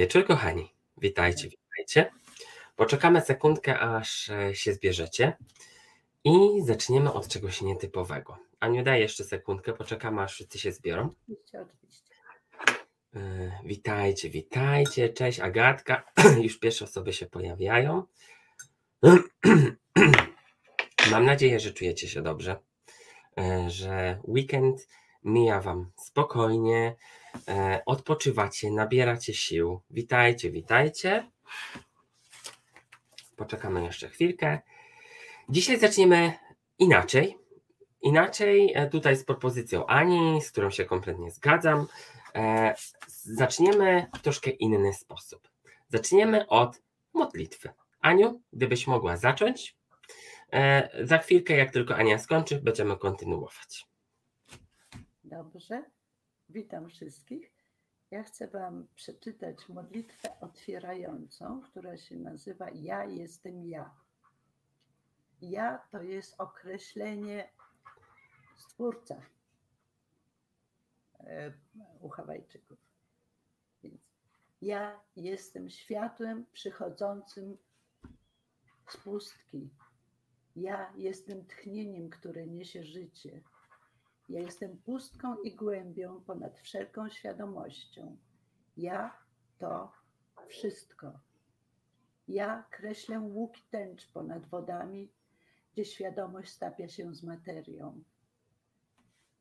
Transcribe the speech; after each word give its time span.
Wieczór, 0.00 0.26
kochani. 0.26 0.74
Witajcie, 0.96 1.48
witajcie. 1.48 2.10
Poczekamy 2.76 3.20
sekundkę, 3.20 3.78
aż 3.78 4.30
e, 4.30 4.54
się 4.54 4.72
zbierzecie 4.72 5.36
i 6.24 6.62
zaczniemy 6.64 7.12
od 7.12 7.28
czegoś 7.28 7.62
nietypowego. 7.62 8.38
Aniu, 8.60 8.84
daj 8.84 9.00
jeszcze 9.00 9.24
sekundkę, 9.24 9.72
poczekamy, 9.72 10.22
aż 10.22 10.32
wszyscy 10.32 10.58
się 10.58 10.72
zbiorą. 10.72 11.14
Oczywiście, 11.22 11.60
oczywiście. 11.60 12.14
E, 13.14 13.20
Witajcie, 13.64 14.30
witajcie. 14.30 15.08
Cześć, 15.08 15.40
Agatka. 15.40 16.12
Już 16.42 16.58
pierwsze 16.58 16.84
osoby 16.84 17.12
się 17.12 17.26
pojawiają. 17.26 18.02
Mam 21.10 21.24
nadzieję, 21.24 21.60
że 21.60 21.72
czujecie 21.72 22.08
się 22.08 22.22
dobrze, 22.22 22.56
e, 23.38 23.70
że 23.70 24.20
weekend 24.24 24.88
mija 25.24 25.60
Wam 25.60 25.90
spokojnie, 25.96 26.96
odpoczywacie, 27.86 28.70
nabieracie 28.70 29.34
sił. 29.34 29.80
Witajcie, 29.90 30.50
witajcie. 30.50 31.30
Poczekamy 33.36 33.84
jeszcze 33.84 34.08
chwilkę. 34.08 34.58
Dzisiaj 35.48 35.78
zaczniemy 35.80 36.32
inaczej. 36.78 37.38
Inaczej, 38.02 38.72
e, 38.74 38.86
tutaj 38.90 39.16
z 39.16 39.24
propozycją 39.24 39.86
Ani, 39.86 40.42
z 40.42 40.50
którą 40.50 40.70
się 40.70 40.84
kompletnie 40.84 41.30
zgadzam. 41.30 41.86
E, 42.34 42.74
Zaczniemy 43.22 44.06
w 44.16 44.22
troszkę 44.22 44.50
inny 44.50 44.92
sposób. 44.94 45.48
Zaczniemy 45.88 46.46
od 46.48 46.82
modlitwy. 47.12 47.70
Aniu, 48.00 48.40
gdybyś 48.52 48.86
mogła 48.86 49.16
zacząć. 49.16 49.76
E, 50.52 51.06
Za 51.06 51.18
chwilkę, 51.18 51.56
jak 51.56 51.72
tylko 51.72 51.96
Ania 51.96 52.18
skończy, 52.18 52.60
będziemy 52.62 52.96
kontynuować. 52.96 53.86
Dobrze. 55.24 55.82
Witam 56.52 56.88
wszystkich. 56.88 57.52
Ja 58.10 58.22
chcę 58.22 58.48
Wam 58.48 58.86
przeczytać 58.94 59.68
modlitwę 59.68 60.40
otwierającą, 60.40 61.60
która 61.60 61.96
się 61.96 62.16
nazywa 62.16 62.70
Ja 62.70 63.04
jestem 63.04 63.66
ja. 63.66 63.94
Ja 65.40 65.78
to 65.90 66.02
jest 66.02 66.34
określenie 66.40 67.50
Stwórca 68.56 69.22
e, 71.20 71.52
u 72.00 72.08
Hawajczyków. 72.08 72.78
Więc 73.82 74.00
ja 74.62 75.00
jestem 75.16 75.70
światłem 75.70 76.46
przychodzącym 76.52 77.58
z 78.88 78.96
pustki. 78.96 79.70
Ja 80.56 80.92
jestem 80.96 81.46
tchnieniem, 81.46 82.10
które 82.10 82.46
niesie 82.46 82.84
życie. 82.84 83.42
Ja 84.30 84.40
jestem 84.40 84.78
pustką 84.78 85.36
i 85.42 85.54
głębią 85.54 86.20
ponad 86.20 86.58
wszelką 86.58 87.08
świadomością. 87.08 88.16
Ja 88.76 89.18
to 89.58 89.92
wszystko. 90.48 91.20
Ja 92.28 92.64
kreślę 92.70 93.20
łuk 93.20 93.54
tęcz 93.70 94.12
ponad 94.12 94.46
wodami, 94.46 95.12
gdzie 95.72 95.84
świadomość 95.84 96.52
stapia 96.52 96.88
się 96.88 97.14
z 97.14 97.22
materią. 97.22 98.04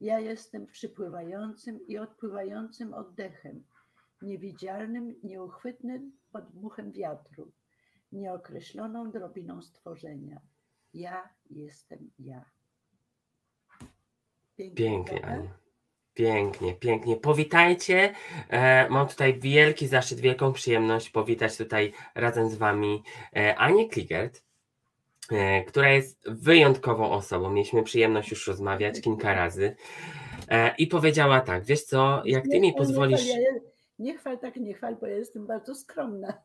Ja 0.02 0.20
jestem 0.20 0.68
przypływającym 0.68 1.88
i 1.88 1.98
odpływającym 1.98 2.94
oddechem, 2.94 3.64
niewidzialnym, 4.22 5.16
nieuchwytnym 5.24 6.18
podmuchem 6.32 6.92
wiatru, 6.92 7.52
nieokreśloną 8.12 9.12
drobiną 9.12 9.62
stworzenia. 9.62 10.42
Ja 10.94 11.30
jestem 11.50 12.12
ja. 12.20 12.59
Pięknie, 14.76 15.20
prawda? 15.20 15.28
Aniu. 15.28 15.50
Pięknie, 16.14 16.74
pięknie. 16.74 17.16
Powitajcie. 17.18 18.14
E, 18.50 18.90
mam 18.90 19.08
tutaj 19.08 19.40
wielki 19.40 19.88
zaszczyt, 19.88 20.20
wielką 20.20 20.54
przyjemność 20.54 21.10
powitać 21.10 21.58
tutaj 21.58 21.94
razem 22.16 22.50
z 22.50 22.56
Wami 22.56 23.04
e, 23.36 23.56
Anię 23.56 23.90
Kligert, 23.90 24.44
e, 25.32 25.64
która 25.64 25.90
jest 25.92 26.30
wyjątkową 26.30 27.12
osobą. 27.12 27.50
Mieliśmy 27.50 27.84
przyjemność 27.84 28.32
już 28.32 28.48
rozmawiać 28.48 29.02
kilka 29.02 29.34
razy. 29.34 29.76
I 30.78 30.88
powiedziała 30.88 31.42
tak, 31.42 31.64
wiesz 31.64 31.84
co, 31.84 32.22
jak 32.26 32.44
Ty 32.44 32.50
Nie 32.50 32.60
mi 32.60 32.74
pozwolisz. 32.74 33.26
Nie 33.26 33.62
nie 34.00 34.18
chwal 34.18 34.40
tak, 34.40 34.56
nie 34.56 34.74
chwal, 34.74 34.96
bo 34.96 35.08
ja 35.08 35.16
jestem 35.16 35.48
bardzo 35.48 35.76
skromna. 35.76 36.34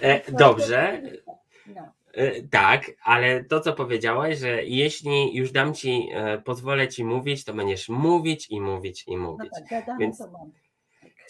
E, 0.00 0.32
Dobrze, 0.32 1.02
No, 1.66 1.92
Tak, 2.50 2.90
ale 3.04 3.44
to 3.44 3.60
co 3.60 3.72
powiedziałaś, 3.72 4.38
że 4.38 4.64
jeśli 4.64 5.36
już 5.36 5.52
dam 5.52 5.74
ci, 5.74 6.08
e, 6.12 6.38
pozwolę 6.38 6.88
ci 6.88 7.04
mówić, 7.04 7.44
to 7.44 7.54
będziesz 7.54 7.88
mówić 7.88 8.50
i 8.50 8.60
mówić 8.60 9.04
i 9.06 9.16
no 9.16 9.22
mówić. 9.22 9.50
tak, 9.54 9.68
gadamy 9.68 9.98
Więc. 9.98 10.18
Tak. 10.18 10.30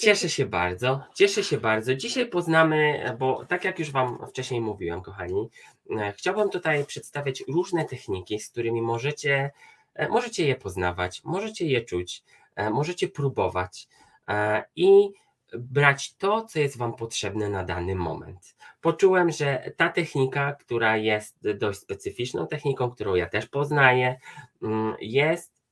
Cieszę 0.01 0.29
się 0.29 0.47
bardzo, 0.47 1.01
cieszę 1.15 1.45
się 1.45 1.59
bardzo. 1.59 1.95
Dzisiaj 1.95 2.27
poznamy, 2.27 3.05
bo 3.19 3.45
tak 3.45 3.65
jak 3.65 3.79
już 3.79 3.91
Wam 3.91 4.19
wcześniej 4.29 4.61
mówiłem, 4.61 5.03
kochani, 5.03 5.49
e, 5.91 6.13
chciałbym 6.13 6.51
tutaj 6.51 6.85
przedstawiać 6.85 7.45
różne 7.49 7.85
techniki, 7.85 8.41
z 8.41 8.51
którymi 8.51 8.83
możecie, 8.83 9.51
e, 9.95 10.09
możecie 10.09 10.47
je 10.47 10.55
poznawać, 10.55 11.25
możecie 11.25 11.67
je 11.67 11.81
czuć, 11.81 12.23
e, 12.57 12.71
możecie 12.71 13.09
próbować 13.09 13.89
e, 14.29 14.65
i 14.77 15.11
brać 15.59 16.17
to, 16.17 16.45
co 16.45 16.59
jest 16.59 16.79
Wam 16.79 16.97
potrzebne 16.97 17.49
na 17.49 17.65
dany 17.65 17.95
moment. 17.95 18.57
Poczułem, 18.81 19.31
że 19.31 19.73
ta 19.77 19.89
technika, 19.89 20.53
która 20.53 20.97
jest 20.97 21.37
dość 21.55 21.79
specyficzną 21.81 22.47
techniką, 22.47 22.91
którą 22.91 23.15
ja 23.15 23.29
też 23.29 23.47
poznaję, 23.47 24.21
mm, 24.63 24.95
jest 25.01 25.63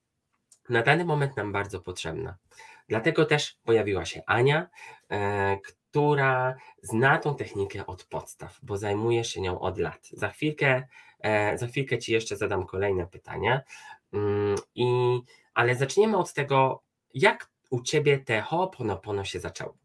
na 0.69 0.82
dany 0.82 1.04
moment 1.04 1.36
nam 1.36 1.53
bardzo 1.53 1.81
potrzebna. 1.81 2.36
Dlatego 2.88 3.25
też 3.25 3.59
pojawiła 3.65 4.04
się 4.04 4.22
Ania, 4.26 4.69
e, 5.10 5.59
która 5.62 6.56
zna 6.82 7.19
tą 7.19 7.36
technikę 7.36 7.86
od 7.86 8.04
podstaw, 8.04 8.59
bo 8.62 8.76
zajmuje 8.76 9.25
się 9.25 9.41
nią 9.41 9.60
od 9.60 9.78
lat. 9.78 10.09
Za 10.12 10.28
chwilkę, 10.28 10.88
e, 11.20 11.59
za 11.59 11.66
chwilkę 11.66 11.98
Ci 11.98 12.12
jeszcze 12.12 12.36
zadam 12.36 12.66
kolejne 12.66 13.06
pytania, 13.06 13.62
Mm, 14.12 14.56
i, 14.75 14.86
ale 15.54 15.75
zaczniemy 15.75 16.16
od 16.16 16.32
tego, 16.32 16.82
jak 17.15 17.50
u 17.71 17.82
Ciebie 17.82 18.19
te 18.19 18.43
Ho'oponopono 18.43 19.25
się 19.25 19.41
zaczęło. 19.41 19.77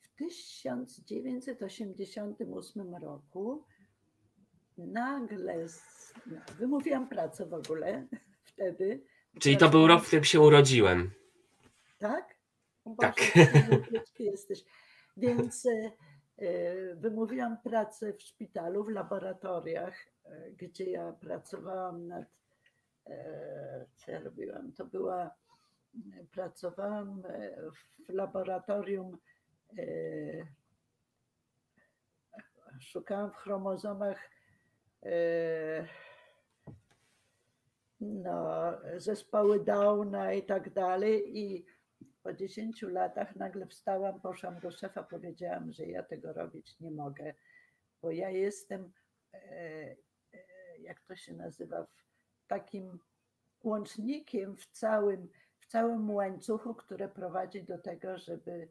W 0.00 0.08
1988 0.16 2.94
roku 2.94 3.64
nagle, 4.78 5.66
wymówiłam 6.58 7.08
pracę 7.08 7.46
w 7.46 7.54
ogóle 7.54 8.06
wtedy. 8.50 9.04
Czyli 9.40 9.56
to 9.56 9.68
był 9.68 9.86
rok, 9.86 10.02
w 10.02 10.06
którym 10.06 10.24
się 10.24 10.40
urodziłem. 10.40 11.10
Tak? 11.98 12.40
Tak. 12.98 13.16
Jesteś. 14.18 14.64
Więc 15.16 15.66
e, 15.66 15.92
e, 16.38 16.94
wymówiłam 16.94 17.56
pracę 17.62 18.12
w 18.12 18.22
szpitalu, 18.22 18.84
w 18.84 18.88
laboratoriach, 18.88 19.94
e, 20.24 20.50
gdzie 20.50 20.90
ja 20.90 21.12
pracowałam 21.12 22.06
nad. 22.06 22.39
E, 23.10 23.86
Co 23.96 24.10
ja 24.10 24.20
robiłam? 24.20 24.72
To 24.72 24.86
była. 24.86 25.30
Pracowałam 26.32 27.22
e, 27.28 27.56
w 27.70 28.08
laboratorium. 28.12 29.18
e, 29.78 29.82
Szukałam 32.80 33.30
w 33.30 33.36
chromozomach. 33.36 34.30
e, 35.04 35.86
No, 38.00 38.72
zespoły 38.96 39.64
Downa 39.64 40.32
i 40.32 40.42
tak 40.42 40.72
dalej. 40.72 41.38
I 41.38 41.66
po 42.22 42.32
10 42.32 42.82
latach 42.82 43.36
nagle 43.36 43.66
wstałam, 43.66 44.20
poszłam 44.20 44.60
do 44.60 44.70
szefa, 44.70 45.02
powiedziałam, 45.02 45.72
że 45.72 45.86
ja 45.86 46.02
tego 46.02 46.32
robić 46.32 46.80
nie 46.80 46.90
mogę, 46.90 47.34
bo 48.02 48.10
ja 48.10 48.30
jestem, 48.30 48.92
e, 49.34 49.38
e, 50.32 50.38
jak 50.78 51.00
to 51.00 51.16
się 51.16 51.34
nazywa, 51.34 51.84
w 51.84 52.09
takim 52.50 52.98
łącznikiem 53.62 54.56
w 54.56 54.66
całym, 54.66 55.28
w 55.60 55.66
całym 55.66 56.10
łańcuchu, 56.10 56.74
które 56.74 57.08
prowadzi 57.08 57.62
do 57.64 57.78
tego, 57.78 58.18
żeby 58.18 58.68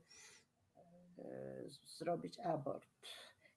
e, 1.19 1.23
zrobić 1.85 2.39
abort. 2.39 2.87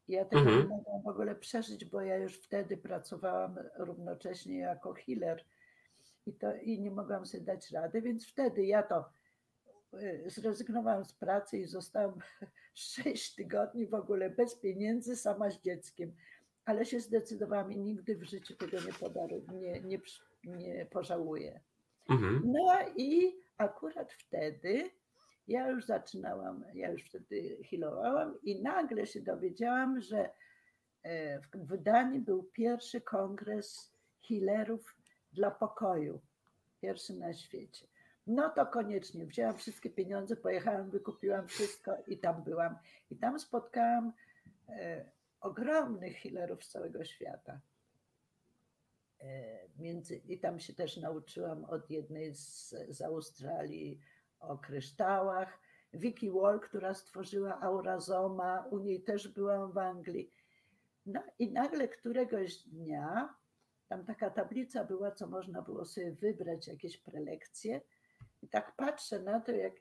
Ja 0.09 0.25
tego 0.25 0.41
Mhm. 0.41 0.59
nie 0.59 0.69
mogłam 0.69 1.03
w 1.03 1.09
ogóle 1.09 1.35
przeżyć, 1.35 1.85
bo 1.85 2.01
ja 2.01 2.17
już 2.17 2.39
wtedy 2.39 2.77
pracowałam 2.77 3.59
równocześnie 3.79 4.59
jako 4.59 4.93
healer 4.95 5.45
i, 6.27 6.33
to, 6.33 6.55
i 6.55 6.81
nie 6.81 6.91
mogłam 6.91 7.27
sobie 7.27 7.45
dać 7.45 7.71
rady, 7.71 8.03
więc 8.03 8.29
wtedy 8.29 8.65
ja 8.65 8.83
to 8.83 9.05
y, 9.95 10.25
zrezygnowałam 10.27 11.05
z 11.05 11.13
pracy 11.13 11.59
i 11.59 11.65
zostałam 11.65 12.19
6 12.75 13.35
tygodni 13.35 13.87
w 13.87 13.95
ogóle 13.95 14.31
bez 14.31 14.57
pieniędzy, 14.57 15.17
sama 15.17 15.51
z 15.51 15.61
dzieckiem. 15.61 16.13
Ale 16.65 16.85
się 16.85 17.01
zdecydowałam 17.01 17.73
i 17.73 17.79
nigdy 17.79 18.17
w 18.17 18.23
życiu 18.23 18.57
tego 18.57 18.77
nie 18.81 18.93
podaruję, 18.93 19.43
nie, 19.53 19.81
nie, 19.81 19.99
nie 20.45 20.87
pożałuję. 20.87 21.61
Mhm. 22.11 22.43
No 22.45 22.77
i 22.97 23.37
akurat 23.57 24.13
wtedy 24.13 24.91
ja 25.49 25.69
już 25.69 25.87
zaczynałam, 25.87 26.65
ja 26.75 26.91
już 26.91 27.05
wtedy 27.05 27.59
healowałam 27.71 28.39
i 28.43 28.63
nagle 28.63 29.07
się 29.07 29.21
dowiedziałam, 29.21 30.01
że 30.01 30.31
e, 31.03 31.41
w 31.41 31.51
w 31.57 31.83
Danii 31.83 32.21
był 32.21 32.43
pierwszy 32.43 33.01
kongres 33.01 33.93
healerów 34.29 34.97
dla 35.33 35.51
pokoju, 35.51 36.21
pierwszy 36.81 37.15
na 37.15 37.35
świecie. 37.35 37.87
No 38.27 38.51
to 38.51 38.67
koniecznie. 38.67 39.27
Wzięłam 39.27 39.57
wszystkie 39.57 39.91
pieniądze, 39.91 40.37
pojechałam, 40.37 40.91
wykupiłam 40.91 41.49
wszystko 41.49 41.97
i 42.07 42.19
tam 42.19 42.43
byłam. 42.43 42.77
I 43.11 43.17
tam 43.17 43.39
spotkałam 43.39 44.13
e, 44.69 45.05
ogromnych 45.43 46.17
healerów 46.17 46.65
z 46.65 46.71
całego 46.71 47.05
świata. 47.05 47.61
E, 49.21 49.69
między, 49.79 50.17
I 50.17 50.39
tam 50.39 50.61
się 50.61 50.75
też 50.75 50.97
nauczyłam 50.97 51.65
od 51.65 51.91
jednej 51.91 52.35
z, 52.35 52.75
z 52.89 53.03
Australii 53.03 54.01
o 54.41 54.59
kryształach. 54.59 55.59
Vicky 55.95 56.33
Wall, 56.33 56.61
która 56.61 56.95
stworzyła 56.95 57.61
Aurazoma, 57.61 58.67
u 58.71 58.79
niej 58.79 59.03
też 59.03 59.29
byłam 59.29 59.73
w 59.73 59.79
Anglii. 59.79 60.33
No 61.07 61.23
i 61.39 61.53
nagle 61.53 61.89
któregoś 61.89 62.57
dnia, 62.57 63.35
tam 63.89 64.05
taka 64.05 64.31
tablica 64.31 64.85
była, 64.85 65.11
co 65.11 65.27
można 65.27 65.63
było 65.63 65.85
sobie 65.85 66.13
wybrać, 66.13 66.69
jakieś 66.69 66.99
prelekcje. 66.99 67.81
I 68.43 68.49
tak 68.49 68.77
patrzę 68.77 69.23
na 69.23 69.41
to, 69.41 69.53
jak. 69.53 69.73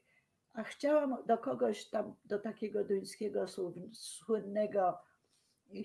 A 0.53 0.63
chciałam 0.63 1.17
do 1.25 1.37
kogoś 1.37 1.89
tam, 1.89 2.15
do 2.25 2.39
takiego 2.39 2.83
duńskiego 2.83 3.45
słynnego 3.93 4.97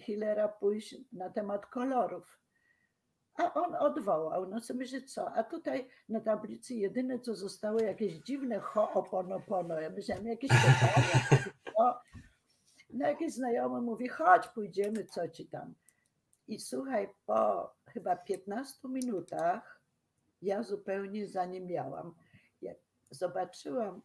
healera 0.07 0.49
pójść 0.49 0.97
na 1.13 1.31
temat 1.31 1.67
kolorów. 1.67 2.41
A 3.35 3.55
on 3.55 3.75
odwołał. 3.75 4.49
No 4.49 4.61
co 4.61 4.75
myślę, 4.75 5.03
co? 5.03 5.33
A 5.33 5.45
tutaj 5.45 5.89
na 6.09 6.21
tablicy 6.21 6.75
jedyne, 6.75 7.21
co 7.21 7.35
zostało, 7.35 7.81
jakieś 7.81 8.13
dziwne 8.13 8.61
ho'oponopono. 8.61 9.81
Ja 9.81 9.91
myślałam, 9.91 10.27
jakieś 10.27 10.51
pytania. 10.51 11.41
No 12.91 13.09
jakiś 13.09 13.35
znajomy 13.35 13.81
mówi, 13.81 14.09
chodź, 14.09 14.49
pójdziemy, 14.49 15.05
co 15.05 15.29
ci 15.29 15.47
tam. 15.47 15.75
I 16.49 16.61
słuchaj, 16.61 17.09
po 17.27 17.73
chyba 17.87 18.17
15 18.17 18.89
minutach 18.89 19.81
ja 20.43 20.63
zupełnie 20.63 21.29
zaniemiałam. 21.29 22.15
Ja 22.63 22.73
zobaczyłam 23.11 24.03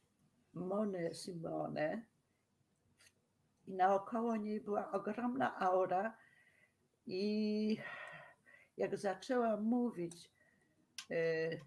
Monę 0.53 1.13
Simone 1.13 2.05
i 3.67 3.73
naokoło 3.73 4.35
niej 4.35 4.61
była 4.61 4.91
ogromna 4.91 5.59
aura 5.59 6.17
i 7.05 7.77
jak 8.77 8.97
zaczęłam 8.97 9.63
mówić 9.63 10.31
y, 11.11 11.61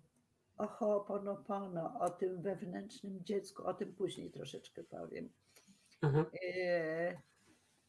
o 0.56 0.66
Ho'oponopono, 0.66 2.00
o 2.00 2.10
tym 2.10 2.42
wewnętrznym 2.42 3.24
dziecku, 3.24 3.66
o 3.66 3.74
tym 3.74 3.94
później 3.94 4.30
troszeczkę 4.30 4.84
powiem. 4.84 5.30
Y, 6.34 7.18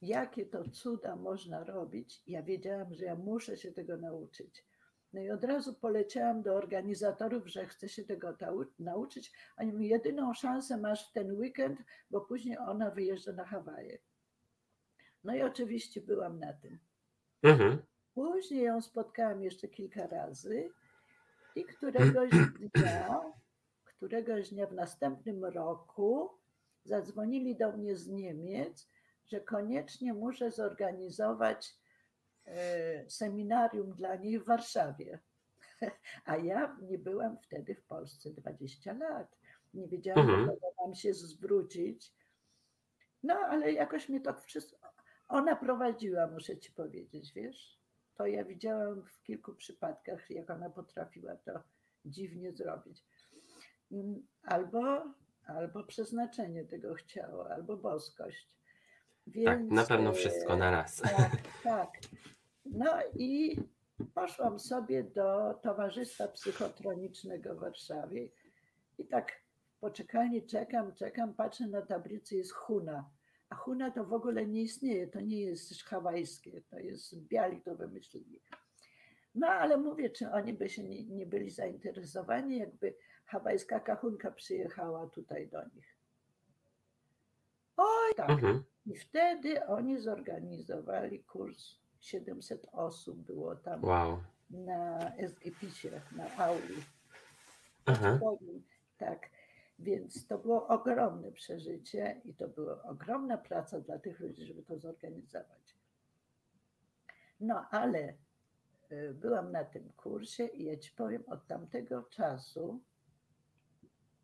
jakie 0.01 0.45
to 0.45 0.69
cuda 0.69 1.15
można 1.15 1.63
robić, 1.63 2.21
ja 2.27 2.43
wiedziałam, 2.43 2.93
że 2.93 3.05
ja 3.05 3.15
muszę 3.15 3.57
się 3.57 3.71
tego 3.71 3.97
nauczyć. 3.97 4.65
No 5.15 5.21
i 5.21 5.31
od 5.31 5.43
razu 5.43 5.73
poleciałam 5.73 6.41
do 6.41 6.55
organizatorów, 6.55 7.47
że 7.47 7.65
chcę 7.65 7.89
się 7.89 8.03
tego 8.03 8.37
nauczyć. 8.79 9.31
Oni 9.57 9.87
jedyną 9.87 10.33
szansę 10.33 10.77
masz 10.77 11.09
w 11.09 11.13
ten 11.13 11.31
weekend, 11.31 11.79
bo 12.11 12.21
później 12.21 12.57
ona 12.57 12.91
wyjeżdża 12.91 13.31
na 13.31 13.45
Hawaje. 13.45 13.97
No 15.23 15.35
i 15.35 15.41
oczywiście 15.41 16.01
byłam 16.01 16.39
na 16.39 16.53
tym. 16.53 16.79
Mhm. 17.43 17.77
Później 18.13 18.63
ją 18.63 18.81
spotkałam 18.81 19.41
jeszcze 19.41 19.67
kilka 19.67 20.07
razy 20.07 20.69
i 21.55 21.65
któregoś 21.65 22.31
dnia, 22.73 23.21
któregoś 23.85 24.49
dnia 24.49 24.67
w 24.67 24.73
następnym 24.73 25.45
roku 25.45 26.29
zadzwonili 26.83 27.55
do 27.55 27.71
mnie 27.71 27.95
z 27.95 28.07
Niemiec, 28.07 28.89
że 29.25 29.41
koniecznie 29.41 30.13
muszę 30.13 30.51
zorganizować 30.51 31.75
seminarium 33.07 33.93
dla 33.93 34.15
niej 34.15 34.39
w 34.39 34.45
Warszawie. 34.45 35.19
A 36.25 36.37
ja 36.37 36.77
nie 36.81 36.97
byłam 36.97 37.37
wtedy 37.37 37.75
w 37.75 37.83
Polsce 37.83 38.29
20 38.29 38.93
lat. 38.93 39.37
Nie 39.73 39.87
wiedziałam, 39.87 40.29
mhm. 40.29 40.47
kogo 40.47 40.67
mam 40.85 40.95
się 40.95 41.13
zwrócić. 41.13 42.13
No, 43.23 43.33
ale 43.33 43.73
jakoś 43.73 44.09
mnie 44.09 44.21
to 44.21 44.33
wszystko. 44.33 44.87
Ona 45.27 45.55
prowadziła, 45.55 46.27
muszę 46.27 46.57
ci 46.57 46.71
powiedzieć, 46.71 47.33
wiesz 47.33 47.85
to 48.15 48.27
ja 48.27 48.43
widziałam 48.43 49.03
w 49.03 49.23
kilku 49.23 49.55
przypadkach, 49.55 50.29
jak 50.29 50.49
ona 50.49 50.69
potrafiła 50.69 51.35
to 51.35 51.51
dziwnie 52.05 52.51
zrobić. 52.53 53.03
Mm, 53.91 54.27
albo, 54.43 55.13
albo 55.45 55.83
przeznaczenie 55.83 56.65
tego 56.65 56.93
chciało, 56.93 57.51
albo 57.51 57.77
boskość. 57.77 58.49
Więc, 59.27 59.45
tak, 59.45 59.71
na 59.71 59.83
pewno 59.85 60.13
wszystko 60.13 60.57
na 60.57 60.71
raz. 60.71 61.01
Tak, 61.01 61.31
tak. 61.63 61.89
No 62.65 62.91
i 63.15 63.59
poszłam 64.13 64.59
sobie 64.59 65.03
do 65.03 65.53
Towarzystwa 65.53 66.27
Psychotronicznego 66.27 67.55
w 67.55 67.59
Warszawie 67.59 68.29
i 68.97 69.05
tak 69.05 69.31
poczekalnie 69.79 70.41
czekam, 70.41 70.95
czekam, 70.95 71.33
patrzę 71.33 71.67
na 71.67 71.81
tablicę, 71.81 72.35
jest 72.35 72.51
Huna. 72.51 73.09
A 73.49 73.55
Huna 73.55 73.91
to 73.91 74.05
w 74.05 74.13
ogóle 74.13 74.45
nie 74.45 74.61
istnieje, 74.61 75.07
to 75.07 75.21
nie 75.21 75.41
jest 75.41 75.83
hawajskie, 75.83 76.61
to 76.69 76.79
jest 76.79 77.15
biali 77.15 77.61
to 77.61 77.75
wymyślili. 77.75 78.41
No 79.35 79.47
ale 79.47 79.77
mówię, 79.77 80.09
czy 80.09 80.31
oni 80.31 80.53
by 80.53 80.69
się 80.69 80.83
nie, 80.83 81.03
nie 81.03 81.25
byli 81.25 81.49
zainteresowani, 81.49 82.57
jakby 82.57 82.95
hawajska 83.25 83.79
kachunka 83.79 84.31
przyjechała 84.31 85.07
tutaj 85.07 85.47
do 85.47 85.65
nich. 85.75 85.97
Oj, 87.77 88.15
tak. 88.15 88.29
Mhm. 88.29 88.63
I 88.85 88.95
wtedy 88.95 89.65
oni 89.65 89.99
zorganizowali 89.99 91.23
kurs. 91.23 91.84
700 91.99 92.67
osób 92.71 93.17
było 93.17 93.55
tam 93.55 93.83
wow. 93.83 94.23
na 94.49 95.11
SGP-sie, 95.17 96.01
na 96.11 96.35
auli. 96.37 96.83
Aha. 97.85 98.19
Tak. 98.97 99.29
Więc 99.79 100.27
to 100.27 100.37
było 100.37 100.67
ogromne 100.67 101.31
przeżycie 101.31 102.21
i 102.25 102.33
to 102.33 102.47
była 102.47 102.83
ogromna 102.83 103.37
praca 103.37 103.79
dla 103.79 103.99
tych 103.99 104.19
ludzi, 104.19 104.45
żeby 104.45 104.63
to 104.63 104.77
zorganizować. 104.79 105.75
No 107.39 107.67
ale 107.69 108.13
y, 108.91 109.13
byłam 109.13 109.51
na 109.51 109.63
tym 109.63 109.91
kursie 109.97 110.45
i 110.45 110.63
ja 110.63 110.77
ci 110.77 110.91
powiem, 110.91 111.23
od 111.27 111.47
tamtego 111.47 112.03
czasu 112.03 112.81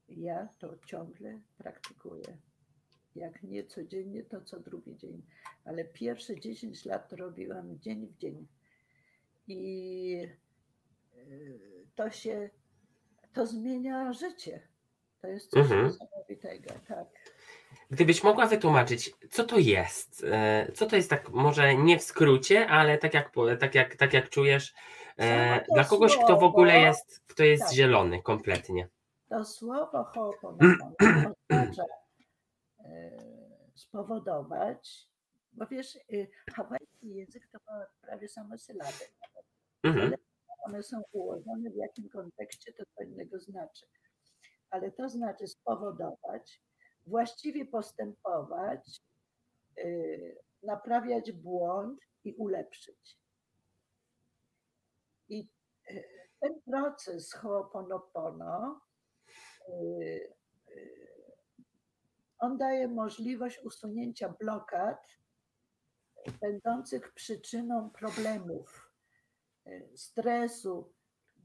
ja 0.08 0.48
to 0.60 0.78
ciągle 0.86 1.40
praktykuję. 1.58 2.38
Jak 3.16 3.44
nie 3.44 3.64
codziennie, 3.64 4.24
to 4.24 4.42
co 4.42 4.60
drugi 4.60 4.98
dzień. 4.98 5.22
Ale 5.66 5.86
pierwsze 5.86 6.40
10 6.40 6.86
lat 6.86 7.14
robiłam 7.14 7.80
dzień 7.80 8.08
w 8.08 8.18
dzień. 8.18 8.48
I 9.48 10.28
y, 11.18 11.60
to 11.96 12.10
się, 12.10 12.50
to 13.34 13.46
zmienia 13.46 14.14
życie 14.14 14.72
to 15.22 15.28
jest 15.28 15.50
coś 15.52 15.62
mhm. 15.62 15.86
niesamowitego, 15.86 16.74
tak. 16.88 17.08
Gdybyś 17.92 18.24
mogła 18.24 18.46
wytłumaczyć, 18.46 19.12
co 19.32 19.44
to 19.44 19.58
jest? 19.58 20.24
E, 20.32 20.72
co 20.74 20.86
to 20.86 20.96
jest 20.96 21.10
tak, 21.10 21.30
może 21.30 21.76
nie 21.76 22.00
w 22.00 22.04
skrócie, 22.04 22.68
ale 22.68 22.98
tak 22.98 23.14
jak, 23.14 23.32
tak 23.60 23.76
jak, 23.76 23.96
tak 23.96 24.14
jak 24.14 24.30
czujesz, 24.30 24.74
e, 25.18 25.66
dla 25.74 25.84
kogoś, 25.84 26.12
słowo, 26.12 26.26
kto 26.26 26.40
w 26.40 26.44
ogóle 26.44 26.80
jest, 26.80 27.22
kto 27.28 27.44
jest 27.44 27.64
tak. 27.64 27.74
zielony 27.74 28.22
kompletnie. 28.22 28.88
To 29.30 29.46
słowo 29.46 30.12
ho'oponopono 30.16 30.92
oznacza 31.50 31.84
spowodować, 33.76 35.10
bo 35.52 35.68
wiesz, 35.68 36.00
hawajski 36.52 37.16
język 37.16 37.48
to 37.52 37.58
ma 37.68 37.86
prawie 38.02 38.28
same 38.28 38.58
sylaby. 38.58 39.06
Mhm. 39.84 40.14
One 40.66 40.84
są 40.84 41.02
ułożone 41.12 41.70
w 41.70 41.76
jakim 41.76 42.10
kontekście, 42.10 42.74
to 42.74 42.84
co 42.96 43.04
innego 43.04 43.40
znaczy 43.40 43.86
ale 44.72 44.92
to 44.92 45.10
znaczy 45.10 45.48
spowodować, 45.48 46.62
właściwie 47.08 47.66
postępować, 47.66 49.02
y, 49.80 50.38
naprawiać 50.64 51.32
błąd 51.32 52.00
i 52.24 52.34
ulepszyć. 52.36 53.20
I 55.30 55.50
y, 55.92 56.04
ten 56.40 56.62
proces 56.62 57.36
Ho'oponopono, 57.36 58.80
y, 59.70 60.36
on 62.42 62.58
daje 62.58 62.88
możliwość 62.88 63.60
usunięcia 63.64 64.30
blokad 64.30 65.08
będących 66.42 67.14
przyczyną 67.14 67.90
problemów, 67.90 68.92
stresu, 69.96 70.94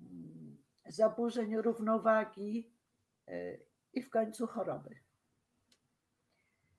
mm, 0.01 0.57
zaburzeń 0.87 1.57
równowagi, 1.57 2.77
i 3.97 4.03
w 4.03 4.11
końcu 4.11 4.47
choroby. 4.47 4.91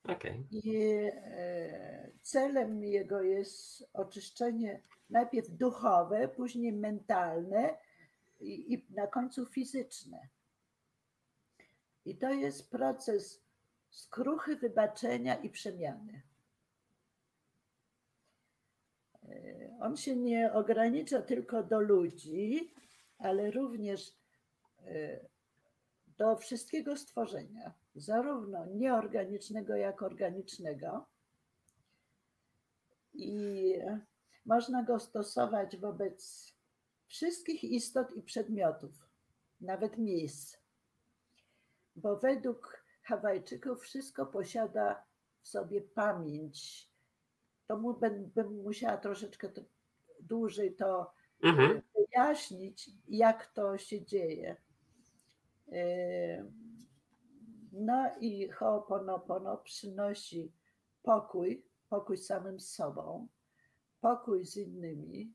Okay. 0.04 0.44
I 0.50 0.76
e, 1.12 2.10
celem 2.22 2.84
jego 2.84 3.22
jest 3.22 3.90
oczyszczenie 3.92 4.82
najpierw 5.10 5.48
duchowe, 5.50 6.28
później 6.28 6.72
mentalne 6.72 7.78
i, 8.40 8.74
i 8.74 8.86
na 8.90 9.06
końcu 9.06 9.46
fizyczne. 9.46 10.28
I 12.04 12.18
to 12.18 12.32
jest 12.32 12.70
proces 12.70 13.47
skruchy, 13.90 14.56
wybaczenia 14.56 15.36
i 15.36 15.50
przemiany. 15.50 16.22
E, 19.28 19.78
on 19.80 19.96
się 19.96 20.16
nie 20.16 20.52
ogranicza 20.52 21.22
tylko 21.22 21.62
do 21.62 21.80
ludzi, 21.80 22.74
ale 23.18 23.50
również 23.50 24.12
e, 24.86 25.20
do 26.18 26.36
wszystkiego 26.36 26.96
stworzenia, 26.96 27.72
zarówno 27.94 28.66
nieorganicznego, 28.66 29.76
jak 29.76 30.02
organicznego. 30.02 31.06
I 33.14 33.74
można 34.46 34.82
go 34.82 35.00
stosować 35.00 35.76
wobec 35.76 36.48
wszystkich 37.06 37.64
istot 37.64 38.16
i 38.16 38.22
przedmiotów, 38.22 39.08
nawet 39.60 39.98
miejsc. 39.98 40.56
Bo 41.96 42.16
według 42.16 42.77
Hawajczyków 43.08 43.82
wszystko 43.82 44.26
posiada 44.26 45.02
w 45.40 45.48
sobie 45.48 45.80
pamięć. 45.80 46.88
To 47.66 47.78
mu, 47.78 47.94
bym, 47.94 48.32
musiała 48.62 48.96
troszeczkę 48.96 49.48
to, 49.48 49.60
dłużej 50.20 50.76
to 50.76 51.12
mhm. 51.42 51.82
wyjaśnić, 51.94 52.90
jak 53.08 53.46
to 53.46 53.78
się 53.78 54.04
dzieje. 54.04 54.56
No 57.72 58.10
i 58.20 58.50
Ho'oponopono 58.52 59.56
przynosi 59.62 60.52
pokój, 61.02 61.64
pokój 61.88 62.16
samym 62.16 62.60
sobą, 62.60 63.28
pokój 64.00 64.44
z 64.44 64.56
innymi, 64.56 65.32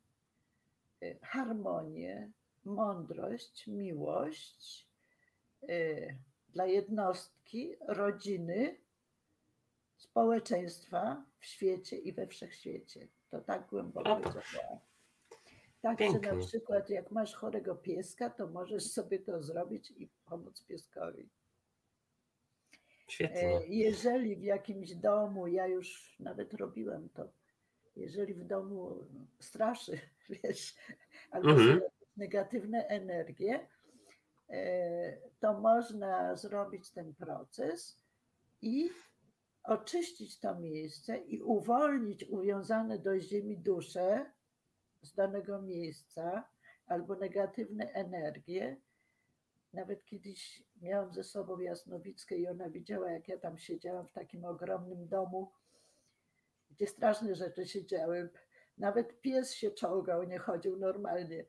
y, 1.04 1.20
harmonię, 1.22 2.32
mądrość, 2.66 3.68
miłość 3.68 4.90
dla 6.54 6.66
jednostki, 6.66 7.76
rodziny, 7.88 8.78
społeczeństwa 9.98 11.26
w 11.40 11.46
świecie 11.46 11.98
i 11.98 12.14
we 12.14 12.28
wszechświecie. 12.28 13.08
To 13.30 13.42
tak 13.42 13.68
głęboko 13.68 14.22
działa. 14.22 14.80
Tak, 15.82 15.98
Pięknie. 15.98 16.30
że 16.30 16.36
na 16.36 16.46
przykład 16.46 16.90
jak 16.90 17.12
masz 17.12 17.34
chorego 17.34 17.76
pieska, 17.76 18.30
to 18.30 18.48
możesz 18.48 18.92
sobie 18.92 19.20
to 19.20 19.44
zrobić 19.44 19.92
i 19.92 20.10
pomóc 20.26 20.64
pieskowi. 20.64 21.30
Świetnie. 23.08 23.58
E, 23.58 23.68
jeżeli 23.68 24.36
w 24.36 24.44
jakimś 24.44 24.96
domu, 24.96 25.48
ja 25.48 25.68
już 25.68 26.16
nawet 26.20 26.54
robiłam 26.54 27.10
to, 27.10 27.28
jeżeli 27.96 28.34
w 28.34 28.44
domu 28.44 29.08
straszy, 29.40 30.00
wiesz, 30.44 30.76
albo 31.32 31.50
mhm. 31.50 31.82
negatywne 32.18 32.88
energie, 32.88 33.68
to 35.40 35.60
można 35.60 36.36
zrobić 36.36 36.92
ten 36.92 37.14
proces 37.14 38.00
i 38.62 38.90
oczyścić 39.64 40.40
to 40.40 40.60
miejsce 40.60 41.18
i 41.18 41.42
uwolnić 41.42 42.24
uwiązane 42.24 43.00
do 43.00 43.20
ziemi 43.20 43.58
dusze 43.58 44.32
z 45.02 45.14
danego 45.14 45.62
miejsca 45.62 46.50
albo 46.86 47.16
negatywne 47.16 47.92
energie. 47.94 48.78
Nawet 49.74 50.06
kiedyś 50.06 50.64
miałam 50.82 51.14
ze 51.14 51.24
sobą 51.24 51.60
Jasnowickę 51.60 52.36
i 52.36 52.48
ona 52.48 52.70
widziała, 52.70 53.12
jak 53.12 53.28
ja 53.28 53.38
tam 53.38 53.58
siedziałam 53.58 54.08
w 54.08 54.12
takim 54.12 54.46
ogromnym 54.46 55.08
domu, 55.08 55.52
gdzie 56.70 56.88
straszne 56.88 57.36
rzeczy 57.36 57.68
się 57.68 57.86
działy. 57.86 58.30
Nawet 58.78 59.22
pies 59.22 59.54
się 59.54 59.72
czołgał, 59.72 60.24
nie 60.24 60.40
chodził 60.40 60.78
normalnie. 60.78 61.46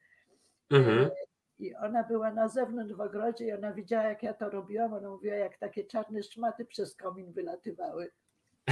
Mhm. 0.71 1.11
I 1.59 1.75
ona 1.75 2.03
była 2.03 2.31
na 2.31 2.49
zewnątrz 2.49 2.95
w 2.95 3.01
ogrodzie 3.01 3.45
i 3.45 3.53
ona 3.53 3.73
widziała, 3.73 4.05
jak 4.05 4.23
ja 4.23 4.35
to 4.35 4.51
robiłam. 4.51 4.95
Ona 4.95 5.09
mówiła, 5.09 5.37
jak 5.37 5.59
takie 5.59 5.85
czarne 5.85 6.23
szmaty 6.23 6.65
przez 6.65 6.97
komin 6.97 7.33
wylatywały. 7.33 8.11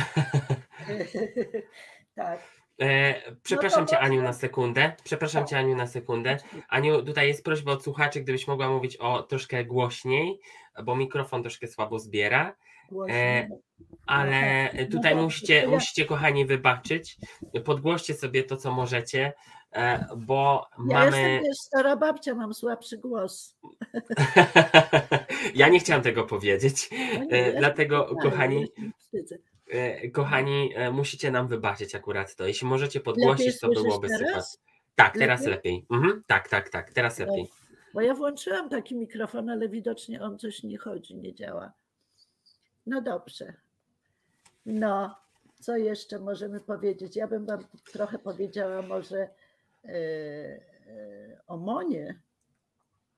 tak. 2.14 2.40
E, 2.80 3.14
przepraszam 3.42 3.80
no 3.80 3.86
cię, 3.86 3.98
Aniu, 3.98 4.22
na 4.22 4.32
sekundę. 4.32 4.92
Przepraszam 5.04 5.46
cię, 5.46 5.58
Aniu, 5.58 5.76
na 5.76 5.86
sekundę. 5.86 6.36
Aniu, 6.68 7.02
tutaj 7.02 7.28
jest 7.28 7.44
prośba 7.44 7.72
od 7.72 7.84
słuchaczy, 7.84 8.20
gdybyś 8.20 8.46
mogła 8.46 8.68
mówić 8.68 8.96
o 8.96 9.22
troszkę 9.22 9.64
głośniej, 9.64 10.40
bo 10.84 10.96
mikrofon 10.96 11.42
troszkę 11.42 11.66
słabo 11.66 11.98
zbiera. 11.98 12.56
E, 13.08 13.48
ale 14.06 14.70
no 14.74 14.86
tutaj 14.90 15.16
musicie, 15.16 15.68
musicie, 15.68 16.04
kochani, 16.04 16.46
wybaczyć. 16.46 17.16
Podgłoście 17.64 18.14
sobie 18.14 18.44
to, 18.44 18.56
co 18.56 18.72
możecie, 18.72 19.32
bo 20.16 20.66
ja 20.78 20.84
mamy. 20.84 21.30
Jestem 21.32 21.44
też 21.44 21.56
stara 21.58 21.96
babcia, 21.96 22.34
mam 22.34 22.54
słabszy 22.54 22.98
głos. 22.98 23.56
ja 25.54 25.68
nie 25.68 25.80
chciałam 25.80 26.02
tego 26.02 26.24
powiedzieć. 26.24 26.90
No 27.18 27.24
nie, 27.24 27.46
e, 27.46 27.58
Dlatego, 27.58 28.16
kochani. 28.22 28.66
E, 29.70 30.10
kochani, 30.10 30.72
e, 30.74 30.90
musicie 30.90 31.30
nam 31.30 31.48
wybaczyć 31.48 31.94
akurat 31.94 32.36
to. 32.36 32.46
Jeśli 32.46 32.66
możecie 32.66 33.00
podgłosić, 33.00 33.60
to 33.60 33.68
byłoby 33.68 34.08
super. 34.08 34.42
Tak, 34.94 35.14
teraz 35.14 35.40
lepiej. 35.40 35.54
lepiej. 35.54 35.86
Mhm, 35.90 36.22
tak, 36.26 36.48
tak, 36.48 36.68
tak, 36.68 36.92
teraz 36.92 37.18
lepiej. 37.18 37.48
Bo 37.94 38.00
ja 38.00 38.14
włączyłam 38.14 38.68
taki 38.68 38.94
mikrofon, 38.96 39.50
ale 39.50 39.68
widocznie 39.68 40.22
on 40.22 40.38
coś 40.38 40.62
nie 40.62 40.78
chodzi, 40.78 41.16
nie 41.16 41.34
działa. 41.34 41.72
No 42.86 43.00
dobrze. 43.00 43.54
No, 44.66 45.16
co 45.60 45.76
jeszcze 45.76 46.18
możemy 46.18 46.60
powiedzieć? 46.60 47.16
Ja 47.16 47.28
bym 47.28 47.46
Wam 47.46 47.64
trochę 47.92 48.18
powiedziała 48.18 48.82
może 48.82 49.28
yy, 49.84 49.92
yy, 50.86 51.38
o 51.46 51.56
Monie. 51.56 52.20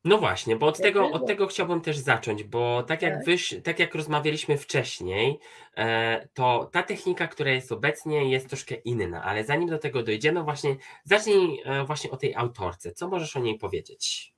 No 0.04 0.18
właśnie, 0.18 0.56
bo 0.56 0.66
od 0.66 0.78
tego, 0.78 1.10
od 1.10 1.26
tego 1.26 1.46
chciałbym 1.46 1.80
też 1.80 1.98
zacząć, 1.98 2.44
bo 2.44 2.82
tak 2.82 3.02
jak, 3.02 3.24
tak. 3.24 3.62
Tak 3.64 3.78
jak 3.78 3.94
rozmawialiśmy 3.94 4.58
wcześniej, 4.58 5.38
e, 5.76 6.28
to 6.34 6.68
ta 6.72 6.82
technika, 6.82 7.28
która 7.28 7.50
jest 7.50 7.72
obecnie, 7.72 8.30
jest 8.30 8.48
troszkę 8.48 8.74
inna, 8.74 9.22
ale 9.22 9.44
zanim 9.44 9.68
do 9.68 9.78
tego 9.78 10.02
dojdziemy, 10.02 10.42
właśnie 10.42 10.76
zacznij 11.04 11.62
e, 11.64 11.84
właśnie 11.84 12.10
o 12.10 12.16
tej 12.16 12.34
autorce. 12.34 12.92
Co 12.92 13.08
możesz 13.08 13.36
o 13.36 13.40
niej 13.40 13.58
powiedzieć? 13.58 14.34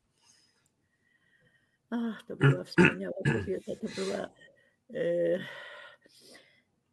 Ach, 1.91 2.23
to 2.29 2.37
była 2.37 2.65
wspaniała 2.65 3.15
kobieta, 3.25 3.73
to 3.81 4.03
była. 4.03 4.29
E, 4.95 5.39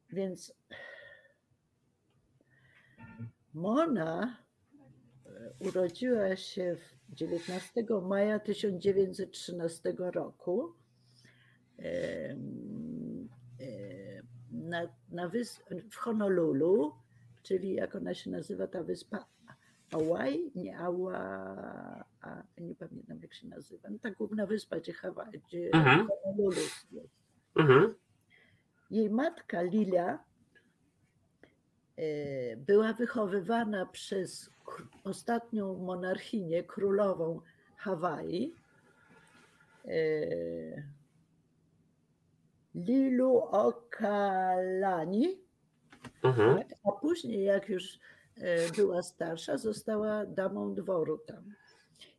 więc 0.10 0.54
Mona 3.54 4.38
urodziła 5.60 6.36
się 6.36 6.76
w 7.10 7.16
19 7.16 7.86
maja 8.02 8.40
1913 8.40 9.94
roku 9.98 10.76
na, 14.52 14.88
na 15.10 15.32
w 15.92 15.96
Honolulu, 15.96 16.94
czyli 17.44 17.74
jak 17.74 17.96
ona 17.96 18.14
się 18.14 18.30
nazywa 18.32 18.68
ta 18.68 18.84
wyspa 18.84 19.26
Hawaii, 19.92 20.52
nie 20.56 20.78
Ała, 20.78 21.16
a, 22.22 22.44
nie 22.58 22.76
pamiętam 22.76 23.20
jak 23.22 23.34
się 23.34 23.48
nazywa, 23.48 23.90
no 23.90 23.98
ta 24.00 24.12
główna 24.12 24.46
wyspa, 24.46 24.80
gdzie, 24.80 24.94
Hawaii, 24.94 25.42
gdzie 25.48 25.70
mhm. 25.74 26.08
Honolulu 26.08 26.62
jest. 26.92 27.18
Mhm. 27.56 27.96
Jej 28.90 29.10
matka 29.10 29.62
Lilia 29.62 30.24
e, 31.96 32.58
była 32.58 32.94
wychowywana 32.94 33.86
przez 33.86 34.53
ostatnią 35.04 35.78
monarchinię, 35.78 36.64
królową 36.64 37.42
Hawaii, 37.78 38.56
e, 39.86 39.92
Lilu 42.76 43.38
Okalani, 43.38 45.42
mhm. 46.24 46.64
A 46.84 46.92
później 46.92 47.44
jak 47.44 47.70
już 47.70 48.00
e, 48.38 48.72
była 48.72 49.04
starsza, 49.04 49.58
została 49.58 50.26
damą 50.26 50.76
dworu 50.76 51.18
tam. 51.18 51.54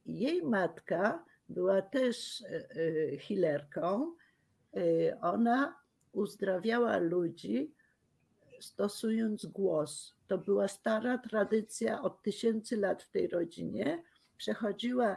Jej 0.06 0.42
matka 0.42 1.24
była 1.48 1.82
też 1.82 2.42
e, 2.42 3.16
healerką. 3.16 4.14
Ona 5.20 5.76
uzdrawiała 6.12 6.96
ludzi 6.96 7.74
stosując 8.60 9.46
głos. 9.46 10.14
To 10.26 10.38
była 10.38 10.68
stara 10.68 11.18
tradycja 11.18 12.02
od 12.02 12.22
tysięcy 12.22 12.76
lat 12.76 13.02
w 13.02 13.10
tej 13.10 13.28
rodzinie. 13.28 14.02
Przechodziła 14.36 15.10
e, 15.10 15.16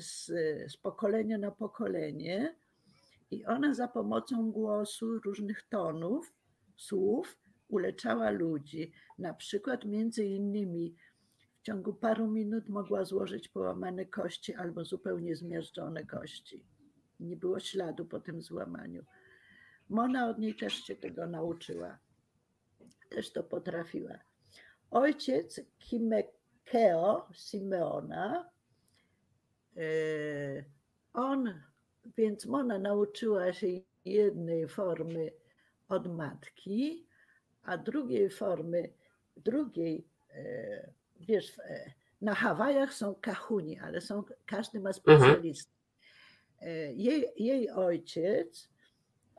z, 0.00 0.26
z 0.72 0.76
pokolenia 0.76 1.38
na 1.38 1.50
pokolenie 1.50 2.54
i 3.30 3.44
ona 3.44 3.74
za 3.74 3.88
pomocą 3.88 4.52
głosu, 4.52 5.18
różnych 5.18 5.62
tonów, 5.62 6.32
słów 6.76 7.38
uleczała 7.68 8.30
ludzi. 8.30 8.92
Na 9.18 9.34
przykład 9.34 9.84
między 9.84 10.24
innymi 10.24 10.94
w 11.58 11.62
ciągu 11.62 11.94
paru 11.94 12.28
minut 12.28 12.68
mogła 12.68 13.04
złożyć 13.04 13.48
połamane 13.48 14.06
kości 14.06 14.54
albo 14.54 14.84
zupełnie 14.84 15.36
zmiażdżone 15.36 16.04
kości. 16.04 16.64
Nie 17.20 17.36
było 17.36 17.60
śladu 17.60 18.04
po 18.04 18.20
tym 18.20 18.42
złamaniu. 18.42 19.04
Mona 19.88 20.28
od 20.28 20.38
niej 20.38 20.54
też 20.54 20.74
się 20.74 20.96
tego 20.96 21.26
nauczyła. 21.26 21.98
Też 23.08 23.32
to 23.32 23.44
potrafiła. 23.44 24.18
Ojciec 24.90 25.60
Kimekeo 25.78 27.28
Simeona, 27.32 28.50
e, 29.76 29.82
on, 31.12 31.60
więc 32.16 32.46
Mona 32.46 32.78
nauczyła 32.78 33.52
się 33.52 33.66
jednej 34.04 34.68
formy 34.68 35.32
od 35.88 36.16
matki, 36.16 37.06
a 37.62 37.78
drugiej 37.78 38.30
formy, 38.30 38.92
drugiej, 39.36 40.06
e, 40.34 40.92
wiesz, 41.20 41.58
e, 41.58 41.92
na 42.20 42.34
Hawajach 42.34 42.94
są 42.94 43.14
kahuni, 43.14 43.78
ale 43.78 44.00
są, 44.00 44.24
każdy 44.46 44.80
ma 44.80 44.92
specjalistę. 44.92 45.72
e, 46.60 46.92
jej, 46.92 47.32
jej 47.36 47.70
ojciec, 47.70 48.71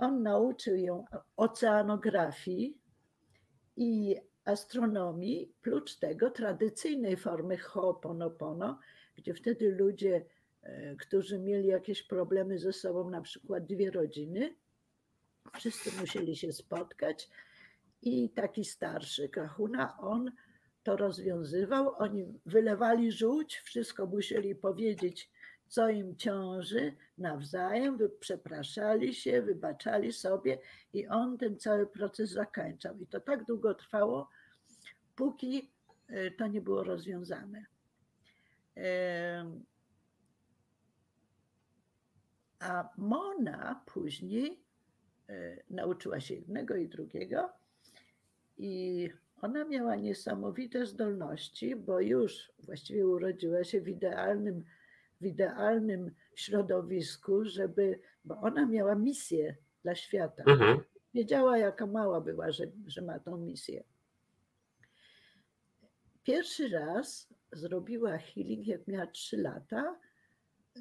on 0.03 0.23
nauczył 0.23 0.75
ją 0.75 1.05
oceanografii 1.37 2.77
i 3.75 4.15
astronomii, 4.45 5.53
prócz 5.61 5.95
tego 5.95 6.31
tradycyjnej 6.31 7.17
formy 7.17 7.57
Ho'oponopono, 7.57 8.75
gdzie 9.15 9.33
wtedy 9.33 9.71
ludzie, 9.71 10.25
e, 10.61 10.95
którzy 10.95 11.39
mieli 11.39 11.67
jakieś 11.67 12.03
problemy 12.03 12.59
ze 12.59 12.73
sobą, 12.73 13.09
na 13.09 13.21
przykład 13.21 13.65
dwie 13.65 13.91
rodziny, 13.91 14.55
wszyscy 15.53 15.99
musieli 15.99 16.35
się 16.35 16.53
spotkać 16.53 17.29
i 18.01 18.29
taki 18.29 18.65
starszy 18.65 19.29
kahuna, 19.29 19.97
on 19.99 20.31
to 20.83 20.97
rozwiązywał, 20.97 21.95
oni 21.97 22.25
wylewali 22.45 23.11
żółć, 23.11 23.57
wszystko 23.57 24.05
musieli 24.05 24.55
powiedzieć, 24.55 25.29
co 25.73 25.89
im 25.89 26.15
ciąży 26.15 26.93
nawzajem, 27.17 27.97
przepraszali 28.19 29.13
się, 29.13 29.41
wybaczali 29.41 30.13
sobie 30.13 30.57
i 30.93 31.07
on 31.07 31.37
ten 31.37 31.59
cały 31.59 31.87
proces 31.87 32.29
zakończał. 32.29 32.97
I 32.97 33.07
to 33.07 33.19
tak 33.19 33.45
długo 33.45 33.73
trwało, 33.73 34.29
póki 35.15 35.71
e, 36.07 36.31
to 36.31 36.47
nie 36.47 36.61
było 36.61 36.83
rozwiązane. 36.83 37.65
A 42.59 42.89
Mona 42.97 43.83
później 43.85 44.63
e, 45.29 45.63
nauczyła 45.69 46.19
się 46.19 46.35
jednego 46.35 46.75
i 46.75 46.87
drugiego 46.87 47.49
i 48.57 49.09
ona 49.41 49.65
miała 49.65 49.95
niesamowite 49.95 50.85
zdolności, 50.85 51.75
bo 51.75 51.99
już 51.99 52.51
właściwie 52.59 53.07
urodziła 53.07 53.63
się 53.63 53.81
w 53.81 53.87
idealnym, 53.87 54.63
w 55.21 55.25
idealnym 55.25 56.11
środowisku, 56.35 57.45
żeby, 57.45 57.99
bo 58.25 58.37
ona 58.37 58.65
miała 58.65 58.95
misję 58.95 59.55
dla 59.83 59.95
świata. 59.95 60.43
Mhm. 60.47 60.79
Wiedziała, 61.13 61.57
jaka 61.57 61.85
mała 61.85 62.21
była, 62.21 62.51
że, 62.51 62.63
że 62.87 63.01
ma 63.01 63.19
tą 63.19 63.37
misję. 63.37 63.83
Pierwszy 66.23 66.69
raz 66.69 67.33
zrobiła 67.51 68.17
healing, 68.17 68.67
jak 68.67 68.87
miała 68.87 69.07
3 69.07 69.37
lata. 69.37 69.99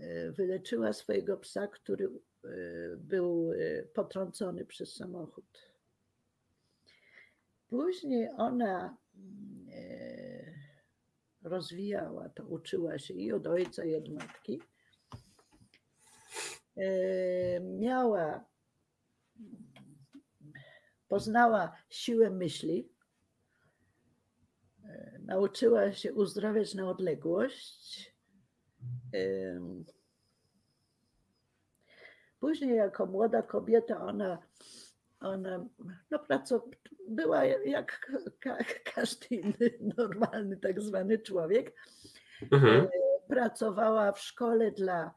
E, 0.01 0.33
wyleczyła 0.33 0.93
swojego 0.93 1.37
psa, 1.37 1.67
który 1.67 2.07
e, 2.07 2.49
był 2.97 3.53
e, 3.53 3.83
potrącony 3.83 4.65
przez 4.65 4.95
samochód. 4.97 5.73
Później 7.69 8.29
ona 8.37 8.97
rozwijała 11.45 12.29
to, 12.29 12.47
uczyła 12.47 12.99
się 12.99 13.15
i 13.15 13.33
od 13.33 13.47
ojca, 13.47 13.85
i 13.85 13.95
od 13.95 14.09
matki. 14.09 14.63
Miała, 17.61 18.45
poznała 21.09 21.77
siłę 21.89 22.31
myśli, 22.31 22.93
nauczyła 25.21 25.93
się 25.93 26.15
uzdrawiać 26.15 26.75
na 26.75 26.91
odległość. 26.91 28.15
Później, 32.41 32.77
jako 32.77 33.07
młoda 33.07 33.43
kobieta, 33.43 34.05
ona, 34.07 34.39
ona 35.23 35.67
no, 36.11 36.19
była 37.09 37.45
jak 37.65 38.09
każdy 38.95 39.27
inny 39.37 39.95
normalny, 39.97 40.57
tak 40.57 40.81
zwany 40.81 41.19
człowiek. 41.19 41.75
Mhm. 42.53 42.89
Pracowała 43.29 44.13
w 44.13 44.21
szkole 44.21 44.71
dla, 44.71 45.15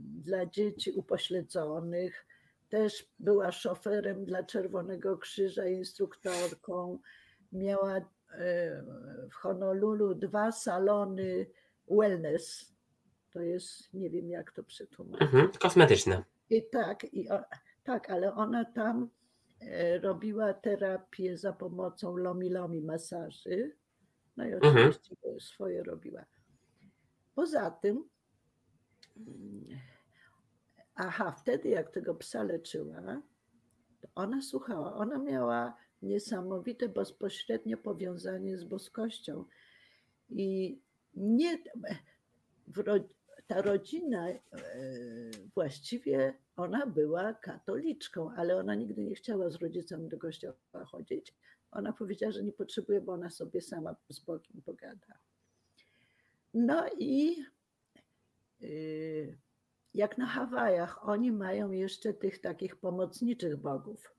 dla 0.00 0.46
dzieci 0.46 0.92
upośledzonych. 0.92 2.26
Też 2.68 3.12
była 3.18 3.52
szoferem 3.52 4.24
dla 4.24 4.42
Czerwonego 4.42 5.18
Krzyża, 5.18 5.66
instruktorką 5.66 6.98
miała 7.52 7.96
e, 7.96 8.02
w 9.30 9.34
Honolulu 9.34 10.14
dwa 10.14 10.52
salony 10.52 11.46
wellness. 11.90 12.74
To 13.30 13.40
jest, 13.40 13.94
nie 13.94 14.10
wiem 14.10 14.30
jak 14.30 14.52
to 14.52 14.62
przetłumaczyć. 14.62 15.22
Mhm, 15.22 15.50
kosmetyczne. 15.58 16.24
I 16.50 16.62
tak, 16.72 17.04
i 17.04 17.28
tak, 17.84 18.10
ale 18.10 18.34
ona 18.34 18.64
tam 18.64 19.08
e, 19.60 19.98
robiła 19.98 20.54
terapię 20.54 21.38
za 21.38 21.52
pomocą 21.52 22.16
lomi-lomi 22.16 22.82
masaży. 22.82 23.76
No 24.36 24.44
i 24.44 24.52
mhm. 24.52 24.76
oczywiście 24.76 25.16
mhm. 25.24 25.40
swoje 25.40 25.82
robiła. 25.82 26.24
Poza 27.34 27.70
tym, 27.70 28.04
mm, 29.16 29.78
aha, 30.94 31.32
wtedy 31.32 31.68
jak 31.68 31.90
tego 31.90 32.14
psa 32.14 32.42
leczyła, 32.42 33.22
to 34.00 34.08
ona 34.14 34.42
słuchała. 34.42 34.94
Ona 34.94 35.18
miała 35.18 35.76
niesamowite 36.02 36.88
bezpośrednie 36.88 37.76
powiązanie 37.76 38.58
z 38.58 38.64
boskością. 38.64 39.44
I 40.30 40.78
nie, 41.14 41.58
ta 43.50 43.62
rodzina 43.62 44.28
e, 44.28 44.40
właściwie 45.54 46.34
ona 46.56 46.86
była 46.86 47.34
katoliczką, 47.34 48.30
ale 48.36 48.56
ona 48.56 48.74
nigdy 48.74 49.04
nie 49.04 49.14
chciała 49.14 49.50
z 49.50 49.56
rodzicami 49.56 50.08
do 50.08 50.18
kościoła 50.18 50.54
chodzić. 50.86 51.34
Ona 51.70 51.92
powiedziała, 51.92 52.32
że 52.32 52.42
nie 52.42 52.52
potrzebuje, 52.52 53.00
bo 53.00 53.12
ona 53.12 53.30
sobie 53.30 53.60
sama 53.60 53.96
z 54.08 54.20
Bogiem 54.20 54.62
pogada. 54.62 55.18
No 56.54 56.84
i 56.98 57.44
y, 58.62 59.38
jak 59.94 60.18
na 60.18 60.26
Hawajach, 60.26 61.08
oni 61.08 61.32
mają 61.32 61.70
jeszcze 61.70 62.14
tych 62.14 62.40
takich 62.40 62.76
pomocniczych 62.76 63.56
bogów. 63.56 64.14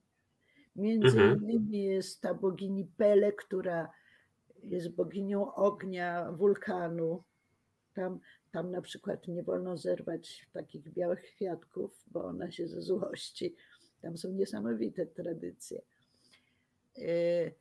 Między 0.76 1.22
mhm. 1.22 1.42
innymi 1.42 1.84
jest 1.84 2.22
ta 2.22 2.34
bogini 2.34 2.86
Pele, 2.98 3.32
która 3.32 3.90
jest 4.64 4.90
boginią 4.90 5.54
ognia, 5.54 6.32
wulkanu. 6.32 7.24
Tam, 7.94 8.20
tam 8.52 8.72
na 8.72 8.82
przykład 8.82 9.28
nie 9.28 9.44
wolno 9.44 9.78
zerwać 9.78 10.48
takich 10.54 10.94
białych 10.94 11.22
kwiatków, 11.22 12.04
bo 12.08 12.26
ona 12.26 12.52
się 12.52 12.68
ze 12.68 12.82
złości. 12.82 13.56
Tam 14.02 14.18
są 14.18 14.32
niesamowite 14.32 15.06
tradycje. 15.06 15.82
E, 16.98 17.52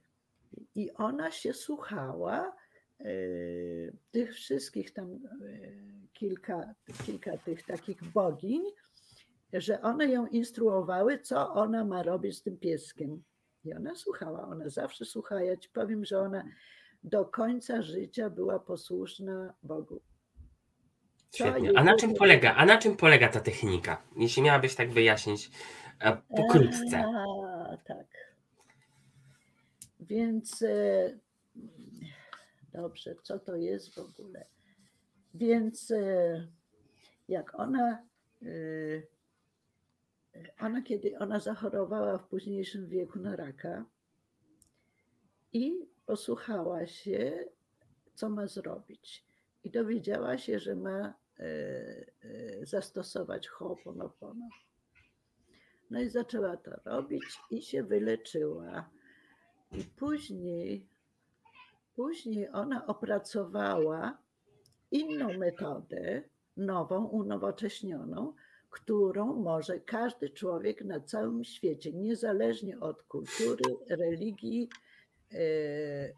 I 0.75 0.93
ona 0.93 1.31
się 1.31 1.53
słuchała 1.53 2.57
e, 3.01 3.05
tych 4.11 4.35
wszystkich 4.35 4.93
tam 4.93 5.13
e, 5.13 5.19
kilka, 6.13 6.75
kilka 7.07 7.39
tych 7.39 7.63
takich 7.63 8.05
bogiń, 8.05 8.63
że 9.53 9.83
one 9.83 10.07
ją 10.07 10.27
instruowały, 10.27 11.19
co 11.19 11.55
ona 11.55 11.85
ma 11.85 12.03
robić 12.03 12.39
z 12.39 12.43
tym 12.43 12.57
pieskiem. 12.57 13.23
I 13.65 13.75
ona 13.75 13.95
słuchała, 13.95 14.49
ona 14.49 14.69
zawsze 14.69 15.05
słuchała. 15.05 15.43
Ja 15.43 15.57
ci 15.57 15.69
powiem, 15.69 16.05
że 16.05 16.21
ona 16.21 16.45
do 17.03 17.25
końca 17.25 17.83
życia 17.83 18.31
była 18.31 18.59
posłuszna 18.59 19.55
Bogu. 19.63 20.01
Świetnie. 21.35 21.73
A 21.77 21.85
na 21.85 21.97
czym 21.97 22.15
polega? 22.15 22.55
A 22.55 22.67
na 22.67 22.79
czym 22.79 22.97
polega 22.97 23.29
ta 23.29 23.41
technika? 23.41 24.03
Jeśli 24.17 24.43
miałabyś 24.43 24.75
tak 24.75 24.93
wyjaśnić 24.93 25.51
e, 26.01 26.17
pokrótce. 26.37 27.05
A, 27.05 27.77
tak. 27.77 28.07
Więc 30.01 30.63
e, 30.63 31.19
dobrze, 32.73 33.15
co 33.23 33.39
to 33.39 33.57
jest 33.57 33.95
w 33.95 33.99
ogóle? 33.99 34.47
Więc 35.35 35.91
e, 35.91 36.47
jak 37.29 37.61
ona 37.61 38.03
ona 40.61 40.83
kiedy 40.83 41.19
ona 41.19 41.41
zachorowała 41.41 42.19
w 42.19 42.29
późniejszym 42.29 42.89
wieku 42.89 43.19
na 43.19 43.37
raka 43.37 43.85
i 45.53 45.89
posłuchała 46.07 46.87
się, 46.87 47.45
co 48.15 48.29
ma 48.29 48.47
zrobić. 48.47 49.25
I 49.65 49.71
dowiedziała 49.71 50.39
się, 50.39 50.59
że 50.59 50.75
ma 50.75 51.15
zastosować 52.63 53.49
Ho'oponopono. 53.49 54.49
No 55.91 56.01
i 56.01 56.09
zaczęła 56.09 56.57
to 56.57 56.71
robić 56.85 57.25
i 57.51 57.63
się 57.63 57.83
wyleczyła. 57.83 58.91
I 59.73 59.85
później, 59.85 60.87
później 61.97 62.49
ona 62.53 62.87
opracowała 62.87 64.19
inną 64.91 65.39
metodę, 65.39 66.23
nową, 66.57 67.05
unowocześnioną, 67.05 68.33
którą 68.71 69.35
może 69.35 69.81
każdy 69.81 70.31
człowiek 70.31 70.85
na 70.85 71.01
całym 71.01 71.45
świecie, 71.45 71.93
niezależnie 71.93 72.81
od 72.81 73.03
kultury, 73.03 73.77
religii, 73.89 74.69
e, 75.33 75.39
e, 75.39 76.15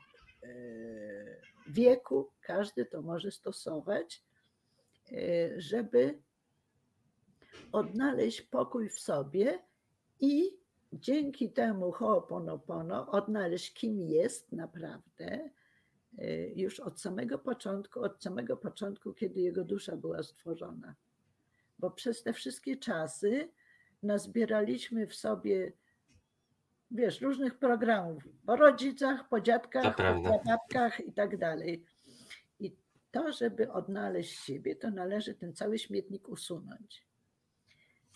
wieku, 1.68 2.30
każdy 2.40 2.86
to 2.86 3.02
może 3.02 3.30
stosować, 3.30 4.16
e, 4.16 4.31
żeby 5.56 6.18
odnaleźć 7.72 8.42
pokój 8.42 8.88
w 8.88 9.00
sobie 9.00 9.58
i 10.20 10.58
dzięki 10.92 11.52
temu 11.52 11.90
Ho'oponopono 11.90 13.08
odnaleźć, 13.08 13.74
kim 13.74 14.00
jest 14.00 14.52
naprawdę, 14.52 15.50
już 16.54 16.80
od 16.80 17.00
samego 17.00 17.38
początku, 17.38 18.00
od 18.00 18.22
samego 18.22 18.56
początku, 18.56 19.14
kiedy 19.14 19.40
jego 19.40 19.64
dusza 19.64 19.96
była 19.96 20.22
stworzona 20.22 20.94
bo 21.82 21.90
przez 21.90 22.22
te 22.22 22.32
wszystkie 22.32 22.76
czasy 22.76 23.48
nazbieraliśmy 24.02 25.06
w 25.06 25.14
sobie, 25.14 25.72
wiesz, 26.90 27.20
różnych 27.20 27.58
programów 27.58 28.28
po 28.46 28.56
rodzicach, 28.56 29.28
po 29.28 29.40
dziadkach, 29.40 29.96
po 29.96 30.42
babkach 30.46 31.00
i 31.00 31.12
tak 31.12 31.36
dalej. 31.36 31.84
To, 33.12 33.32
żeby 33.32 33.72
odnaleźć 33.72 34.44
siebie, 34.44 34.76
to 34.76 34.90
należy 34.90 35.34
ten 35.34 35.54
cały 35.54 35.78
śmietnik 35.78 36.28
usunąć. 36.28 37.06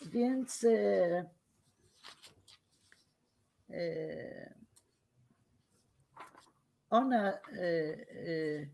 Więc 0.06 0.64
e, 0.64 1.30
e, 3.70 4.54
ona 6.90 7.32
e 7.32 8.66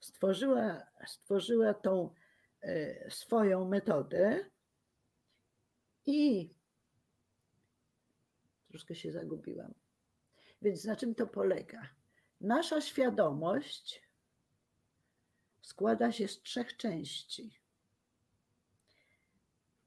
stworzyła, 0.00 0.86
stworzyła 1.06 1.74
tą 1.74 2.14
swoją 3.08 3.68
metodę 3.68 4.50
i 6.06 6.50
troszkę 8.68 8.94
się 8.94 9.12
zagubiłam. 9.12 9.74
Więc 10.62 10.84
na 10.84 10.96
czym 10.96 11.14
to 11.14 11.26
polega? 11.26 11.88
Nasza 12.40 12.80
świadomość 12.80 14.03
składa 15.64 16.12
się 16.12 16.28
z 16.28 16.42
trzech 16.42 16.76
części. 16.76 17.60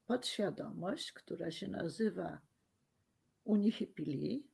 Podświadomość, 0.06 1.12
która 1.12 1.50
się 1.50 1.68
nazywa 1.68 2.40
unihipili, 3.44 4.46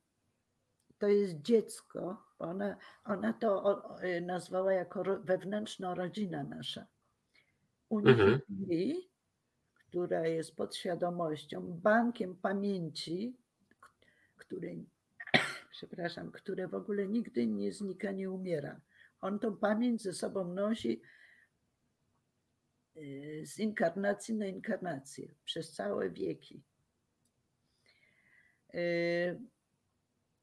to 0.97 1.07
jest 1.07 1.41
dziecko, 1.41 2.23
ona, 2.39 2.77
ona 3.03 3.33
to 3.33 3.79
nazwała 4.21 4.73
jako 4.73 5.03
wewnętrzna 5.23 5.95
rodzina 5.95 6.43
nasza. 6.43 6.85
Unifili, 7.89 8.91
mhm. 8.91 9.01
która 9.75 10.27
jest 10.27 10.55
podświadomością, 10.55 11.61
bankiem 11.61 12.35
pamięci, 12.35 13.37
której, 14.35 14.89
przepraszam, 15.71 16.31
które 16.31 16.67
w 16.67 16.75
ogóle 16.75 17.07
nigdy 17.07 17.47
nie 17.47 17.73
znika, 17.73 18.11
nie 18.11 18.31
umiera. 18.31 18.81
On 19.25 19.39
tą 19.39 19.57
pamięć 19.57 20.01
ze 20.01 20.13
sobą 20.13 20.53
nosi 20.53 21.01
y, 22.97 23.43
z 23.45 23.59
inkarnacji 23.59 24.35
na 24.35 24.45
inkarnację 24.45 25.35
przez 25.45 25.73
całe 25.73 26.09
wieki. 26.09 26.63
Y, 28.73 29.41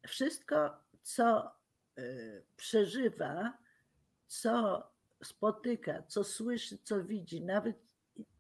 wszystko, 0.07 0.77
co 1.03 1.53
y, 1.99 2.45
przeżywa, 2.57 3.59
co 4.27 4.87
spotyka, 5.25 6.03
co 6.03 6.25
słyszy, 6.25 6.79
co 6.79 7.05
widzi, 7.05 7.45
nawet 7.45 7.77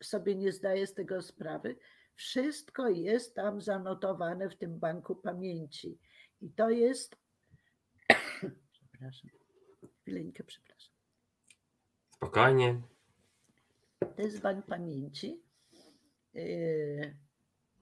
sobie 0.02 0.34
nie 0.34 0.52
zdaje 0.52 0.86
z 0.86 0.94
tego 0.94 1.22
sprawy, 1.22 1.76
wszystko 2.14 2.88
jest 2.88 3.34
tam 3.34 3.60
zanotowane 3.60 4.50
w 4.50 4.56
tym 4.56 4.78
banku 4.78 5.16
pamięci. 5.16 5.98
I 6.40 6.50
to 6.50 6.70
jest. 6.70 7.16
przepraszam, 8.72 9.41
chwileńkę, 10.02 10.44
przepraszam. 10.44 10.94
Spokojnie. 12.10 12.82
To 14.16 14.22
jest 14.22 14.40
bank 14.40 14.66
pamięci. 14.66 15.42
Y, 16.36 17.16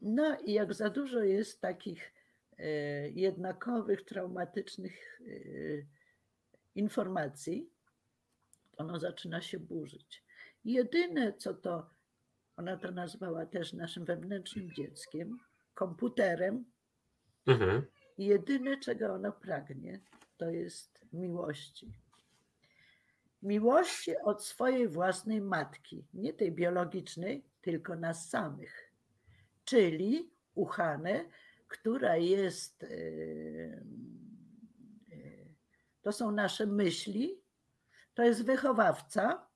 no 0.01 0.39
i 0.41 0.53
jak 0.53 0.75
za 0.75 0.91
dużo 0.91 1.23
jest 1.23 1.61
takich 1.61 2.13
E, 2.61 3.11
jednakowych, 3.11 4.05
traumatycznych 4.05 5.21
e, 5.21 5.33
informacji, 6.75 7.71
ono 8.77 9.01
zaczyna 9.01 9.43
się 9.43 9.59
burzyć. 9.59 10.25
Jedyne, 10.65 11.33
co 11.33 11.55
to, 11.55 11.91
ona 12.57 12.77
to 12.77 12.91
nazwała 12.91 13.47
też 13.47 13.73
naszym 13.73 14.05
wewnętrznym 14.05 14.73
dzieckiem, 14.73 15.39
komputerem. 15.75 16.65
Mhm. 17.47 17.83
Jedyne, 18.19 18.81
czego 18.81 19.15
ono 19.15 19.33
pragnie, 19.33 20.01
to 20.37 20.51
jest 20.51 21.07
miłości. 21.13 21.93
Miłości 23.43 24.19
od 24.19 24.45
swojej 24.45 24.89
własnej 24.89 25.41
matki, 25.41 26.05
nie 26.15 26.33
tej 26.33 26.53
biologicznej, 26.53 27.45
tylko 27.61 27.97
nas 27.97 28.29
samych. 28.29 28.93
Czyli 29.65 30.31
uchane, 30.55 31.25
która 31.69 32.17
jest, 32.17 32.83
e, 32.83 32.87
e, 32.87 33.81
to 36.03 36.13
są 36.13 36.31
nasze 36.31 36.67
myśli, 36.67 37.41
to 38.15 38.23
jest 38.23 38.45
wychowawca 38.45 39.47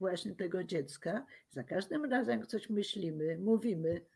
właśnie 0.00 0.34
tego 0.34 0.64
dziecka. 0.64 1.26
Za 1.50 1.64
każdym 1.64 2.04
razem, 2.04 2.40
jak 2.40 2.48
coś 2.48 2.70
myślimy, 2.70 3.38
mówimy, 3.38 4.06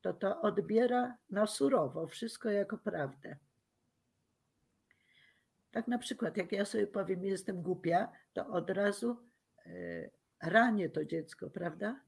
to 0.00 0.12
to 0.12 0.40
odbiera 0.40 1.16
na 1.30 1.46
surowo 1.46 2.06
wszystko 2.06 2.50
jako 2.50 2.78
prawdę. 2.78 3.36
Tak 5.70 5.88
na 5.88 5.98
przykład, 5.98 6.36
jak 6.36 6.52
ja 6.52 6.64
sobie 6.64 6.86
powiem, 6.86 7.24
jestem 7.24 7.62
głupia, 7.62 8.12
to 8.32 8.46
od 8.46 8.70
razu 8.70 9.16
e, 9.66 10.10
ranię 10.42 10.88
to 10.88 11.04
dziecko, 11.04 11.50
prawda? 11.50 12.00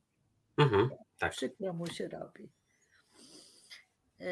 Mhm, 0.57 0.91
tak. 1.19 1.33
Przykro 1.33 1.73
mu 1.73 1.87
się 1.87 2.09
robi. 2.09 2.53
E, 4.21 4.27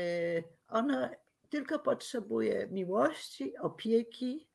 ona 0.68 1.10
tylko 1.48 1.78
potrzebuje 1.78 2.68
miłości, 2.70 3.58
opieki 3.58 4.48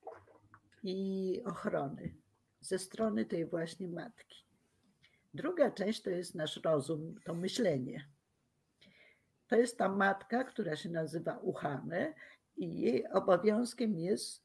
i 0.84 1.42
ochrony 1.46 2.16
ze 2.60 2.80
strony 2.80 3.26
tej 3.26 3.46
właśnie 3.46 3.88
matki. 3.88 4.46
Druga 5.34 5.72
część 5.72 6.02
to 6.02 6.10
jest 6.10 6.36
nasz 6.36 6.58
rozum, 6.64 7.16
to 7.24 7.34
myślenie. 7.34 8.08
To 9.48 9.56
jest 9.56 9.78
ta 9.78 9.90
matka, 9.90 10.44
która 10.44 10.76
się 10.76 10.90
nazywa 10.90 11.38
Uchane 11.38 12.14
i 12.58 12.82
jej 12.82 13.08
obowiązkiem 13.08 14.00
jest 14.00 14.42
y, 14.42 14.45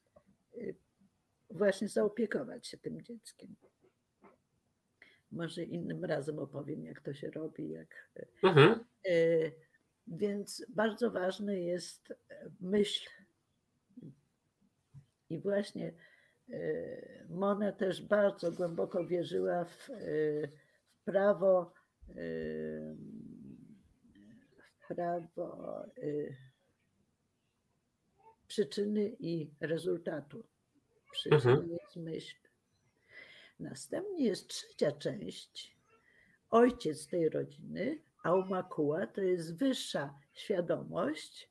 właśnie 1.49 1.87
zaopiekować 1.87 2.67
się 2.67 2.77
tym 2.77 3.01
dzieckiem. 3.01 3.55
Może 5.31 5.63
innym 5.63 6.05
razem 6.05 6.39
opowiem, 6.39 6.85
jak 6.85 7.01
to 7.01 7.13
się 7.13 7.31
robi, 7.31 7.69
jak. 7.69 8.09
Mhm. 8.43 8.85
Y, 9.07 9.51
więc 10.07 10.65
bardzo 10.69 11.11
ważny 11.11 11.61
jest 11.61 12.11
e, 12.11 12.49
myśl. 12.61 13.09
I 15.29 15.39
właśnie 15.39 15.93
e, 16.49 17.25
Mona 17.29 17.71
też 17.71 18.01
bardzo 18.01 18.51
głęboko 18.51 19.05
wierzyła 19.05 19.65
w, 19.65 19.89
w 20.89 21.03
prawo, 21.03 21.73
w 24.79 24.87
prawo 24.87 25.85
przyczyny 28.51 29.15
i 29.19 29.51
rezultatu. 29.59 30.43
Przyczyny 31.11 31.51
mhm. 31.51 31.69
jest 31.71 31.95
myśl. 31.95 32.35
Następnie 33.59 34.25
jest 34.25 34.47
trzecia 34.47 34.91
część. 34.91 35.77
Ojciec 36.49 37.07
tej 37.07 37.29
rodziny, 37.29 38.01
Aumakua 38.23 39.07
to 39.07 39.21
jest 39.21 39.57
wyższa 39.57 40.19
świadomość. 40.33 41.49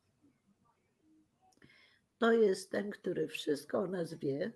To 2.19 2.33
jest 2.33 2.71
ten, 2.71 2.91
który 2.91 3.29
wszystko 3.29 3.79
o 3.79 3.87
nas 3.87 4.15
wie, 4.15 4.53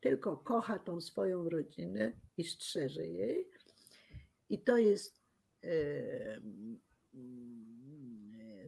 tylko 0.00 0.36
kocha 0.36 0.78
tą 0.78 1.00
swoją 1.00 1.48
rodzinę 1.48 2.12
i 2.36 2.44
strzeże 2.44 3.06
jej. 3.06 3.48
I 4.48 4.58
to 4.58 4.78
jest 4.78 5.24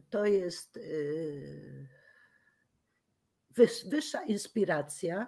to 0.09 0.25
jest 0.25 0.79
wyższa 3.89 4.23
inspiracja, 4.23 5.27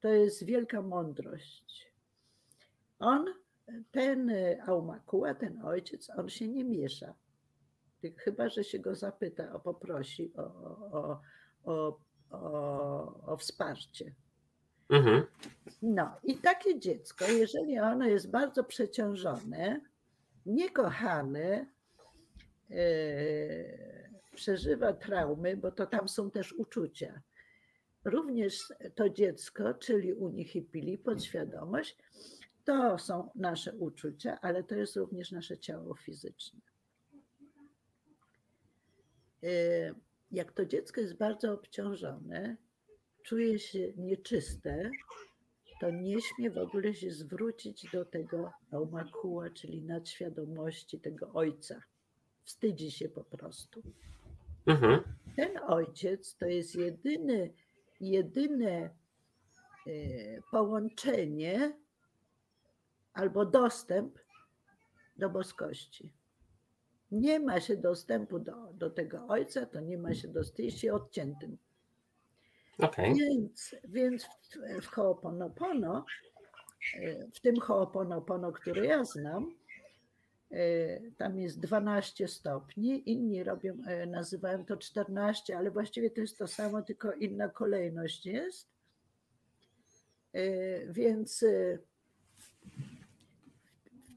to 0.00 0.08
jest 0.08 0.44
wielka 0.44 0.82
mądrość. 0.82 1.92
On 2.98 3.34
ten 3.90 4.30
e, 4.30 4.62
Aumakua, 4.66 5.34
ten 5.34 5.62
ojciec, 5.62 6.10
on 6.10 6.28
się 6.28 6.48
nie 6.48 6.64
miesza. 6.64 7.14
Chyba, 8.16 8.48
że 8.48 8.64
się 8.64 8.78
go 8.78 8.94
zapyta, 8.94 9.52
o 9.52 9.60
poprosi 9.60 10.32
o, 10.36 10.42
o, 10.42 11.20
o, 11.64 11.98
o, 12.30 13.32
o 13.32 13.36
wsparcie. 13.36 14.14
Mhm. 14.90 15.22
No 15.82 16.10
i 16.24 16.38
takie 16.38 16.78
dziecko, 16.78 17.24
jeżeli 17.24 17.78
ono 17.78 18.06
jest 18.06 18.30
bardzo 18.30 18.64
przeciążone, 18.64 19.80
niekochane, 20.46 21.66
yy, 22.70 24.03
przeżywa 24.34 24.92
traumy, 24.92 25.56
bo 25.56 25.70
to 25.70 25.86
tam 25.86 26.08
są 26.08 26.30
też 26.30 26.52
uczucia. 26.52 27.22
Również 28.04 28.72
to 28.94 29.10
dziecko, 29.10 29.74
czyli 29.74 30.14
u 30.14 30.28
nich 30.28 30.56
i 30.56 30.62
pili 30.62 30.98
podświadomość, 30.98 31.98
to 32.64 32.98
są 32.98 33.30
nasze 33.34 33.72
uczucia, 33.72 34.40
ale 34.40 34.64
to 34.64 34.74
jest 34.74 34.96
również 34.96 35.32
nasze 35.32 35.58
ciało 35.58 35.94
fizyczne. 35.94 36.60
Y, 39.44 39.94
jak 40.30 40.52
to 40.52 40.66
dziecko 40.66 41.00
jest 41.00 41.16
bardzo 41.16 41.52
obciążone, 41.52 42.56
czuje 43.22 43.58
się 43.58 43.92
nieczyste, 43.96 44.90
to 45.80 45.90
nie 45.90 46.20
śmie 46.20 46.50
w 46.50 46.58
ogóle 46.58 46.94
się 46.94 47.10
zwrócić 47.10 47.86
do 47.92 48.04
tego 48.04 48.52
Aumakuła, 48.70 49.50
czyli 49.50 49.82
nadświadomości 49.82 51.00
tego 51.00 51.32
ojca. 51.32 51.82
Wstydzi 52.44 52.90
się 52.90 53.08
po 53.08 53.24
prostu. 53.24 53.82
Mhm. 54.66 55.02
Ten 55.36 55.58
ojciec 55.66 56.36
to 56.36 56.46
jest 56.46 56.74
jedyny, 56.74 57.52
jedyne 58.00 58.70
e, 58.70 58.90
połączenie 60.50 61.72
albo 63.12 63.44
dostęp 63.44 64.18
do 65.16 65.30
boskości. 65.30 66.12
Nie 67.10 67.40
ma 67.40 67.60
się 67.60 67.76
dostępu 67.76 68.38
do, 68.38 68.72
do 68.72 68.90
tego 68.90 69.26
ojca, 69.26 69.66
to 69.66 69.80
nie 69.80 69.98
ma 69.98 70.14
się 70.14 70.28
dostępu, 70.28 70.62
jest 70.62 70.78
się 70.78 70.94
odciętym. 70.94 71.58
Okej. 72.78 73.14
Więc, 73.14 73.76
więc 73.84 74.24
w, 74.24 74.28
w 74.82 74.90
Ho'oponopono, 74.90 76.02
e, 76.94 77.30
w 77.30 77.40
tym 77.40 77.54
Ho'oponopono, 77.54 78.52
który 78.52 78.86
ja 78.86 79.04
znam, 79.04 79.54
tam 81.16 81.38
jest 81.38 81.60
12 81.60 82.28
stopni, 82.28 83.10
inni 83.10 83.44
robią, 83.44 83.78
e, 83.86 84.06
nazywają 84.06 84.64
to 84.64 84.76
14, 84.76 85.58
ale 85.58 85.70
właściwie 85.70 86.10
to 86.10 86.20
jest 86.20 86.38
to 86.38 86.46
samo, 86.46 86.82
tylko 86.82 87.12
inna 87.12 87.48
kolejność 87.48 88.26
jest. 88.26 88.74
Więc 90.88 91.44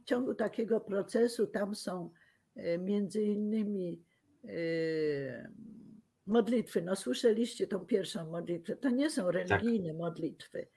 w 0.02 0.06
ciągu 0.06 0.36
takiego 0.36 0.80
procesu 0.80 1.47
tam 1.47 1.76
są 1.76 2.10
między 2.80 3.23
innymi 3.23 4.02
modlitwy. 6.28 6.82
No 6.82 6.95
słyszeliście 6.95 7.67
tą 7.67 7.80
pierwszą 7.80 8.32
modlitwę. 8.32 8.76
To 8.76 8.89
nie 8.89 9.10
są 9.10 9.32
religijne 9.32 9.89
tak. 9.89 9.97
modlitwy, 9.97 10.67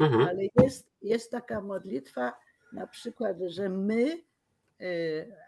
mhm. 0.00 0.22
ale 0.22 0.42
jest, 0.62 0.90
jest 1.02 1.30
taka 1.30 1.60
modlitwa 1.60 2.32
na 2.72 2.86
przykład, 2.86 3.36
że 3.46 3.68
my, 3.68 4.02
y, 4.04 4.24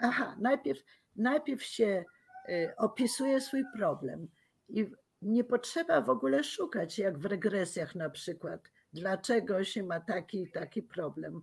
aha, 0.01 0.37
najpierw, 0.41 0.85
najpierw 1.17 1.63
się 1.63 2.05
y, 2.49 2.73
opisuje 2.77 3.41
swój 3.41 3.65
problem 3.77 4.29
i 4.69 4.91
nie 5.23 5.45
potrzeba 5.45 6.01
w 6.01 6.11
ogóle 6.11 6.45
szukać, 6.45 6.99
jak 6.99 7.19
w 7.19 7.25
regresjach 7.25 7.95
na 7.95 8.11
przykład, 8.11 8.71
dlaczego 8.93 9.65
się 9.65 9.83
ma 9.83 10.01
taki 10.01 10.51
taki 10.51 10.83
problem. 10.83 11.43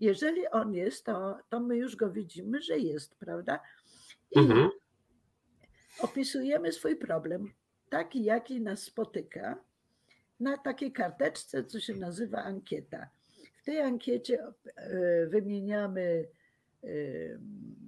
Jeżeli 0.00 0.48
on 0.48 0.74
jest, 0.74 1.04
to, 1.04 1.38
to 1.48 1.60
my 1.60 1.76
już 1.76 1.96
go 1.96 2.10
widzimy, 2.10 2.62
że 2.62 2.78
jest, 2.78 3.14
prawda? 3.14 3.60
I 4.30 4.38
mhm 4.38 4.70
opisujemy 6.00 6.72
swój 6.72 6.96
problem, 6.96 7.52
taki 7.88 8.24
jaki 8.24 8.60
nas 8.60 8.82
spotyka, 8.82 9.64
na 10.40 10.58
takiej 10.58 10.92
karteczce, 10.92 11.64
co 11.64 11.80
się 11.80 11.94
nazywa 11.94 12.42
ankieta. 12.44 13.08
W 13.62 13.64
tej 13.64 13.80
ankiecie 13.80 14.46
e, 14.76 15.26
wymieniamy 15.26 16.00
e, 16.00 16.37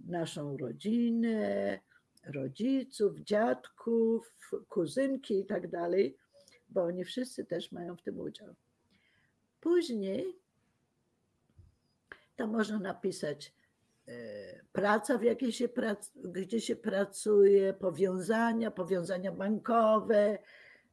naszą 0.07 0.57
rodzinę, 0.57 1.79
rodziców, 2.25 3.21
dziadków, 3.21 4.33
kuzynki 4.69 5.41
i 5.41 5.47
tak 5.47 5.69
dalej, 5.71 6.17
bo 6.69 6.83
oni 6.83 7.05
wszyscy 7.05 7.45
też 7.45 7.73
mają 7.73 7.97
w 7.97 8.03
tym 8.03 8.21
udział. 8.21 8.55
Później 9.61 10.37
to 12.37 12.47
można 12.47 12.79
napisać 12.79 13.55
E, 14.11 14.61
praca, 14.73 15.19
w 15.19 15.23
jakiej 15.23 15.53
się 15.53 15.69
prac, 15.69 16.11
gdzie 16.17 16.61
się 16.61 16.77
pracuje, 16.77 17.73
powiązania, 17.73 18.71
powiązania 18.71 19.33
bankowe. 19.33 20.39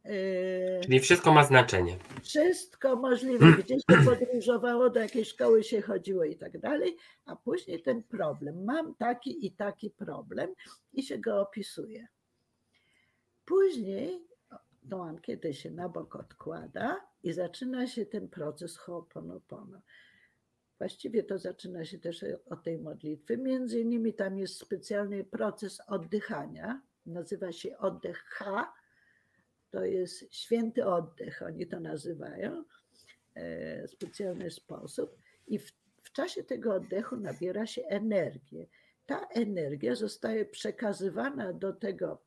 E, 0.07 0.81
Czyli 0.81 0.99
wszystko 0.99 1.33
ma 1.33 1.43
znaczenie. 1.43 1.97
Wszystko 2.23 2.95
możliwe, 2.95 3.45
gdzie 3.51 3.75
się 3.75 4.05
podróżowało, 4.05 4.89
do 4.89 4.99
jakiej 4.99 5.25
szkoły 5.25 5.63
się 5.63 5.81
chodziło 5.81 6.23
i 6.23 6.35
tak 6.35 6.59
dalej, 6.59 6.97
a 7.25 7.35
później 7.35 7.81
ten 7.81 8.03
problem. 8.03 8.63
Mam 8.63 8.95
taki 8.95 9.45
i 9.45 9.51
taki 9.51 9.89
problem 9.89 10.53
i 10.93 11.03
się 11.03 11.17
go 11.17 11.41
opisuje. 11.41 12.07
Później 13.45 14.27
tą 14.89 15.03
ankietę 15.03 15.53
się 15.53 15.71
na 15.71 15.89
bok 15.89 16.15
odkłada 16.15 17.01
i 17.23 17.33
zaczyna 17.33 17.87
się 17.87 18.05
ten 18.05 18.27
proces 18.27 18.79
Ho'oponopono. 18.79 19.79
Właściwie 20.77 21.23
to 21.23 21.37
zaczyna 21.37 21.85
się 21.85 21.99
też 21.99 22.25
od 22.49 22.63
tej 22.63 22.79
modlitwy. 22.79 23.37
Między 23.37 23.79
innymi 23.79 24.13
tam 24.13 24.37
jest 24.37 24.59
specjalny 24.59 25.23
proces 25.23 25.81
oddychania, 25.87 26.81
nazywa 27.05 27.51
się 27.51 27.77
oddech 27.77 28.17
H. 28.17 28.73
To 29.71 29.85
jest 29.85 30.33
święty 30.33 30.85
oddech, 30.85 31.41
oni 31.41 31.67
to 31.67 31.79
nazywają 31.79 32.63
w 33.87 33.91
specjalny 33.91 34.51
sposób. 34.51 35.17
I 35.47 35.59
w, 35.59 35.71
w 36.03 36.11
czasie 36.11 36.43
tego 36.43 36.73
oddechu 36.73 37.17
nabiera 37.17 37.67
się 37.67 37.81
energię. 37.81 38.67
Ta 39.05 39.27
energia 39.27 39.95
zostaje 39.95 40.45
przekazywana 40.45 41.53
do 41.53 41.73
tego 41.73 42.21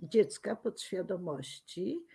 dziecka 0.00 0.56
podświadomości 0.56 2.06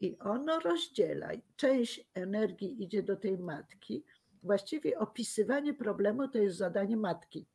i 0.00 0.18
ono 0.18 0.60
rozdziela. 0.60 1.28
Część 1.56 2.08
energii 2.14 2.82
idzie 2.82 3.02
do 3.02 3.16
tej 3.16 3.38
matki, 3.38 4.04
właściwie 4.42 4.98
opisywanie 4.98 5.74
problemu 5.74 6.28
to 6.28 6.38
jest 6.38 6.56
zadanie 6.56 6.96
matki, 6.96 7.46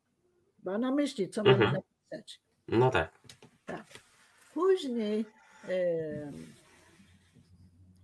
bo 0.59 0.71
ona 0.71 0.91
myśli, 0.91 1.29
co 1.29 1.41
mhm. 1.41 1.59
mamy 1.59 1.77
napisać. 1.77 2.41
No 2.67 2.91
tak. 2.91 3.19
tak. 3.65 3.85
Później 4.53 5.25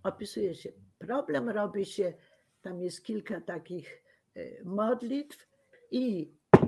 opisuje 0.02 0.54
się 0.54 0.72
problem, 0.98 1.48
robi 1.48 1.84
się, 1.84 2.12
tam 2.62 2.82
jest 2.82 3.04
kilka 3.04 3.40
takich 3.40 4.02
e, 4.34 4.64
modlitw 4.64 5.48
i 5.90 6.32
e, 6.52 6.60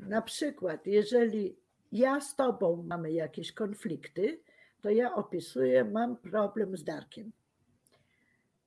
na 0.00 0.22
przykład, 0.22 0.86
jeżeli 0.86 1.56
ja 1.92 2.20
z 2.20 2.36
tobą 2.36 2.82
mamy 2.82 3.12
jakieś 3.12 3.52
konflikty, 3.52 4.40
to 4.80 4.90
ja 4.90 5.14
opisuję, 5.14 5.84
mam 5.84 6.16
problem 6.16 6.76
z 6.76 6.84
Darkiem. 6.84 7.32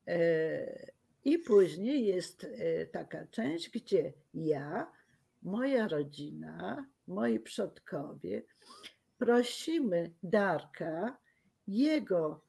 E, 0.08 0.92
i 1.26 1.40
później 1.40 2.06
jest 2.06 2.48
taka 2.92 3.28
część, 3.28 3.70
gdzie 3.70 4.14
ja, 4.34 4.92
moja 5.42 5.88
rodzina, 5.88 6.86
moi 7.08 7.40
przodkowie 7.40 8.42
prosimy 9.18 10.12
Darka, 10.24 11.18
jego 11.68 12.42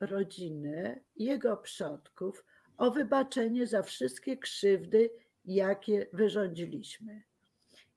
rodzinę, 0.00 1.00
jego 1.16 1.56
przodków 1.56 2.44
o 2.76 2.90
wybaczenie 2.90 3.66
za 3.66 3.82
wszystkie 3.82 4.36
krzywdy, 4.36 5.10
jakie 5.44 6.06
wyrządziliśmy. 6.12 7.22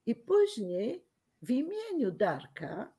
I 0.06 0.14
później 0.14 1.04
w 1.42 1.50
imieniu 1.50 2.10
Darka 2.10 2.92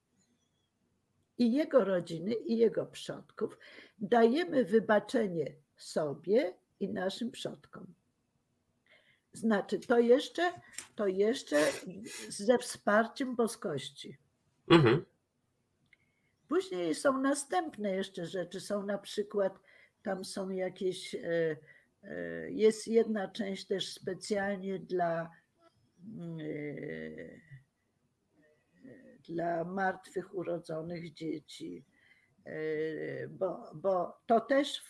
i 1.38 1.54
jego 1.54 1.86
rodziny, 1.86 2.34
i 2.34 2.58
jego 2.58 2.86
przodków 2.86 3.58
dajemy 4.00 4.66
wybaczenie 4.66 5.56
sobie 5.78 6.54
i 6.80 6.90
naszym 6.90 7.32
przodkom. 7.32 7.94
Znaczy, 9.34 9.80
to 9.80 10.00
jeszcze, 10.00 10.52
to 10.96 11.08
jeszcze 11.08 11.58
ze 12.30 12.58
wsparciem 12.58 13.36
boskości. 13.36 14.18
Mhm. 14.68 15.06
Później 16.52 16.96
są 16.96 17.22
następne 17.22 17.92
jeszcze 17.92 18.26
rzeczy. 18.26 18.62
Są 18.62 18.86
na 18.86 18.98
przykład, 18.98 19.60
tam 20.04 20.26
są 20.26 20.50
jakieś, 20.50 21.16
e, 21.16 21.58
e, 22.04 22.52
jest 22.52 22.88
jedna 22.88 23.28
część 23.28 23.68
też 23.68 23.94
specjalnie 23.94 24.80
dla, 24.80 25.30
mm, 26.18 26.40
e, 26.40 26.44
dla 29.28 29.64
martwych 29.64 30.36
urodzonych 30.36 31.14
dzieci, 31.14 31.86
bo, 33.30 33.72
bo 33.76 34.18
to 34.26 34.40
też 34.40 34.84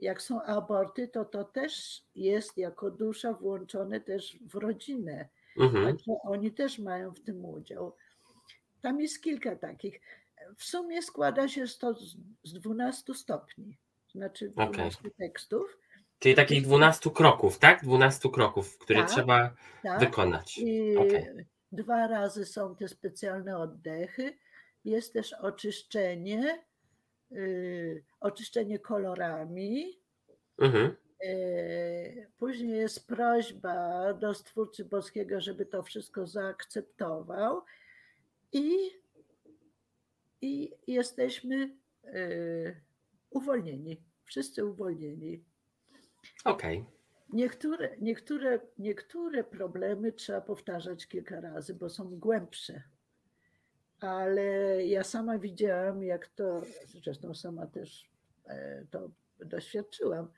jak 0.00 0.22
są 0.22 0.42
aborty, 0.42 1.08
to 1.08 1.24
to 1.24 1.44
też 1.44 2.02
jest 2.14 2.58
jako 2.58 2.90
dusza 2.90 3.32
włączone 3.32 4.00
też 4.00 4.38
w 4.46 4.54
rodzinę. 4.54 5.28
Mhm. 5.60 5.84
Także 5.84 6.12
oni 6.22 6.52
też 6.52 6.78
mają 6.78 7.14
w 7.14 7.20
tym 7.20 7.44
udział. 7.44 7.96
Tam 8.82 9.00
jest 9.00 9.22
kilka 9.22 9.56
takich. 9.56 10.00
W 10.56 10.64
sumie 10.64 11.02
składa 11.02 11.48
się 11.48 11.64
to 11.80 11.94
z 12.44 12.52
12 12.52 13.14
stopni, 13.14 13.78
znaczy 14.12 14.48
12 14.48 14.98
okay. 14.98 15.10
tekstów. 15.18 15.78
Czyli 16.18 16.34
takich 16.34 16.62
12 16.62 17.10
kroków, 17.10 17.58
tak? 17.58 17.84
12 17.84 18.28
kroków, 18.28 18.78
które 18.78 19.00
tak, 19.00 19.10
trzeba 19.10 19.54
tak. 19.82 20.00
wykonać. 20.00 20.60
Okay. 20.98 21.46
Dwa 21.72 22.06
razy 22.06 22.46
są 22.46 22.76
te 22.76 22.88
specjalne 22.88 23.58
oddechy. 23.58 24.38
Jest 24.84 25.12
też 25.12 25.32
oczyszczenie 25.32 26.64
Y, 27.32 28.04
oczyszczenie 28.20 28.78
kolorami. 28.78 30.00
Mhm. 30.58 30.96
Y, 31.24 32.30
później 32.38 32.78
jest 32.78 33.06
prośba 33.06 34.12
do 34.14 34.34
Stwórcy 34.34 34.84
Boskiego, 34.84 35.40
żeby 35.40 35.66
to 35.66 35.82
wszystko 35.82 36.26
zaakceptował 36.26 37.62
i, 38.52 38.90
i 40.44 40.72
jesteśmy 40.86 41.76
y, 42.04 42.80
uwolnieni. 43.30 44.02
Wszyscy 44.24 44.64
uwolnieni. 44.64 45.44
Okej. 46.44 46.78
Okay. 46.80 46.92
niektóre, 47.32 47.96
niektóre, 48.00 48.60
niektóre 48.78 49.44
problemy 49.44 50.12
trzeba 50.12 50.40
powtarzać 50.40 51.06
kilka 51.06 51.40
razy, 51.40 51.74
bo 51.74 51.88
są 51.88 52.18
głębsze. 52.18 52.82
Ale 54.00 54.44
ja 54.86 55.04
sama 55.04 55.38
widziałam, 55.38 56.02
jak 56.02 56.28
to, 56.28 56.62
zresztą 56.86 57.34
sama 57.34 57.66
też 57.66 58.10
e, 58.46 58.84
to 58.90 59.10
doświadczyłam, 59.38 60.28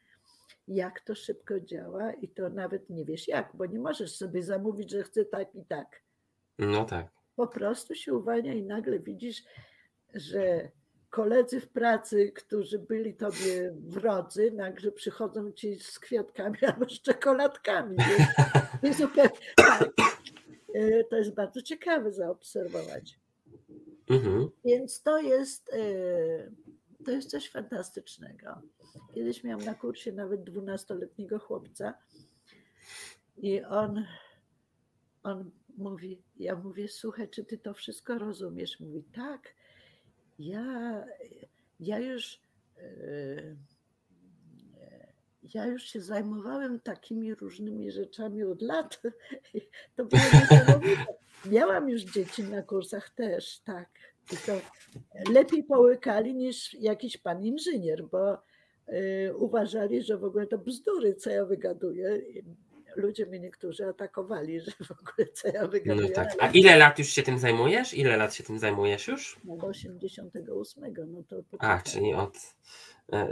jak 0.69 1.01
to 1.01 1.15
szybko 1.15 1.61
działa 1.61 2.13
i 2.13 2.29
to 2.29 2.51
nawet 2.51 2.91
nie 2.91 3.05
wiesz 3.05 3.29
jak, 3.29 3.51
bo 3.55 3.67
nie 3.67 3.79
możesz 3.79 4.17
sobie 4.17 4.43
zamówić, 4.43 4.91
że 4.91 5.03
chcę 5.03 5.25
tak 5.25 5.55
i 5.55 5.65
tak. 5.65 6.03
No 6.59 6.85
tak. 6.85 7.07
Po 7.37 7.47
prostu 7.47 7.95
się 7.95 8.15
uwalnia 8.15 8.55
i 8.55 8.63
nagle 8.63 8.99
widzisz, 8.99 9.43
że 10.15 10.71
koledzy 11.11 11.61
w 11.61 11.69
pracy, 11.69 12.33
którzy 12.33 12.79
byli 12.79 13.15
tobie 13.15 13.75
wrodzy, 13.75 14.51
nagle 14.51 14.93
przychodzą 14.93 15.53
ci 15.53 15.79
z 15.79 15.99
kwiatkami 15.99 16.57
albo 16.67 16.89
z 16.89 17.01
czekoladkami. 17.03 17.97
Więc, 18.83 18.97
zupełnie, 18.97 19.31
tak. 19.57 19.91
E, 20.75 21.05
to 21.05 21.17
jest 21.17 21.35
bardzo 21.35 21.63
ciekawe 21.63 22.13
zaobserwować. 22.13 23.21
Mhm. 24.11 24.49
Więc 24.65 25.03
to 25.03 25.21
jest, 25.21 25.71
e, 25.73 26.51
to 27.05 27.11
jest 27.11 27.31
coś 27.31 27.51
fantastycznego. 27.51 28.63
Kiedyś 29.15 29.45
miałam 29.45 29.65
na 29.65 29.75
kursie 29.75 30.13
nawet 30.13 30.45
dwunastoletniego 30.45 31.39
chłopca 31.39 31.95
i 33.37 33.63
on, 33.63 34.05
on 35.23 35.51
mówi, 35.79 36.23
ja 36.37 36.57
mówię, 36.57 36.89
słuchaj, 36.89 37.29
czy 37.29 37.45
ty 37.45 37.59
to 37.59 37.75
wszystko 37.75 38.19
rozumiesz? 38.19 38.81
Mówi, 38.81 39.05
tak, 39.15 39.55
ja, 40.39 41.05
ja 41.81 41.99
już 41.99 42.41
e, 42.79 43.57
ja 45.55 45.67
już 45.67 45.83
się 45.83 46.01
zajmowałem 46.01 46.81
takimi 46.81 47.35
różnymi 47.35 47.91
rzeczami 47.91 48.45
od 48.45 48.63
lat. 48.63 49.03
To 49.97 50.05
było. 50.05 50.23
Miałam 51.47 51.89
już 51.89 52.03
dzieci 52.03 52.43
na 52.43 52.63
kursach 52.63 53.11
też, 53.11 53.59
tak. 53.59 53.89
I 54.33 54.37
to 54.37 54.53
lepiej 55.33 55.65
połykali 55.65 56.35
niż 56.35 56.75
jakiś 56.75 57.17
pan 57.17 57.45
inżynier, 57.45 58.05
bo 58.05 58.35
y, 58.35 59.37
uważali, 59.37 60.03
że 60.03 60.19
w 60.19 60.25
ogóle 60.25 60.47
to 60.47 60.59
bzdury, 60.59 61.15
co 61.15 61.31
ja 61.31 61.45
wygaduję. 61.45 62.23
Ludzie 62.97 63.27
mnie 63.27 63.41
niektórzy 63.41 63.87
atakowali, 63.87 64.61
że 64.61 64.71
w 64.71 64.91
ogóle 64.91 65.29
co 65.33 65.49
ja 65.49 65.67
wygaduję. 65.67 66.09
No 66.09 66.15
tak. 66.15 66.37
A 66.39 66.51
ile 66.51 66.77
lat 66.77 66.99
już 66.99 67.09
się 67.09 67.23
tym 67.23 67.39
zajmujesz? 67.39 67.95
Ile 67.95 68.17
lat 68.17 68.35
się 68.35 68.45
tym 68.45 68.59
zajmujesz 68.59 69.09
już? 69.09 69.41
Do 69.45 69.67
88, 69.67 70.85
no 71.07 71.23
to 71.23 71.37
A, 71.59 71.81
czyli 71.81 72.15
od 72.15 72.39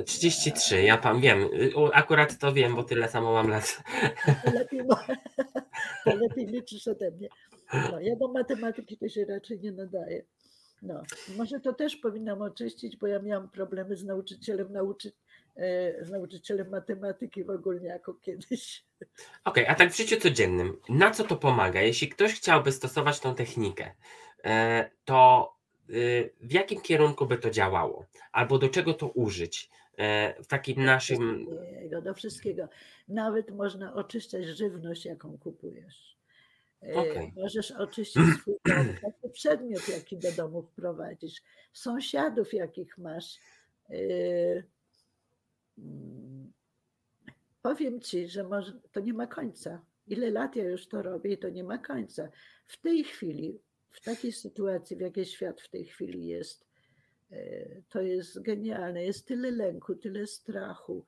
33, 0.06 0.82
ja 0.82 0.98
pan 0.98 1.20
wiem, 1.20 1.48
akurat 1.92 2.38
to 2.38 2.52
wiem, 2.52 2.74
bo 2.74 2.84
tyle 2.84 3.08
samo 3.08 3.32
mam 3.32 3.48
lat. 3.48 3.82
To 4.44 4.50
lepiej, 4.50 4.80
to 6.04 6.14
lepiej 6.14 6.46
liczysz 6.46 6.88
ode 6.88 7.10
mnie. 7.10 7.28
No, 7.72 8.00
ja 8.00 8.16
do 8.16 8.28
matematyki 8.28 8.98
to 8.98 9.08
się 9.08 9.24
raczej 9.24 9.60
nie 9.60 9.72
nadaję. 9.72 10.24
No, 10.82 11.02
może 11.36 11.60
to 11.60 11.72
też 11.72 11.96
powinnam 11.96 12.42
oczyścić, 12.42 12.96
bo 12.96 13.06
ja 13.06 13.18
miałam 13.18 13.50
problemy 13.50 13.96
z 13.96 14.04
nauczycielem 14.04 14.72
nauczy, 14.72 15.08
e, 15.08 15.12
z 16.00 16.10
nauczycielem 16.10 16.70
matematyki 16.70 17.44
w 17.44 17.50
ogóle 17.50 17.82
jako 17.82 18.14
kiedyś. 18.14 18.84
Okej, 19.44 19.64
okay, 19.64 19.68
a 19.68 19.74
tak 19.74 19.92
w 19.92 19.96
życiu 19.96 20.20
codziennym, 20.20 20.76
na 20.88 21.10
co 21.10 21.24
to 21.24 21.36
pomaga? 21.36 21.80
Jeśli 21.80 22.08
ktoś 22.08 22.34
chciałby 22.34 22.72
stosować 22.72 23.20
tą 23.20 23.34
technikę, 23.34 23.90
e, 24.44 24.90
to 25.04 25.52
y, 25.90 26.30
w 26.40 26.52
jakim 26.52 26.80
kierunku 26.80 27.26
by 27.26 27.38
to 27.38 27.50
działało? 27.50 28.06
Albo 28.32 28.58
do 28.58 28.68
czego 28.68 28.94
to 28.94 29.08
użyć? 29.08 29.70
E, 29.98 30.42
w 30.42 30.46
takim 30.46 30.76
do 30.76 30.82
naszym. 30.82 31.46
Wszystkiego, 31.46 32.02
do 32.02 32.14
wszystkiego. 32.14 32.68
Nawet 33.08 33.50
można 33.50 33.94
oczyszczać 33.94 34.44
żywność, 34.44 35.04
jaką 35.04 35.38
kupujesz. 35.38 36.14
Okay. 36.94 37.32
Możesz 37.36 37.70
oczyścić 37.70 38.22
swój 38.40 38.54
dom, 38.64 38.88
taki 39.02 39.30
przedmiot, 39.32 39.88
jaki 39.88 40.18
do 40.18 40.32
domu 40.32 40.62
wprowadzisz, 40.62 41.42
sąsiadów, 41.72 42.54
jakich 42.54 42.98
masz. 42.98 43.38
Yy, 43.88 44.64
powiem 47.62 48.00
ci, 48.00 48.28
że 48.28 48.44
może, 48.44 48.72
to 48.92 49.00
nie 49.00 49.12
ma 49.12 49.26
końca. 49.26 49.84
Ile 50.06 50.30
lat 50.30 50.56
ja 50.56 50.64
już 50.64 50.88
to 50.88 51.02
robię 51.02 51.32
i 51.32 51.38
to 51.38 51.48
nie 51.48 51.64
ma 51.64 51.78
końca. 51.78 52.28
W 52.66 52.76
tej 52.76 53.04
chwili, 53.04 53.60
w 53.90 54.00
takiej 54.00 54.32
sytuacji, 54.32 54.96
w 54.96 55.00
jakiej 55.00 55.24
świat 55.24 55.60
w 55.60 55.68
tej 55.68 55.84
chwili 55.84 56.26
jest, 56.26 56.66
yy, 57.30 57.82
to 57.88 58.02
jest 58.02 58.42
genialne. 58.42 59.04
Jest 59.04 59.26
tyle 59.26 59.50
lęku, 59.50 59.94
tyle 59.94 60.26
strachu 60.26 61.06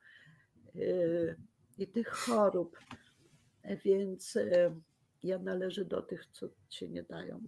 yy, 0.75 1.35
i 1.77 1.87
tych 1.87 2.09
chorób. 2.09 2.79
Więc 3.85 4.37
ja 5.23 5.39
należę 5.39 5.85
do 5.85 6.01
tych, 6.01 6.25
co 6.25 6.49
się 6.69 6.89
nie 6.89 7.03
dają. 7.03 7.43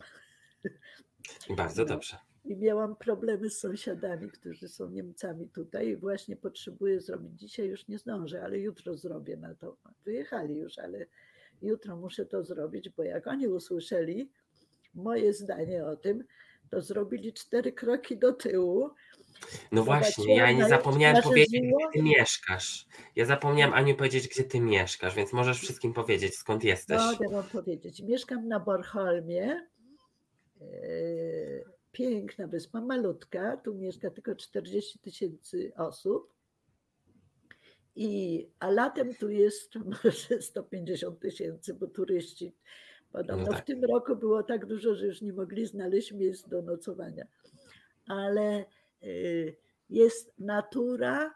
Bardzo 1.57 1.81
no. 1.81 1.87
dobrze. 1.87 2.17
I 2.49 2.55
miałam 2.55 2.95
problemy 2.95 3.49
z 3.49 3.59
sąsiadami, 3.59 4.29
którzy 4.31 4.69
są 4.69 4.89
Niemcami 4.89 5.49
tutaj 5.49 5.87
i 5.87 5.95
właśnie 5.95 6.35
potrzebuję 6.35 7.01
zrobić. 7.01 7.39
Dzisiaj 7.39 7.67
już 7.67 7.87
nie 7.87 7.97
zdążę, 7.97 8.43
ale 8.43 8.59
jutro 8.59 8.97
zrobię 8.97 9.37
na 9.37 9.55
to. 9.55 9.77
Wyjechali 10.05 10.55
już, 10.55 10.79
ale 10.79 11.05
jutro 11.61 11.95
muszę 11.97 12.25
to 12.25 12.43
zrobić, 12.43 12.89
bo 12.89 13.03
jak 13.03 13.27
oni 13.27 13.47
usłyszeli 13.47 14.29
moje 14.93 15.33
zdanie 15.33 15.85
o 15.85 15.95
tym, 15.95 16.23
to 16.69 16.81
zrobili 16.81 17.33
cztery 17.33 17.71
kroki 17.71 18.17
do 18.17 18.33
tyłu 18.33 18.89
no 19.71 19.83
właśnie, 19.83 20.35
ja 20.35 20.51
nie 20.51 20.67
zapomniałem 20.67 21.23
powiedzieć, 21.23 21.61
gdzie 21.61 21.85
ty 21.93 22.03
mieszkasz. 22.03 22.87
Ja 23.15 23.25
zapomniałem 23.25 23.73
Aniu 23.73 23.95
powiedzieć, 23.95 24.27
gdzie 24.27 24.43
ty 24.43 24.59
mieszkasz, 24.59 25.15
więc 25.15 25.33
możesz 25.33 25.59
wszystkim 25.59 25.93
powiedzieć, 25.93 26.35
skąd 26.35 26.63
jesteś. 26.63 26.97
Mogę 26.97 27.29
wam 27.29 27.43
powiedzieć. 27.43 28.01
Mieszkam 28.01 28.47
na 28.47 28.59
Bornholmie. 28.59 29.67
Piękna 31.91 32.47
wyspa, 32.47 32.81
malutka. 32.81 33.57
Tu 33.57 33.75
mieszka 33.75 34.09
tylko 34.09 34.35
40 34.35 34.99
tysięcy 34.99 35.71
osób. 35.75 36.33
I, 37.95 38.47
a 38.59 38.71
latem 38.71 39.15
tu 39.15 39.29
jest 39.29 39.75
może 40.03 40.41
150 40.41 41.19
tysięcy, 41.19 41.73
bo 41.73 41.87
turyści 41.87 42.55
podobno 43.11 43.45
no 43.45 43.51
tak. 43.51 43.61
w 43.61 43.65
tym 43.65 43.85
roku 43.85 44.15
było 44.15 44.43
tak 44.43 44.65
dużo, 44.65 44.95
że 44.95 45.05
już 45.05 45.21
nie 45.21 45.33
mogli 45.33 45.65
znaleźć 45.65 46.11
miejsc 46.11 46.47
do 46.47 46.61
nocowania. 46.61 47.27
Ale 48.07 48.65
Y, 49.03 49.55
jest 49.89 50.39
natura, 50.39 51.35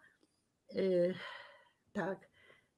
y, 0.75 1.13
tak, 1.93 2.29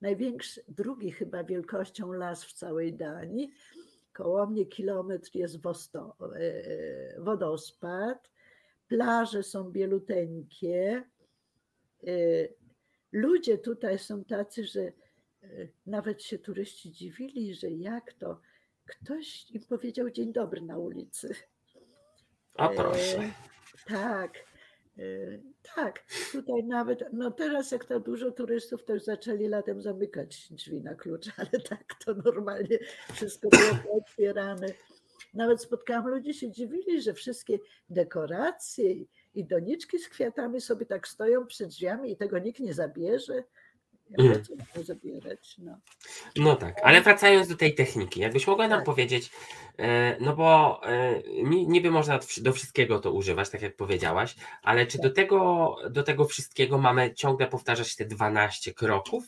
największy, 0.02 0.64
drugi 0.68 1.12
chyba 1.12 1.44
wielkością 1.44 2.12
las 2.12 2.46
w 2.46 2.54
całej 2.54 2.94
Danii. 2.94 3.52
Koło 4.16 4.46
mnie 4.46 4.66
kilometr 4.66 5.30
jest 5.34 5.62
wosto, 5.62 6.18
y, 6.36 7.16
wodospad, 7.20 8.32
plaże 8.88 9.44
są 9.44 9.72
bieluteńkie. 9.72 11.04
Ludzie 13.12 13.58
tutaj 13.58 14.00
są 14.00 14.24
tacy, 14.24 14.64
że 14.64 14.92
nawet 15.86 16.24
się 16.24 16.40
turyści 16.40 16.92
dziwili, 16.92 17.56
że 17.56 17.70
jak 17.70 18.14
to 18.14 18.40
ktoś 18.86 19.52
im 19.52 19.62
powiedział 19.62 20.10
dzień 20.10 20.34
dobry 20.34 20.62
na 20.62 20.78
ulicy. 20.78 21.36
A 22.56 22.70
proszę. 22.70 23.32
Tak. 23.88 24.34
Y, 25.00 25.42
tak, 25.76 26.04
tutaj 26.32 26.64
nawet, 26.64 27.04
no 27.14 27.32
teraz 27.32 27.72
jak 27.72 27.86
to 27.86 28.00
dużo 28.00 28.32
turystów, 28.32 28.90
już 28.90 29.04
zaczęli 29.04 29.48
latem 29.48 29.82
zamykać 29.82 30.54
drzwi 30.54 30.82
na 30.82 30.96
klucz, 30.96 31.28
ale 31.38 31.62
tak 31.70 31.84
to 32.06 32.14
normalnie 32.14 32.80
wszystko 33.14 33.50
było 33.50 33.98
otwierane. 33.98 34.68
Nawet 35.34 35.62
spotkałam 35.62 36.08
ludzi, 36.08 36.34
się 36.34 36.52
dziwili, 36.52 37.02
że 37.02 37.14
wszystkie 37.14 37.60
dekoracje 37.90 38.96
i 39.36 39.46
doniczki 39.46 40.00
z 40.00 40.10
kwiatami 40.10 40.62
sobie 40.62 40.86
tak 40.86 41.08
stoją 41.08 41.46
przed 41.46 41.70
drzwiami 41.70 42.12
i 42.12 42.18
tego 42.18 42.40
nikt 42.40 42.60
nie 42.60 42.74
zabierze. 42.74 43.44
Mm. 44.18 44.44
No. 45.58 45.78
no 46.36 46.56
tak, 46.56 46.82
ale 46.84 47.02
wracając 47.02 47.48
do 47.48 47.56
tej 47.56 47.76
techniki, 47.76 48.20
jakbyś 48.20 48.48
mogła 48.48 48.68
nam 48.68 48.80
tak. 48.80 48.86
powiedzieć, 48.86 49.32
e, 49.78 50.20
no 50.20 50.36
bo 50.36 50.82
e, 50.84 51.22
niby 51.44 51.92
można 51.92 52.20
do 52.38 52.54
wszystkiego 52.54 53.00
to 53.00 53.12
używać, 53.12 53.50
tak 53.50 53.62
jak 53.62 53.76
powiedziałaś, 53.76 54.36
ale 54.64 54.86
czy 54.86 54.98
do 54.98 55.04
tak. 55.04 55.16
tego, 55.16 55.76
do 55.90 56.04
tego 56.04 56.26
wszystkiego 56.26 56.78
mamy 56.78 57.14
ciągle 57.14 57.48
powtarzać 57.48 57.96
te 57.96 58.06
12 58.06 58.74
kroków? 58.74 59.24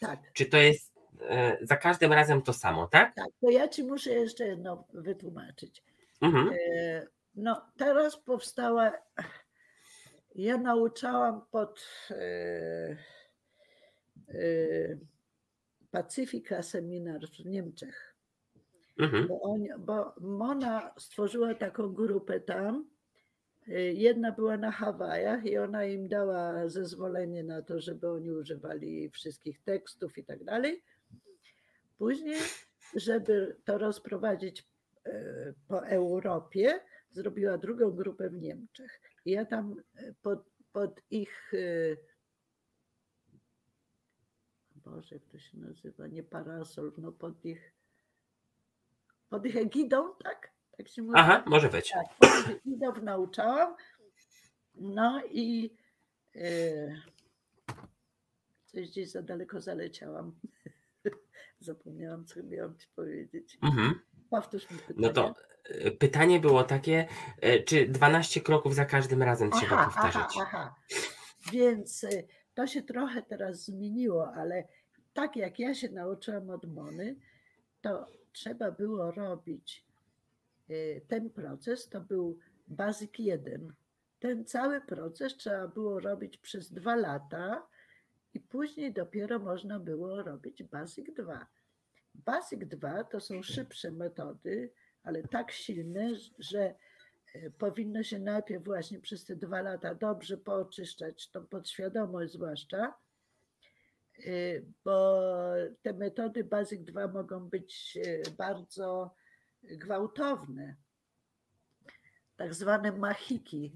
Tak. 0.00 0.32
Czy 0.32 0.46
to 0.46 0.56
jest 0.56 0.92
e, 1.20 1.58
za 1.62 1.76
każdym 1.76 2.12
razem 2.12 2.42
to 2.42 2.52
samo, 2.52 2.86
tak? 2.86 3.14
Tak, 3.14 3.28
to 3.40 3.50
ja 3.50 3.68
ci 3.68 3.84
muszę 3.84 4.10
jeszcze 4.10 4.46
jedno 4.46 4.84
wytłumaczyć. 4.92 5.82
Mhm. 6.20 6.50
No 7.34 7.62
teraz 7.76 8.16
powstała, 8.16 8.92
ja 10.34 10.58
nauczałam 10.58 11.40
pod 11.50 11.88
Y, 14.34 14.98
Pacyfika 15.90 16.62
Seminar 16.62 17.20
w 17.20 17.46
Niemczech. 17.46 18.14
Mhm. 18.98 19.28
Bo, 19.28 19.40
on, 19.40 19.64
bo 19.78 20.14
Mona 20.20 20.94
stworzyła 20.98 21.54
taką 21.54 21.92
grupę 21.92 22.40
tam. 22.40 22.90
Y, 23.68 23.72
jedna 23.96 24.32
była 24.32 24.56
na 24.56 24.70
Hawajach 24.70 25.46
i 25.46 25.58
ona 25.58 25.84
im 25.84 26.08
dała 26.08 26.68
zezwolenie 26.68 27.44
na 27.44 27.62
to, 27.62 27.80
żeby 27.80 28.08
oni 28.10 28.30
używali 28.30 29.10
wszystkich 29.10 29.62
tekstów 29.62 30.18
i 30.18 30.24
tak 30.24 30.44
dalej. 30.44 30.82
Później, 31.98 32.38
żeby 32.96 33.56
to 33.64 33.78
rozprowadzić 33.78 34.66
e, 35.04 35.54
po 35.68 35.86
Europie, 35.86 36.80
zrobiła 37.10 37.58
drugą 37.58 37.90
grupę 37.90 38.30
w 38.30 38.42
Niemczech. 38.42 39.00
I 39.24 39.30
ja 39.30 39.44
tam 39.44 39.76
pod, 40.22 40.44
pod 40.72 41.00
ich. 41.10 41.52
E, 44.86 44.90
Boże, 44.90 45.14
jak 45.14 45.26
to 45.26 45.38
się 45.38 45.58
nazywa? 45.58 46.06
Nie 46.06 46.22
parasol, 46.22 46.92
no 46.98 47.12
pod 47.12 47.44
ich. 47.44 47.72
Pod 49.28 49.46
ich 49.46 49.56
egidą, 49.56 50.14
tak? 50.24 50.50
Tak 50.76 50.88
się 50.88 51.02
mówi. 51.02 51.14
Aha, 51.16 51.44
może 51.46 51.68
być. 51.68 51.90
Tak, 51.90 52.06
pod 52.18 52.50
ich 52.50 52.56
egidą 52.56 52.92
nauczałam. 53.02 53.76
No 54.74 55.22
i 55.30 55.76
e, 56.36 56.40
coś 58.64 58.90
gdzieś 58.90 59.10
za 59.10 59.22
daleko 59.22 59.60
zaleciałam. 59.60 60.32
Zapomniałam, 61.60 62.24
co 62.24 62.42
miałam 62.42 62.78
ci 62.78 62.86
powiedzieć. 62.96 63.58
Mhm. 63.62 64.00
Powtórz 64.30 64.70
mi 64.70 64.78
pytanie. 64.78 65.08
No 65.08 65.12
to 65.12 65.34
e, 65.64 65.90
pytanie 65.90 66.40
było 66.40 66.64
takie, 66.64 67.08
e, 67.40 67.62
czy 67.62 67.88
12 67.88 68.40
kroków 68.40 68.74
za 68.74 68.84
każdym 68.84 69.22
razem 69.22 69.50
trzeba 69.50 69.84
powtarzać? 69.84 70.34
Aha, 70.40 70.46
aha. 70.46 70.74
Więc 71.52 72.06
to 72.60 72.66
się 72.66 72.82
trochę 72.82 73.22
teraz 73.22 73.64
zmieniło, 73.64 74.34
ale 74.34 74.68
tak 75.12 75.36
jak 75.36 75.58
ja 75.58 75.74
się 75.74 75.88
nauczyłam 75.88 76.50
od 76.50 76.64
Mony, 76.64 77.16
to 77.80 78.06
trzeba 78.32 78.70
było 78.70 79.10
robić 79.10 79.84
y, 80.70 81.00
ten 81.08 81.30
proces, 81.30 81.88
to 81.88 82.00
był 82.00 82.38
Basic 82.68 83.18
1. 83.18 83.72
Ten 84.18 84.44
cały 84.44 84.80
proces 84.80 85.36
trzeba 85.36 85.68
było 85.68 86.00
robić 86.00 86.36
przez 86.36 86.72
dwa 86.72 86.96
lata 86.96 87.66
i 88.34 88.40
później 88.40 88.92
dopiero 88.92 89.38
można 89.38 89.78
było 89.78 90.22
robić 90.22 90.62
Basic 90.62 91.14
2. 91.14 91.46
Basic 92.14 92.60
2 92.60 93.04
to 93.04 93.20
są 93.20 93.42
szybsze 93.42 93.90
metody, 93.90 94.72
ale 95.02 95.22
tak 95.22 95.52
silne, 95.52 96.10
że 96.38 96.74
powinno 97.58 98.02
się 98.02 98.18
najpierw 98.18 98.64
właśnie 98.64 99.00
przez 99.00 99.24
te 99.24 99.36
dwa 99.36 99.62
lata 99.62 99.94
dobrze 99.94 100.36
pooczyszczać 100.36 101.30
tą 101.30 101.46
podświadomość 101.46 102.32
zwłaszcza, 102.32 102.94
e, 104.18 104.22
bo 104.84 105.22
te 105.82 105.92
metody 105.92 106.44
Basic 106.44 106.84
2 106.84 107.08
mogą 107.08 107.48
być 107.48 107.98
e, 108.04 108.30
bardzo 108.30 109.14
gwałtowne, 109.62 110.76
tak 112.36 112.54
zwane 112.54 112.92
machiki. 112.92 113.72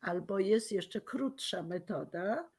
Albo 0.00 0.38
jest 0.38 0.72
jeszcze 0.72 1.00
krótsza 1.00 1.62
metoda, 1.62 2.50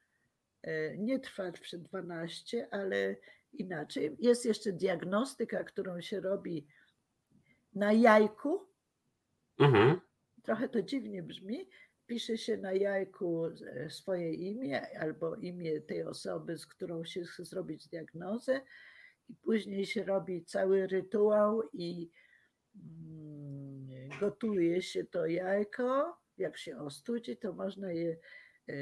nie 0.97 1.19
trwa 1.19 1.51
przy 1.51 1.77
12, 1.77 2.67
ale 2.71 3.15
inaczej. 3.53 4.15
Jest 4.19 4.45
jeszcze 4.45 4.71
diagnostyka, 4.71 5.63
którą 5.63 6.01
się 6.01 6.19
robi 6.19 6.67
na 7.73 7.93
jajku, 7.93 8.72
Mhm. 9.63 10.01
trochę 10.43 10.69
to 10.69 10.81
dziwnie 10.81 11.23
brzmi, 11.23 11.69
pisze 12.05 12.37
się 12.37 12.57
na 12.57 12.73
jajku 12.73 13.45
e, 13.45 13.89
swoje 13.89 14.33
imię 14.33 14.99
albo 14.99 15.35
imię 15.35 15.81
tej 15.81 16.03
osoby, 16.03 16.57
z 16.57 16.67
którą 16.67 17.05
się 17.05 17.23
chce 17.23 17.45
zrobić 17.45 17.87
diagnozę 17.87 18.61
i 19.29 19.35
później 19.35 19.85
się 19.85 20.03
robi 20.03 20.45
cały 20.45 20.87
rytuał 20.87 21.61
i 21.73 22.09
mm, 22.75 24.09
gotuje 24.19 24.81
się 24.81 25.03
to 25.03 25.25
jajko. 25.25 26.17
Jak 26.37 26.57
się 26.57 26.77
ostudzi, 26.77 27.37
to 27.37 27.53
można 27.53 27.91
je 27.91 28.17
e, 28.69 28.75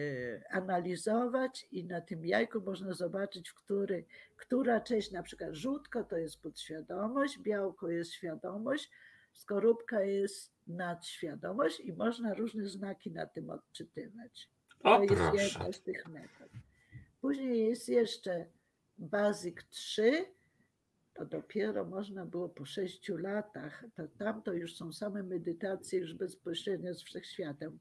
analizować 0.50 1.68
i 1.72 1.86
na 1.86 2.02
tym 2.02 2.26
jajku 2.26 2.62
można 2.62 2.94
zobaczyć, 2.94 3.50
w 3.50 3.56
który, 3.56 4.06
która 4.38 4.82
część, 4.82 5.12
na 5.12 5.24
przykład 5.24 5.54
żółtko 5.54 6.04
to 6.04 6.18
jest 6.18 6.42
podświadomość, 6.42 7.40
białko 7.40 7.90
jest 7.90 8.12
świadomość, 8.12 8.92
skorupka 9.34 10.02
jest 10.02 10.54
nadświadomość 10.68 11.80
i 11.80 11.94
można 11.94 12.34
różne 12.34 12.70
znaki 12.70 13.12
na 13.12 13.26
tym 13.26 13.50
odczytywać. 13.50 14.50
O 14.84 14.98
To 14.98 15.04
jest 15.04 15.16
proszę. 15.16 15.44
jedna 15.44 15.72
z 15.72 15.82
tych 15.82 16.08
metod. 16.08 16.52
Później 17.22 17.68
jest 17.70 17.90
jeszcze 17.90 18.46
Basic 18.98 19.56
3, 19.70 20.26
to 21.14 21.26
dopiero 21.26 21.86
można 21.86 22.26
było 22.26 22.50
po 22.50 22.66
sześciu 22.66 23.18
latach, 23.18 23.84
to 24.44 24.54
już 24.54 24.76
są 24.76 24.94
same 24.94 25.24
medytacje 25.24 26.00
już 26.00 26.14
bezpośrednio 26.14 26.94
z 26.94 27.04
wszechświatem. 27.04 27.80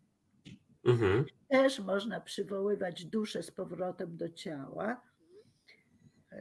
Mhm. 0.85 1.25
Też 1.49 1.81
można 1.81 2.21
przywoływać 2.21 3.05
duszę 3.05 3.43
z 3.43 3.51
powrotem 3.51 4.17
do 4.17 4.29
ciała. 4.29 5.03
E, 6.33 6.41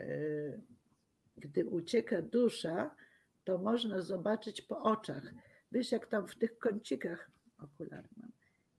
Gdy 1.38 1.66
ucieka 1.66 2.22
dusza, 2.22 2.95
to 3.44 3.58
można 3.58 4.02
zobaczyć 4.02 4.62
po 4.62 4.84
oczach. 4.84 5.24
Wiesz, 5.72 5.92
jak 5.92 6.08
tam 6.08 6.28
w 6.28 6.36
tych 6.36 6.60
kącikach, 6.60 7.32
okular 7.64 8.04
mam, 8.18 8.32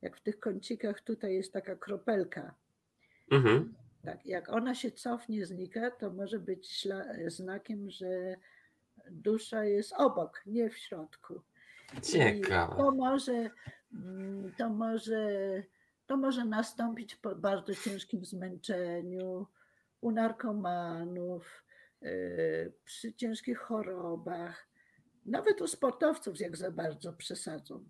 jak 0.02 0.16
w 0.16 0.20
tych 0.20 0.40
kącikach 0.40 1.00
tutaj 1.00 1.34
jest 1.34 1.52
taka 1.52 1.76
kropelka. 1.76 2.54
Mhm. 3.30 3.74
Tak, 4.04 4.26
jak 4.26 4.48
ona 4.48 4.74
się 4.74 4.90
cofnie, 4.90 5.46
znika, 5.46 5.90
to 5.90 6.10
może 6.10 6.38
być 6.38 6.88
znakiem, 7.26 7.90
że 7.90 8.36
dusza 9.10 9.64
jest 9.64 9.92
obok, 9.92 10.42
nie 10.46 10.70
w 10.70 10.78
środku. 10.78 11.40
I 11.98 12.00
Ciekawe. 12.00 12.76
To 12.76 12.90
może, 12.90 13.50
mm, 13.92 14.52
to 14.58 14.68
może, 14.68 15.28
to 16.06 16.16
może 16.16 16.44
nastąpić 16.44 17.16
po 17.16 17.34
bardzo 17.34 17.74
ciężkim 17.74 18.24
zmęczeniu, 18.24 19.46
u 20.00 20.10
narkomanów, 20.10 21.64
przy 22.84 23.12
ciężkich 23.14 23.58
chorobach, 23.58 24.68
nawet 25.26 25.60
u 25.60 25.66
sportowców, 25.66 26.40
jak 26.40 26.56
za 26.56 26.70
bardzo 26.70 27.12
przesadzą. 27.12 27.84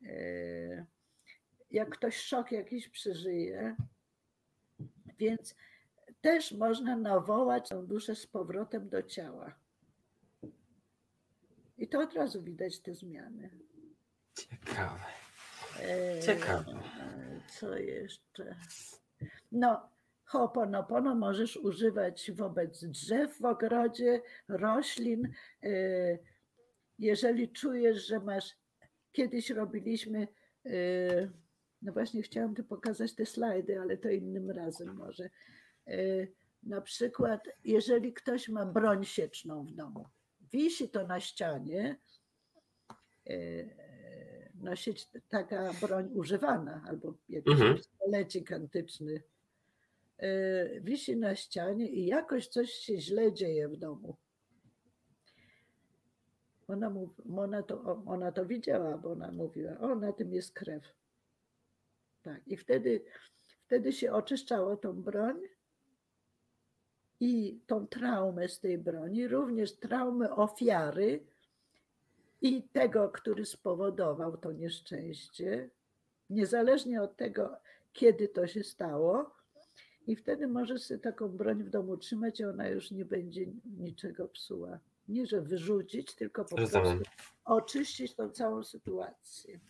Yy, 0.00 0.86
Jak 1.70 1.88
ktoś 1.90 2.16
szok 2.16 2.52
jakiś 2.52 2.88
przeżyje, 2.88 3.76
więc 5.18 5.54
też 6.20 6.52
można 6.52 6.96
nawołać 6.96 7.68
tą 7.68 7.86
duszę 7.86 8.14
z 8.16 8.26
powrotem 8.26 8.88
do 8.88 9.02
ciała. 9.02 9.54
I 11.78 11.88
to 11.88 12.00
od 12.00 12.14
razu 12.14 12.42
widać 12.42 12.80
te 12.80 12.94
zmiany. 12.94 13.50
Ciekawe. 14.34 15.04
Eee, 15.80 16.22
Ciekawe. 16.22 16.82
Co 17.48 17.76
jeszcze? 17.76 18.56
No, 19.52 19.88
Ho'oponopono 20.32 21.14
możesz 21.14 21.56
używać 21.56 22.30
wobec 22.34 22.84
drzew 22.84 23.38
w 23.40 23.44
ogrodzie, 23.44 24.22
roślin. 24.48 25.32
Eee, 25.62 26.18
Jeżeli 26.98 27.48
czujesz, 27.52 28.06
że 28.06 28.20
masz. 28.20 28.56
Kiedyś 29.12 29.50
robiliśmy. 29.50 30.28
eee, 30.64 31.30
No 31.82 31.92
właśnie, 31.92 32.22
chciałam 32.22 32.54
tu 32.54 32.64
pokazać 32.64 33.14
te 33.14 33.26
slajdy, 33.26 33.80
ale 33.80 33.96
to 33.96 34.08
innym 34.10 34.50
razem 34.50 34.94
może. 34.96 35.30
Eee, 35.86 36.28
Na 36.62 36.80
przykład, 36.80 37.40
jeżeli 37.64 38.12
ktoś 38.14 38.48
ma 38.48 38.66
broń 38.66 39.04
sieczną 39.04 39.64
w 39.66 39.72
domu, 39.72 40.06
wisi 40.52 40.88
to 40.88 41.06
na 41.06 41.20
ścianie, 41.20 41.96
eee, 43.26 43.70
nosić 44.54 45.06
taka 45.28 45.72
broń 45.80 46.10
używana 46.14 46.82
albo 46.88 47.14
jakiś 47.28 47.52
Mhm. 47.52 47.76
pistolecik 47.76 48.52
antyczny. 48.52 49.22
E, 50.18 50.80
Wisi 50.80 51.16
na 51.16 51.34
ścianie 51.34 51.88
i 51.88 52.06
jakoś 52.06 52.48
coś 52.48 52.70
się 52.70 53.00
źle 53.00 53.32
dzieje 53.32 53.68
w 53.68 53.76
domu. 53.76 54.16
Ona, 56.68 56.90
mów, 56.90 57.10
ona, 57.36 57.62
to, 57.62 58.02
ona 58.06 58.32
to 58.32 58.46
widziała, 58.46 58.98
bo 58.98 59.12
ona 59.12 59.32
mówiła, 59.32 59.78
o 59.78 59.94
na 59.94 60.12
tym 60.12 60.32
jest 60.32 60.52
krew. 60.52 60.82
Tak, 62.22 62.48
i 62.48 62.56
wtedy, 62.56 63.04
wtedy 63.66 63.92
się 63.92 64.12
oczyszczało 64.12 64.76
tą 64.76 65.02
broń 65.02 65.40
i 67.20 67.60
tą 67.66 67.86
traumę 67.86 68.48
z 68.48 68.60
tej 68.60 68.78
broni, 68.78 69.28
również 69.28 69.76
traumę 69.76 70.30
ofiary, 70.30 71.26
i 72.40 72.62
tego, 72.62 73.08
który 73.08 73.46
spowodował 73.46 74.36
to 74.36 74.52
nieszczęście, 74.52 75.70
niezależnie 76.30 77.02
od 77.02 77.16
tego, 77.16 77.56
kiedy 77.92 78.28
to 78.28 78.46
się 78.46 78.64
stało. 78.64 79.35
I 80.06 80.16
wtedy 80.16 80.48
możesz 80.48 80.82
sobie 80.82 81.00
taką 81.00 81.28
broń 81.28 81.62
w 81.64 81.70
domu 81.70 81.96
trzymać, 81.96 82.40
i 82.40 82.44
ona 82.44 82.68
już 82.68 82.90
nie 82.90 83.04
będzie 83.04 83.46
niczego 83.78 84.28
psuła. 84.28 84.78
Nie, 85.08 85.26
że 85.26 85.40
wyrzucić, 85.40 86.14
tylko 86.14 86.44
po 86.44 86.56
Rozumiem. 86.56 86.84
prostu 86.98 87.04
oczyścić 87.44 88.14
tą 88.14 88.30
całą 88.30 88.64
sytuację. 88.64 89.60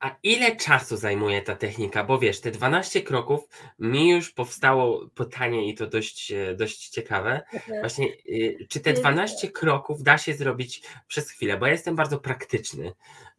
A 0.00 0.16
ile 0.22 0.56
czasu 0.56 0.96
zajmuje 0.96 1.42
ta 1.42 1.56
technika? 1.56 2.04
Bo 2.04 2.18
wiesz, 2.18 2.40
te 2.40 2.50
12 2.50 3.02
kroków 3.02 3.48
mi 3.78 4.08
już 4.10 4.32
powstało 4.32 5.08
pytanie 5.14 5.68
i 5.68 5.74
to 5.74 5.86
dość, 5.86 6.32
e, 6.32 6.54
dość 6.54 6.88
ciekawe. 6.88 7.40
Właśnie, 7.80 8.06
y, 8.28 8.66
czy 8.68 8.80
te 8.80 8.90
Yy, 8.90 8.96
12 8.96 9.48
kroków 9.50 10.02
da 10.02 10.18
się 10.18 10.34
zrobić 10.34 10.82
przez 11.08 11.30
chwilę? 11.30 11.56
Bo 11.56 11.66
ja 11.66 11.72
jestem 11.72 11.96
bardzo 11.96 12.18
praktyczny 12.18 12.92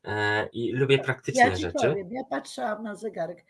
e, 0.04 0.48
i 0.54 0.72
lubię 0.72 1.00
praktyczne 1.00 1.42
Ja 1.42 1.56
ci 1.56 1.62
rzeczy. 1.62 1.88
powiem, 1.90 2.12
ja 2.12 2.24
patrzyłam 2.30 2.84
na 2.84 2.96
zegarek. 2.96 3.46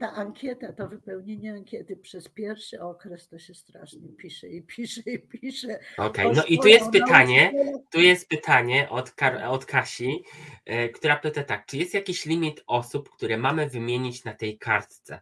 Ta 0.00 0.12
ankieta, 0.12 0.72
to 0.72 0.88
wypełnienie 0.88 1.52
ankiety 1.52 1.96
przez 1.96 2.28
pierwszy 2.28 2.82
okres 2.82 3.28
to 3.28 3.38
się 3.38 3.54
strasznie 3.54 4.08
pisze 4.08 4.48
i 4.48 4.62
pisze 4.62 5.00
i 5.06 5.18
pisze. 5.18 5.78
Okej, 5.98 6.26
okay. 6.26 6.36
no 6.36 6.44
i 6.44 6.58
tu 6.58 6.68
jest 6.68 6.90
pytanie, 6.90 7.52
tu 7.90 8.00
jest 8.00 8.28
pytanie 8.28 8.88
od, 8.90 9.14
od 9.48 9.64
Kasi, 9.64 10.24
e, 10.64 10.88
która 10.88 11.16
pyta 11.16 11.44
tak, 11.44 11.66
czy 11.66 11.76
jest 11.76 11.94
jakiś 11.94 12.26
limit 12.26 12.62
osób, 12.66 13.10
które 13.10 13.38
mamy 13.38 13.68
wymienić 13.68 14.24
na 14.24 14.34
tej 14.34 14.58
kartce? 14.58 15.20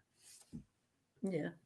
Nie. 1.23 1.59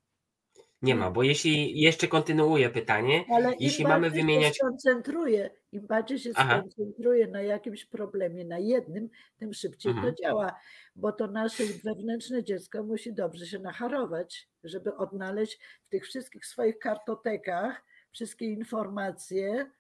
Nie 0.83 0.95
ma, 0.95 1.11
bo 1.11 1.23
jeśli 1.23 1.81
jeszcze 1.81 2.09
kontynuuję 2.09 2.71
pytanie, 2.71 3.25
Ale 3.31 3.55
jeśli 3.61 3.85
mamy 3.85 4.11
wymieniać. 4.11 4.55
Się 4.57 4.59
skoncentruje, 4.59 5.51
Im 5.73 5.87
bardziej 5.87 6.19
się 6.19 6.31
Aha. 6.35 6.59
skoncentruje 6.59 7.27
na 7.27 7.43
jakimś 7.43 7.85
problemie, 7.85 8.45
na 8.45 8.59
jednym, 8.59 9.09
tym 9.37 9.55
szybciej 9.55 9.93
mhm. 9.93 10.15
to 10.15 10.23
działa, 10.23 10.61
bo 10.97 11.13
to 11.13 11.27
nasze 11.27 11.65
wewnętrzne 11.85 12.45
dziecko 12.45 12.83
musi 12.83 13.15
dobrze 13.15 13.47
się 13.47 13.59
nacharować, 13.59 14.49
żeby 14.65 14.97
odnaleźć 14.97 15.59
w 15.83 15.89
tych 15.89 16.05
wszystkich 16.05 16.47
swoich 16.47 16.79
kartotekach 16.79 17.85
wszystkie 18.11 18.47
informacje. 18.47 19.71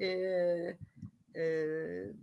Yy, 0.00 0.76
yy, 1.34 2.14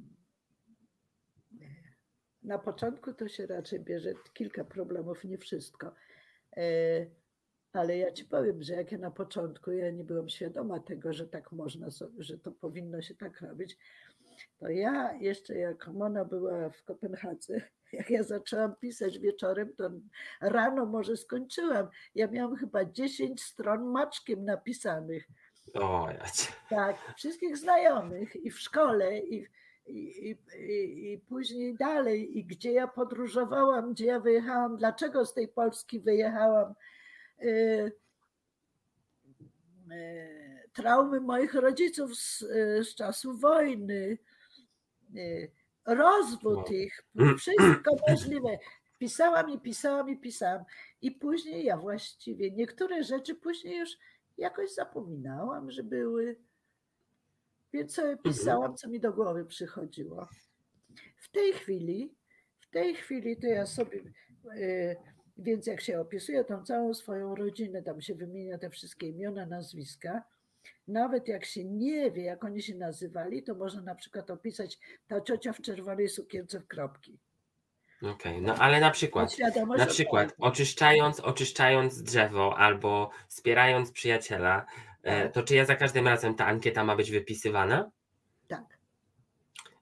na 2.44 2.60
początku 2.60 3.14
to 3.14 3.28
się 3.28 3.48
raczej 3.48 3.80
bierze 3.80 4.14
kilka 4.34 4.64
problemów, 4.64 5.24
nie 5.24 5.38
wszystko. 5.38 5.94
Yy, 6.58 7.12
ale 7.74 7.98
ja 7.98 8.12
ci 8.12 8.26
powiem, 8.26 8.64
że 8.64 8.74
jak 8.74 8.92
ja 8.92 8.98
na 8.98 9.12
początku 9.12 9.72
ja 9.72 9.92
nie 9.92 10.04
byłam 10.04 10.30
świadoma 10.30 10.80
tego, 10.80 11.14
że 11.14 11.28
tak 11.28 11.52
można, 11.52 11.88
że 12.18 12.38
to 12.38 12.52
powinno 12.52 13.02
się 13.02 13.16
tak 13.16 13.42
robić, 13.42 13.78
to 14.60 14.70
ja 14.70 15.14
jeszcze 15.14 15.56
jak 15.56 15.88
Mona 15.88 16.26
była 16.26 16.70
w 16.70 16.84
Kopenhadze, 16.84 17.62
jak 17.94 18.10
ja 18.10 18.24
zaczęłam 18.24 18.76
pisać 18.76 19.20
wieczorem, 19.20 19.76
to 19.76 19.90
rano 20.42 20.86
może 20.86 21.18
skończyłam. 21.18 21.88
Ja 22.16 22.28
miałam 22.28 22.56
chyba 22.56 22.86
10 22.86 23.44
stron 23.44 23.84
maczkiem 23.84 24.46
napisanych. 24.46 25.28
O, 25.74 26.08
ja 26.12 26.26
Tak, 26.70 27.14
wszystkich 27.18 27.58
znajomych 27.58 28.36
i 28.36 28.52
w 28.52 28.60
szkole, 28.60 29.20
i, 29.20 29.48
i, 29.88 30.38
i, 30.60 31.14
i 31.14 31.20
później 31.20 31.76
dalej, 31.78 32.38
i 32.38 32.46
gdzie 32.46 32.72
ja 32.72 32.88
podróżowałam, 32.88 33.94
gdzie 33.94 34.06
ja 34.06 34.20
wyjechałam, 34.20 34.78
dlaczego 34.78 35.26
z 35.26 35.34
tej 35.34 35.48
Polski 35.48 36.00
wyjechałam 36.00 36.74
traumy 40.74 41.20
moich 41.20 41.54
rodziców 41.54 42.16
z, 42.16 42.42
y, 42.42 42.84
z 42.84 42.96
czasu 42.96 43.38
wojny, 43.38 44.18
rozwód 45.86 46.72
ich, 46.72 47.04
wszystko 47.38 47.96
możliwe. 48.08 48.58
Pisałam 49.00 49.50
i 49.50 49.60
pisałam 49.60 50.10
i 50.10 50.18
pisałam. 50.18 50.64
I 51.02 51.12
później 51.12 51.66
ja 51.66 51.78
właściwie 51.78 52.52
niektóre 52.52 53.04
rzeczy 53.04 53.36
później 53.36 53.80
już 53.80 53.90
jakoś 54.38 54.74
zapominałam, 54.74 55.72
że 55.72 55.84
były. 55.84 56.36
Więc 57.74 57.94
sobie 57.94 58.12
mhm. 58.12 58.24
pisałam, 58.24 58.76
co 58.76 58.90
mi 58.90 59.00
do 59.00 59.14
głowy 59.14 59.46
przychodziło. 59.46 60.28
W 61.18 61.32
tej 61.32 61.54
chwili, 61.54 62.16
w 62.60 62.70
tej 62.70 62.96
chwili 62.96 63.38
to 63.38 63.48
ja 63.48 63.66
sobie 63.66 64.02
więc 65.40 65.68
jak 65.68 65.82
się 65.82 66.00
opisuje 66.00 66.44
tą 66.44 66.64
całą 66.64 66.94
swoją 66.94 67.36
rodzinę, 67.36 67.84
tam 67.84 68.02
się 68.02 68.16
wymienia 68.16 68.58
te 68.58 68.70
wszystkie 68.70 69.08
imiona, 69.08 69.46
nazwiska, 69.46 70.24
nawet 70.88 71.28
jak 71.28 71.46
się 71.46 71.66
nie 71.66 72.12
wie, 72.12 72.24
jak 72.24 72.44
oni 72.44 72.62
się 72.62 72.76
nazywali, 72.76 73.44
to 73.44 73.56
można 73.56 73.82
na 73.82 73.96
przykład 73.96 74.32
opisać 74.32 74.80
ta 75.08 75.22
ciocia 75.22 75.54
w 75.54 75.62
czerwonej 75.62 76.10
sukience 76.10 76.60
w 76.60 76.68
kropki. 76.68 77.20
Okej, 78.02 78.12
okay, 78.12 78.42
no 78.42 78.56
ale 78.56 78.80
na 78.80 78.92
przykład, 78.92 79.38
na 79.78 79.86
przykład 79.86 80.36
oczyszczając, 80.40 81.20
oczyszczając 81.20 82.04
drzewo 82.04 82.58
albo 82.58 83.10
wspierając 83.28 83.92
przyjaciela, 83.92 84.66
e, 85.04 85.24
tak. 85.24 85.34
to 85.34 85.44
czy 85.44 85.56
ja 85.56 85.66
za 85.66 85.76
każdym 85.76 86.08
razem 86.08 86.36
ta 86.36 86.46
ankieta 86.46 86.84
ma 86.84 86.96
być 86.96 87.12
wypisywana? 87.12 87.92
Tak. 88.48 88.80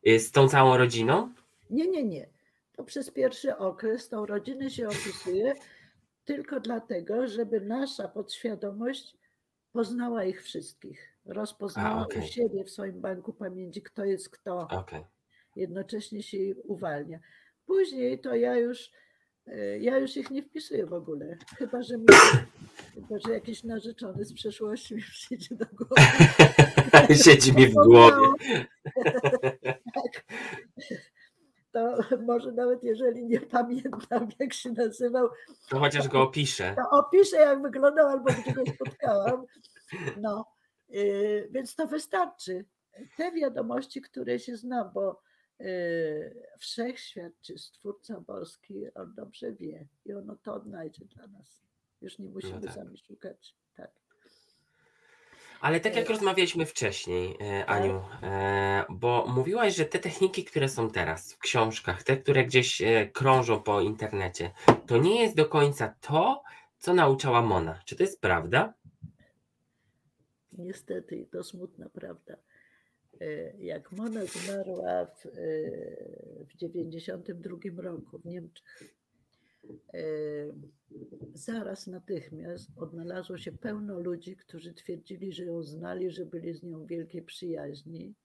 Z 0.05 0.31
tą 0.31 0.47
całą 0.47 0.77
rodziną? 0.77 1.33
Nie, 1.69 1.87
nie, 1.87 2.03
nie 2.03 2.36
to 2.77 2.83
przez 2.83 3.11
pierwszy 3.11 3.57
okres 3.57 4.09
tą 4.09 4.25
rodzinę 4.25 4.69
się 4.69 4.87
opisuje 4.87 5.53
tylko 6.25 6.59
dlatego, 6.59 7.27
żeby 7.27 7.61
nasza 7.61 8.07
podświadomość 8.07 9.17
poznała 9.71 10.23
ich 10.23 10.43
wszystkich, 10.43 11.17
rozpoznała 11.25 12.01
A, 12.01 12.05
okay. 12.05 12.23
u 12.23 12.25
siebie 12.25 12.63
w 12.63 12.69
swoim 12.69 13.01
banku 13.01 13.33
pamięci, 13.33 13.81
kto 13.81 14.05
jest 14.05 14.29
kto. 14.29 14.67
Okay. 14.67 15.03
Jednocześnie 15.55 16.23
się 16.23 16.37
uwalnia. 16.63 17.19
Później 17.65 18.19
to 18.19 18.35
ja 18.35 18.55
już 18.55 18.91
e, 19.47 19.79
ja 19.79 19.97
już 19.97 20.17
ich 20.17 20.31
nie 20.31 20.43
wpisuję 20.43 20.85
w 20.85 20.93
ogóle. 20.93 21.37
Chyba, 21.57 21.81
że 21.81 21.97
mi, 21.97 22.05
chyba, 22.93 23.19
że 23.19 23.33
jakiś 23.33 23.63
narzeczony 23.63 24.25
z 24.25 24.33
przeszłości 24.33 24.95
mi 24.95 25.01
przyjdzie 25.01 25.55
do 25.55 25.65
głowy. 25.65 26.01
Siedzi 27.23 27.53
mi 27.53 27.67
w 27.67 27.73
głowie. 27.73 28.27
tak 29.95 30.25
to 31.77 32.17
może 32.31 32.51
nawet 32.51 32.83
jeżeli 32.83 33.25
nie 33.25 33.39
pamiętam, 33.39 34.29
jak 34.39 34.53
się 34.53 34.71
nazywał. 34.71 35.29
To 35.69 35.79
chociaż 35.79 36.07
go 36.07 36.21
opiszę. 36.21 36.75
To 36.75 36.99
opiszę, 36.99 37.37
jak 37.37 37.61
wyglądał, 37.61 38.07
albo 38.07 38.31
gdzie 38.31 38.53
go 38.53 38.63
spotkałam. 38.75 39.45
No, 40.21 40.45
yy, 40.89 41.49
więc 41.51 41.75
to 41.75 41.87
wystarczy. 41.87 42.65
Te 43.17 43.31
wiadomości, 43.31 44.01
które 44.01 44.39
się 44.39 44.57
znam, 44.57 44.91
bo 44.93 45.21
yy, 45.59 46.47
wszechświat 46.59 47.33
czy 47.41 47.57
stwórca 47.57 48.21
boski, 48.21 48.93
on 48.93 49.13
dobrze 49.15 49.53
wie 49.53 49.87
i 50.05 50.13
ono 50.13 50.35
to 50.35 50.53
odnajdzie 50.53 51.05
dla 51.05 51.27
nas. 51.27 51.63
Już 52.01 52.19
nie 52.19 52.29
musimy 52.29 52.53
no 52.53 52.61
tak. 52.61 52.73
sami 52.73 52.97
szukać. 52.97 53.55
Tak. 53.75 53.91
Ale 55.61 55.79
tak 55.79 55.95
jak 55.95 56.09
rozmawialiśmy 56.09 56.65
wcześniej, 56.65 57.35
e, 57.39 57.65
tak. 57.65 57.69
Aniu, 57.69 58.01
e, 58.23 58.85
bo 58.89 59.25
mówiłaś, 59.27 59.75
że 59.75 59.85
te 59.85 59.99
techniki, 59.99 60.43
które 60.43 60.69
są 60.69 60.89
teraz 60.89 61.33
w 61.33 61.39
książkach, 61.39 62.03
te, 62.03 62.17
które 62.17 62.45
gdzieś 62.45 62.81
e, 62.81 63.07
krążą 63.07 63.63
po 63.63 63.81
internecie, 63.81 64.51
to 64.87 64.97
nie 64.97 65.21
jest 65.21 65.35
do 65.35 65.45
końca 65.45 65.95
to, 66.01 66.43
co 66.77 66.93
nauczała 66.93 67.41
Mona. 67.41 67.79
Czy 67.85 67.95
to 67.95 68.03
jest 68.03 68.21
prawda? 68.21 68.73
Niestety, 70.51 71.27
to 71.31 71.43
smutna 71.43 71.89
prawda. 71.89 72.37
Jak 73.57 73.91
Mona 73.91 74.25
zmarła 74.25 75.05
w, 75.05 75.27
w 76.49 76.55
92 76.55 77.57
roku 77.81 78.19
w 78.19 78.25
Niemczech, 78.25 78.96
zaraz 81.33 81.87
natychmiast 81.87 82.69
odnalazło 82.77 83.37
się 83.37 83.51
pełno 83.51 83.99
ludzi, 83.99 84.35
którzy 84.35 84.73
twierdzili, 84.73 85.33
że 85.33 85.43
ją 85.45 85.63
znali, 85.63 86.11
że 86.11 86.25
byli 86.25 86.53
z 86.53 86.63
nią 86.63 86.85
w 86.85 86.87
wielkiej 86.87 87.21
przyjaźni. 87.21 88.15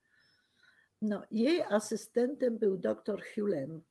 No, 1.03 1.23
jej 1.31 1.63
asystentem 1.63 2.59
był 2.59 2.77
dr 2.77 3.23
Hulem. 3.35 3.83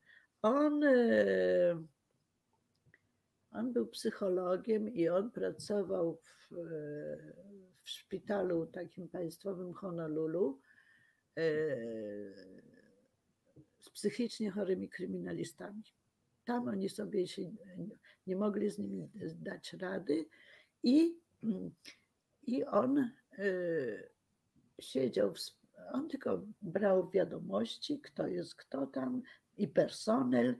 On, 0.41 0.83
e, 0.83 1.83
on 3.51 3.73
był 3.73 3.87
psychologiem 3.87 4.89
i 4.89 5.09
on 5.09 5.31
pracował 5.31 6.15
w, 6.15 6.55
w 7.83 7.89
szpitalu 7.89 8.65
takim 8.65 9.07
państwowym 9.07 9.73
Honolulu 9.73 10.59
z 13.79 13.89
psychicznie 13.89 14.51
chorymi 14.51 14.89
kryminalistami. 14.89 15.83
Tam 16.51 16.67
oni 16.67 16.89
sobie 16.89 17.27
się 17.27 17.41
nie 18.27 18.35
mogli 18.35 18.69
z 18.69 18.79
nimi 18.79 19.09
dać 19.35 19.73
rady 19.73 20.25
i, 20.83 21.19
i 22.43 22.65
on 22.65 23.11
y, 23.39 24.09
siedział, 24.79 25.33
w, 25.33 25.39
on 25.93 26.09
tylko 26.09 26.41
brał 26.61 27.09
wiadomości, 27.09 27.99
kto 27.99 28.27
jest 28.27 28.55
kto 28.55 28.87
tam 28.87 29.21
i 29.57 29.67
personel 29.67 30.55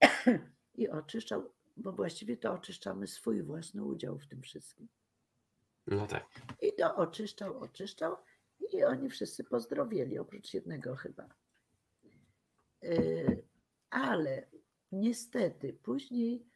i 0.74 0.88
oczyszczał, 0.88 1.52
bo 1.76 1.92
właściwie 1.92 2.36
to 2.36 2.52
oczyszczamy 2.52 3.06
swój 3.06 3.42
własny 3.42 3.84
udział 3.84 4.18
w 4.18 4.26
tym 4.26 4.42
wszystkim. 4.42 4.88
No 5.86 6.06
tak. 6.06 6.26
I 6.60 6.72
to 6.72 6.96
oczyszczał, 6.96 7.58
oczyszczał 7.58 8.16
i 8.72 8.84
oni 8.84 9.10
wszyscy 9.10 9.44
pozdrowieli, 9.44 10.18
oprócz 10.18 10.54
jednego 10.54 10.96
chyba. 10.96 11.28
Y, 12.84 13.42
ale 13.90 14.51
Niestety, 14.92 15.72
później 15.72 16.46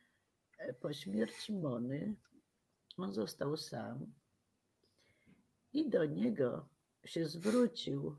e, 0.59 0.73
po 0.73 0.93
śmierci 0.93 1.53
Mony 1.53 2.15
on 2.97 3.13
został 3.13 3.57
sam 3.57 4.13
i 5.73 5.91
do 5.91 6.05
niego 6.05 6.69
się 7.05 7.27
zwrócił. 7.27 8.17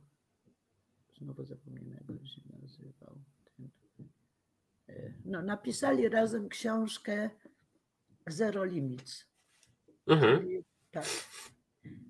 Znowu 1.17 1.45
zapomniałem, 1.45 1.91
jak 1.91 2.09
on 2.09 2.25
się 2.25 2.41
nazywał. 2.61 3.21
E, 4.89 5.13
no, 5.25 5.41
napisali 5.41 6.09
razem 6.09 6.49
książkę 6.49 7.29
Zero 8.27 8.65
Limits. 8.65 9.25
Mhm. 10.07 10.63
tak. 10.91 11.05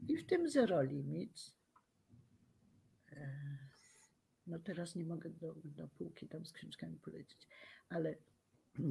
I 0.07 0.17
w 0.17 0.25
tym 0.25 0.49
Zero 0.49 0.81
Limits 0.81 1.55
e, 3.11 3.57
no 4.47 4.59
teraz 4.59 4.95
nie 4.95 5.05
mogę 5.05 5.29
do, 5.29 5.55
do 5.63 5.87
półki 5.87 6.27
tam 6.27 6.45
z 6.45 6.53
książkami 6.53 6.97
polecieć 6.97 7.47
ale 7.89 8.15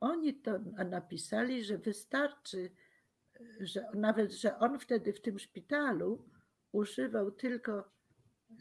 oni 0.00 0.34
to 0.34 0.58
napisali, 0.90 1.64
że 1.64 1.78
wystarczy, 1.78 2.70
że 3.60 3.86
nawet, 3.94 4.32
że 4.32 4.58
on 4.58 4.78
wtedy 4.78 5.12
w 5.12 5.20
tym 5.20 5.38
szpitalu 5.38 6.24
używał 6.72 7.30
tylko 7.30 7.90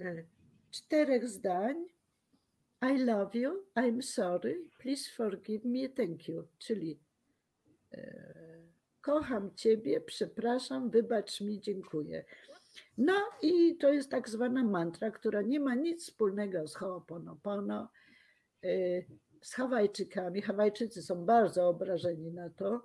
e, 0.02 0.24
czterech 0.72 1.30
zdań. 1.30 1.86
I 2.82 2.98
love 2.98 3.40
you, 3.40 3.66
I'm 3.76 4.02
sorry, 4.02 4.70
please 4.78 5.12
forgive 5.12 5.66
me, 5.66 5.90
thank 5.90 6.28
you. 6.28 6.48
Czyli 6.58 7.00
e, 7.94 8.24
kocham 9.02 9.56
ciebie, 9.56 10.02
przepraszam, 10.02 10.90
wybacz 10.90 11.42
mi, 11.42 11.60
dziękuję. 11.62 12.26
No 12.98 13.14
i 13.42 13.78
to 13.78 13.94
jest 13.94 14.12
tak 14.12 14.30
zwana 14.30 14.64
mantra, 14.64 15.12
która 15.12 15.42
nie 15.42 15.60
ma 15.60 15.76
nic 15.76 16.04
wspólnego 16.04 16.68
z 16.68 16.76
Ho'oponopono, 16.76 17.88
e, 18.64 18.68
z 19.42 19.54
Hawajczykami. 19.54 20.42
Hawajczycy 20.42 21.04
są 21.04 21.26
bardzo 21.26 21.68
obrażeni 21.68 22.32
na 22.32 22.50
to. 22.50 22.82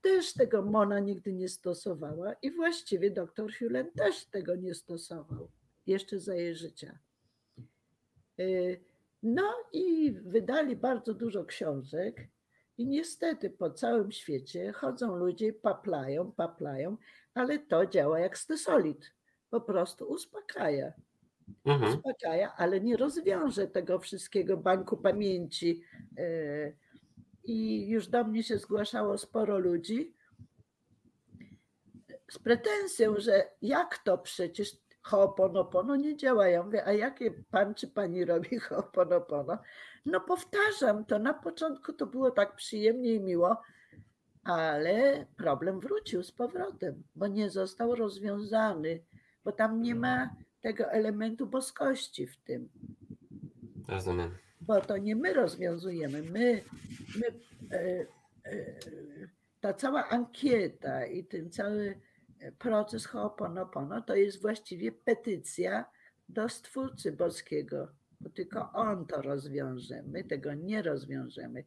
Też 0.00 0.32
tego 0.32 0.62
Mona 0.62 1.00
nigdy 1.00 1.32
nie 1.32 1.48
stosowała 1.48 2.32
i 2.32 2.50
właściwie 2.50 3.10
dr 3.10 3.52
Hulen 3.58 3.90
też 3.92 4.26
tego 4.26 4.56
nie 4.56 4.74
stosował 4.74 5.48
jeszcze 5.86 6.20
za 6.20 6.34
jej 6.34 6.54
życia. 6.54 6.98
Y, 8.40 8.80
no 9.22 9.54
i 9.72 10.12
wydali 10.12 10.76
bardzo 10.76 11.14
dużo 11.14 11.44
książek 11.44 12.28
i 12.78 12.86
niestety 12.86 13.50
po 13.50 13.70
całym 13.70 14.12
świecie 14.12 14.72
chodzą 14.72 15.16
ludzie, 15.16 15.52
paplają, 15.52 16.32
paplają, 16.32 16.96
ale 17.34 17.58
to 17.58 17.86
działa 17.86 18.20
jak 18.20 18.38
stesolit. 18.38 19.14
Po 19.50 19.60
prostu 19.60 20.04
uspokaja. 20.04 20.92
Mhm. 21.64 21.94
Uspokaja, 21.94 22.54
ale 22.56 22.80
nie 22.80 22.96
rozwiąże 22.96 23.66
tego 23.66 23.98
wszystkiego 23.98 24.56
banku 24.56 24.96
pamięci. 24.96 25.82
Y, 26.18 26.76
I 27.44 27.88
już 27.88 28.08
do 28.08 28.24
mnie 28.24 28.42
się 28.42 28.58
zgłaszało 28.58 29.18
sporo 29.18 29.58
ludzi 29.58 30.14
z 32.30 32.38
pretensją, 32.38 33.14
że 33.18 33.50
jak 33.62 33.98
to 33.98 34.18
przecież 34.18 34.83
Ho'oponopono 35.04 35.96
nie 35.96 36.16
działa. 36.16 36.48
Ja 36.48 36.62
mówię, 36.62 36.84
a 36.86 36.92
jakie 36.92 37.30
pan 37.50 37.74
czy 37.74 37.88
pani 37.88 38.24
robi 38.24 38.58
Ho'oponopono? 38.68 39.58
No 40.06 40.20
powtarzam 40.20 41.04
to, 41.04 41.18
na 41.18 41.34
początku 41.34 41.92
to 41.92 42.06
było 42.06 42.30
tak 42.30 42.56
przyjemnie 42.56 43.14
i 43.14 43.20
miło, 43.20 43.62
ale 44.44 45.26
problem 45.36 45.80
wrócił 45.80 46.22
z 46.22 46.32
powrotem, 46.32 47.02
bo 47.14 47.26
nie 47.26 47.50
został 47.50 47.94
rozwiązany, 47.94 49.04
bo 49.44 49.52
tam 49.52 49.82
nie 49.82 49.94
ma 49.94 50.30
tego 50.60 50.90
elementu 50.90 51.46
boskości 51.46 52.26
w 52.26 52.36
tym. 52.36 52.68
Rozumiem. 53.88 54.30
Bo 54.60 54.80
to 54.80 54.96
nie 54.96 55.16
my 55.16 55.32
rozwiązujemy, 55.32 56.22
my, 56.22 56.62
my 57.18 57.26
e, 57.70 58.06
e, 58.44 58.74
ta 59.60 59.74
cała 59.74 60.08
ankieta 60.08 61.06
i 61.06 61.24
ten 61.24 61.50
cały 61.50 62.00
proces 62.52 63.08
Ho'oponopono 63.08 64.02
to 64.02 64.16
jest 64.16 64.42
właściwie 64.42 64.92
petycja 64.92 65.84
do 66.28 66.48
Stwórcy 66.48 67.12
Boskiego, 67.12 67.88
bo 68.20 68.30
tylko 68.30 68.72
On 68.72 69.06
to 69.06 69.22
rozwiąże, 69.22 70.02
my 70.02 70.24
tego 70.24 70.54
nie 70.54 70.82
rozwiążemy. 70.82 71.64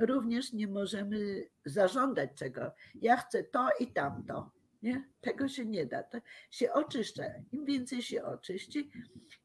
Również 0.00 0.52
nie 0.52 0.66
możemy 0.66 1.48
zażądać 1.64 2.30
czego. 2.34 2.72
Ja 2.94 3.16
chcę 3.16 3.44
to 3.44 3.68
i 3.80 3.86
tamto. 3.86 4.50
Nie? 4.82 5.04
Tego 5.20 5.48
się 5.48 5.64
nie 5.64 5.86
da. 5.86 6.02
To 6.02 6.18
się 6.50 6.72
oczyszcza. 6.72 7.22
Im 7.52 7.64
więcej 7.64 8.02
się 8.02 8.24
oczyści, 8.24 8.90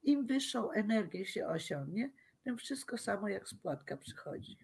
im 0.03 0.25
wyższą 0.25 0.71
energię 0.71 1.25
się 1.25 1.47
osiągnie, 1.47 2.11
tym 2.43 2.57
wszystko 2.57 2.97
samo 2.97 3.29
jak 3.29 3.49
spłatka 3.49 3.97
przychodzi. 3.97 4.57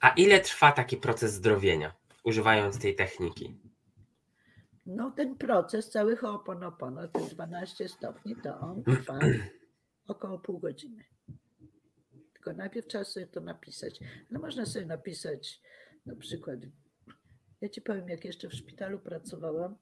A 0.00 0.08
ile 0.08 0.40
trwa 0.40 0.72
taki 0.72 0.96
proces 0.96 1.32
zdrowienia, 1.32 1.92
używając 2.24 2.78
tej 2.78 2.96
techniki? 2.96 3.58
No 4.86 5.10
ten 5.10 5.36
proces 5.36 5.90
cały 5.90 6.16
Ho'oponopono, 6.16 7.08
te 7.08 7.34
12 7.34 7.88
stopni, 7.88 8.36
to 8.36 8.58
on 8.60 8.82
trwa 8.82 9.18
około 10.06 10.38
pół 10.38 10.58
godziny. 10.58 11.04
Tylko 12.32 12.52
najpierw 12.52 12.86
trzeba 12.86 13.04
sobie 13.04 13.26
to 13.26 13.40
napisać. 13.40 14.00
No 14.30 14.40
można 14.40 14.66
sobie 14.66 14.86
napisać 14.86 15.62
na 16.06 16.16
przykład, 16.16 16.60
ja 17.60 17.68
ci 17.68 17.82
powiem, 17.82 18.08
jak 18.08 18.24
jeszcze 18.24 18.48
w 18.48 18.54
szpitalu 18.54 18.98
pracowałam, 18.98 19.76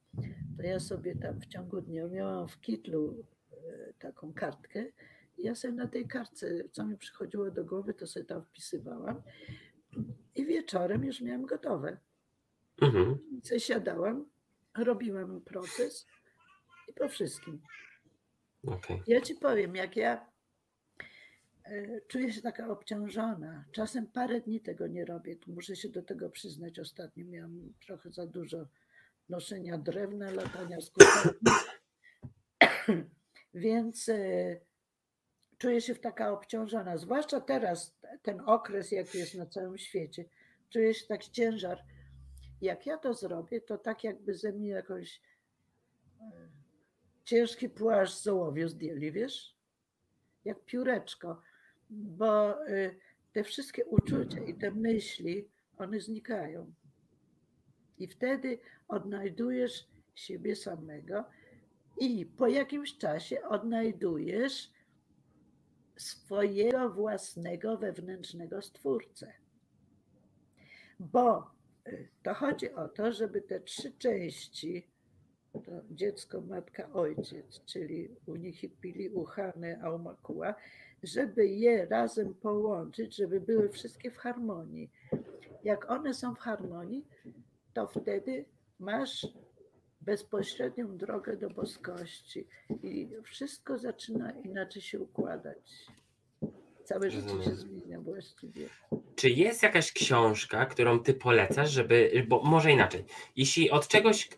to 0.57 0.63
ja 0.63 0.81
sobie 0.81 1.17
tam 1.17 1.41
w 1.41 1.47
ciągu 1.47 1.81
dnia 1.81 2.09
miałam 2.09 2.49
w 2.49 2.61
kitlu 2.61 3.25
e, 3.53 3.93
taką 3.99 4.33
kartkę 4.33 4.85
i 5.39 5.43
ja 5.43 5.55
sobie 5.55 5.75
na 5.75 5.89
tej 5.89 6.09
kartce, 6.09 6.69
co 6.73 6.85
mi 6.87 6.97
przychodziło 6.97 7.51
do 7.51 7.65
głowy, 7.65 7.95
to 7.95 8.07
sobie 8.07 8.27
tam 8.27 8.45
wpisywałam 8.45 9.23
i 10.35 10.47
wieczorem 10.47 11.05
już 11.05 11.21
miałam 11.21 11.47
gotowe. 11.47 11.99
Mhm. 12.83 13.19
I 13.57 13.61
siadałam, 13.61 14.27
robiłam 14.85 15.41
proces 15.41 16.07
i 16.89 16.93
po 16.93 17.09
wszystkim. 17.09 17.63
Okay. 18.67 19.03
Ja 19.07 19.21
ci 19.21 19.35
powiem, 19.35 19.77
jak 19.77 19.97
ja 19.97 20.27
e, 21.65 22.01
czuję 22.09 22.33
się 22.33 22.43
taka 22.43 22.69
obciążona. 22.69 23.65
Czasem 23.73 24.07
parę 24.07 24.41
dni 24.41 24.61
tego 24.61 24.87
nie 24.87 25.05
robię. 25.05 25.37
Tu 25.37 25.53
muszę 25.53 25.77
się 25.77 25.89
do 25.89 26.03
tego 26.03 26.31
przyznać. 26.31 26.79
Ostatnio 26.79 27.25
miałam 27.27 27.73
trochę 27.87 28.11
za 28.11 28.27
dużo 28.27 28.67
noszenia 29.29 29.79
drewna, 29.79 30.31
latania 30.31 30.81
z 30.81 30.93
Więc 33.55 34.09
e, 34.09 34.61
czuję 35.59 35.81
się 35.81 35.95
taka 35.95 36.33
obciążona. 36.33 36.97
Zwłaszcza 36.97 37.41
teraz, 37.41 37.99
ten 38.23 38.41
okres, 38.41 38.93
jaki 38.93 39.19
jest 39.19 39.35
na 39.35 39.47
całym 39.47 39.79
świecie. 39.79 40.25
Czuję 40.71 40.95
się 40.95 41.07
tak 41.07 41.25
ciężar 41.25 41.85
jak 42.61 42.87
ja 42.87 42.99
to 42.99 43.15
zrobię, 43.15 43.61
to 43.61 43.79
tak 43.79 44.05
jakby 44.05 44.35
ze 44.35 44.53
mnie 44.53 44.69
jakoś 44.69 45.21
e, 46.21 46.49
ciężki 47.25 47.69
płaszcz 47.69 48.15
z 48.15 48.29
ołowiu 48.29 48.69
zdjęli, 48.69 49.13
wiesz? 49.13 49.57
Jak 50.45 50.65
pióreczko, 50.65 51.43
bo 51.91 52.67
e, 52.67 52.95
te 53.33 53.45
wszystkie 53.45 53.85
uczucia 53.85 54.41
i 54.41 54.55
te 54.55 54.71
myśli, 54.71 55.49
one 55.79 56.01
znikają. 56.01 56.73
I 57.99 58.07
wtedy 58.07 58.59
odnajdujesz 58.89 59.89
siebie 60.15 60.57
samego 60.57 61.25
i 61.99 62.27
po 62.27 62.47
jakimś 62.47 62.99
czasie 62.99 63.43
odnajdujesz 63.43 64.71
swojego 65.97 66.91
własnego 66.91 67.79
wewnętrznego 67.79 68.63
stwórcę. 68.63 69.33
Bo 71.01 71.51
to 72.23 72.35
chodzi 72.35 72.73
o 72.73 72.89
to, 72.89 73.13
żeby 73.13 73.43
te 73.43 73.61
trzy 73.61 73.93
części, 73.99 74.87
to 75.53 75.73
dziecko, 75.91 76.41
matka, 76.41 76.93
ojciec, 76.93 77.65
czyli 77.65 78.09
Unihipili, 78.27 79.11
Uchane, 79.11 79.81
Aumakua, 79.83 80.55
żeby 81.03 81.47
je 81.47 81.87
razem 81.87 82.35
połączyć, 82.35 83.17
żeby 83.17 83.41
były 83.41 83.69
wszystkie 83.69 84.11
w 84.11 84.17
harmonii. 84.17 84.91
Jak 85.65 85.91
one 85.91 86.15
są 86.15 86.35
w 86.35 86.39
harmonii, 86.39 87.07
to 87.75 87.87
wtedy 87.87 88.45
masz 88.79 89.27
bezpośrednią 90.01 90.97
drogę 90.97 91.37
do 91.37 91.51
boskości 91.51 92.47
i 92.83 93.09
wszystko 93.25 93.79
zaczyna 93.79 94.31
inaczej 94.31 94.83
się 94.83 95.01
układać. 95.01 95.87
Całe 96.85 97.11
życie 97.11 97.45
się 97.45 97.55
zmienia 97.55 98.01
właściwie. 98.01 98.69
Czy 99.21 99.31
jest 99.31 99.63
jakaś 99.63 99.93
książka, 99.93 100.67
którą 100.67 101.01
ty 101.01 101.15
polecasz, 101.15 101.71
żeby, 101.71 102.27
bo 102.29 102.43
może 102.43 102.73
inaczej, 102.73 103.05
jeśli 103.37 103.71
od 103.71 103.89
czegoś 103.89 104.29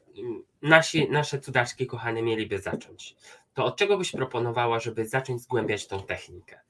nasi, 0.63 1.11
nasze 1.11 1.41
cudaczki 1.41 1.87
kochane 1.87 2.23
mieliby 2.23 2.59
zacząć, 2.59 3.17
to 3.55 3.65
od 3.65 3.77
czego 3.77 3.99
byś 3.99 4.13
proponowała, 4.13 4.81
żeby 4.81 5.07
zacząć 5.07 5.43
zgłębiać 5.43 5.87
tą 5.87 6.03
technikę? 6.03 6.61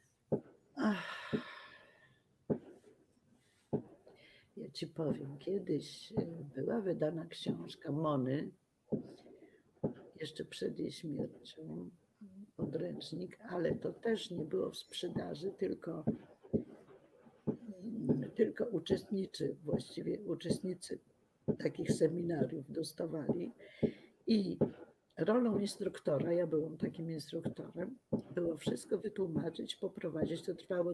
Ja 4.57 4.71
ci 4.73 4.87
powiem, 4.87 5.39
kiedyś 5.39 6.13
e, 6.13 6.25
była 6.55 6.81
wydana 6.81 7.27
książka 7.27 7.93
Mony, 7.93 8.51
jeszcze 10.21 10.45
przed 10.45 10.79
jej 10.79 10.93
śmiercią, 10.93 11.91
podręcznik, 12.57 13.39
ale 13.49 13.75
to 13.75 13.93
też 13.93 14.31
nie 14.31 14.45
było 14.45 14.71
w 14.71 14.77
sprzedaży, 14.77 15.51
tylko, 15.59 16.05
tylko 18.33 18.65
uczestniczy, 18.65 19.57
właściwie 19.65 20.21
uczestnicy 20.21 20.99
takich 21.59 21.93
seminariów 21.93 22.73
dostawali 22.73 23.53
i 24.27 24.59
rolą 25.19 25.59
instruktora, 25.59 26.33
ja 26.33 26.47
byłam 26.47 26.77
takim 26.77 27.11
instruktorem, 27.11 27.99
było 28.35 28.57
wszystko 28.57 28.99
wytłumaczyć, 28.99 29.77
poprowadzić. 29.77 30.43
To 30.43 30.55
trwało, 30.55 30.93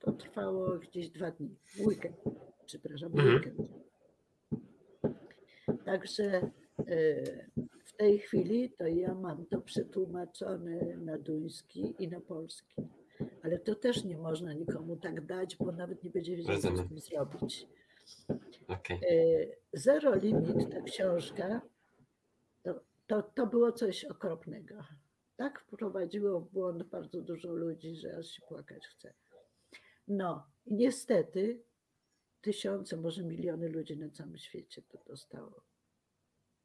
to 0.00 0.12
trwało 0.12 0.78
gdzieś 0.78 1.10
dwa 1.10 1.30
dni, 1.30 1.56
weekend, 1.86 2.16
przepraszam, 2.66 3.12
mhm. 3.12 3.34
weekend. 3.34 3.68
Także 5.84 6.24
e, 6.24 6.50
w 7.84 7.92
tej 7.96 8.18
chwili 8.18 8.70
to 8.70 8.86
ja 8.86 9.14
mam 9.14 9.46
to 9.46 9.60
przetłumaczone 9.60 10.96
na 10.96 11.18
duński 11.18 11.94
i 11.98 12.08
na 12.08 12.20
polski. 12.20 12.74
Ale 13.44 13.58
to 13.58 13.74
też 13.74 14.04
nie 14.04 14.18
można 14.18 14.52
nikomu 14.52 14.96
tak 14.96 15.26
dać, 15.26 15.56
bo 15.56 15.72
nawet 15.72 16.02
nie 16.02 16.10
będzie 16.10 16.36
wiedział, 16.36 16.58
co 16.58 16.76
z 16.76 16.88
tym 16.88 17.00
zrobić. 17.00 17.66
Okay. 18.68 18.98
Zero 19.72 20.14
Limit, 20.14 20.70
ta 20.70 20.80
książka, 20.80 21.60
to, 22.62 22.80
to, 23.06 23.22
to 23.22 23.46
było 23.46 23.72
coś 23.72 24.04
okropnego. 24.04 24.74
Tak 25.36 25.60
wprowadziło 25.60 26.40
w 26.40 26.52
błąd 26.52 26.82
bardzo 26.82 27.20
dużo 27.20 27.52
ludzi, 27.52 27.96
że 27.96 28.16
aż 28.16 28.26
się 28.26 28.42
płakać 28.42 28.86
chce. 28.86 29.14
No, 30.08 30.46
i 30.66 30.74
niestety 30.74 31.62
tysiące, 32.40 32.96
może 32.96 33.22
miliony 33.22 33.68
ludzi 33.68 33.96
na 33.96 34.10
całym 34.10 34.38
świecie 34.38 34.82
to 34.82 34.98
dostało 35.06 35.60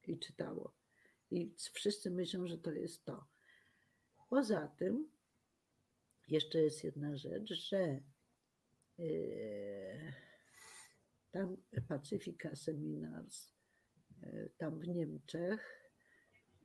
i 0.08 0.20
czytało. 0.20 0.72
I 1.32 1.52
wszyscy 1.74 2.12
myślą, 2.12 2.48
że 2.48 2.58
to 2.58 2.72
jest 2.72 3.06
to. 3.06 3.26
Poza 4.30 4.68
tym, 4.68 5.10
jeszcze 6.32 6.62
jest 6.62 6.84
jedna 6.84 7.18
rzecz, 7.18 7.54
że 7.54 8.02
yy, 8.98 10.14
tam 11.32 11.58
Pacyfika 11.88 12.56
Seminars, 12.56 13.54
yy, 14.22 14.52
tam 14.58 14.80
w 14.80 14.88
Niemczech, 14.88 15.92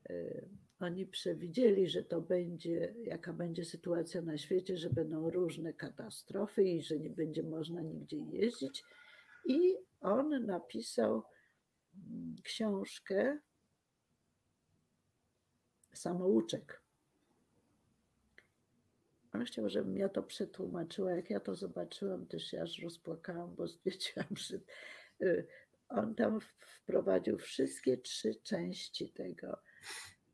yy, 0.08 0.48
oni 0.80 1.06
przewidzieli, 1.06 1.88
że 1.88 2.02
to 2.02 2.20
będzie, 2.20 2.94
jaka 3.04 3.32
będzie 3.32 3.64
sytuacja 3.64 4.22
na 4.22 4.38
świecie, 4.38 4.76
że 4.76 4.90
będą 4.90 5.30
różne 5.30 5.72
katastrofy 5.72 6.64
i 6.64 6.82
że 6.82 6.98
nie 6.98 7.10
będzie 7.10 7.42
można 7.42 7.82
nigdzie 7.82 8.16
jeździć. 8.16 8.84
I 9.44 9.76
on 10.00 10.46
napisał 10.46 11.22
mm, 11.94 12.36
książkę 12.42 13.38
Samouczek. 15.94 16.83
On 19.34 19.44
chciał, 19.44 19.68
żebym 19.68 19.96
ja 19.96 20.08
to 20.08 20.22
przetłumaczyła. 20.22 21.12
Jak 21.12 21.30
ja 21.30 21.40
to 21.40 21.54
zobaczyłam, 21.54 22.26
też 22.26 22.44
się 22.44 22.62
aż 22.62 22.82
rozpłakałam, 22.82 23.54
bo 23.54 23.68
stwierdziłam, 23.68 24.26
że 24.30 24.58
y, 25.22 25.46
on 25.88 26.14
tam 26.14 26.40
wprowadził 26.58 27.38
wszystkie 27.38 27.98
trzy 27.98 28.34
części 28.34 29.08
tego. 29.08 29.58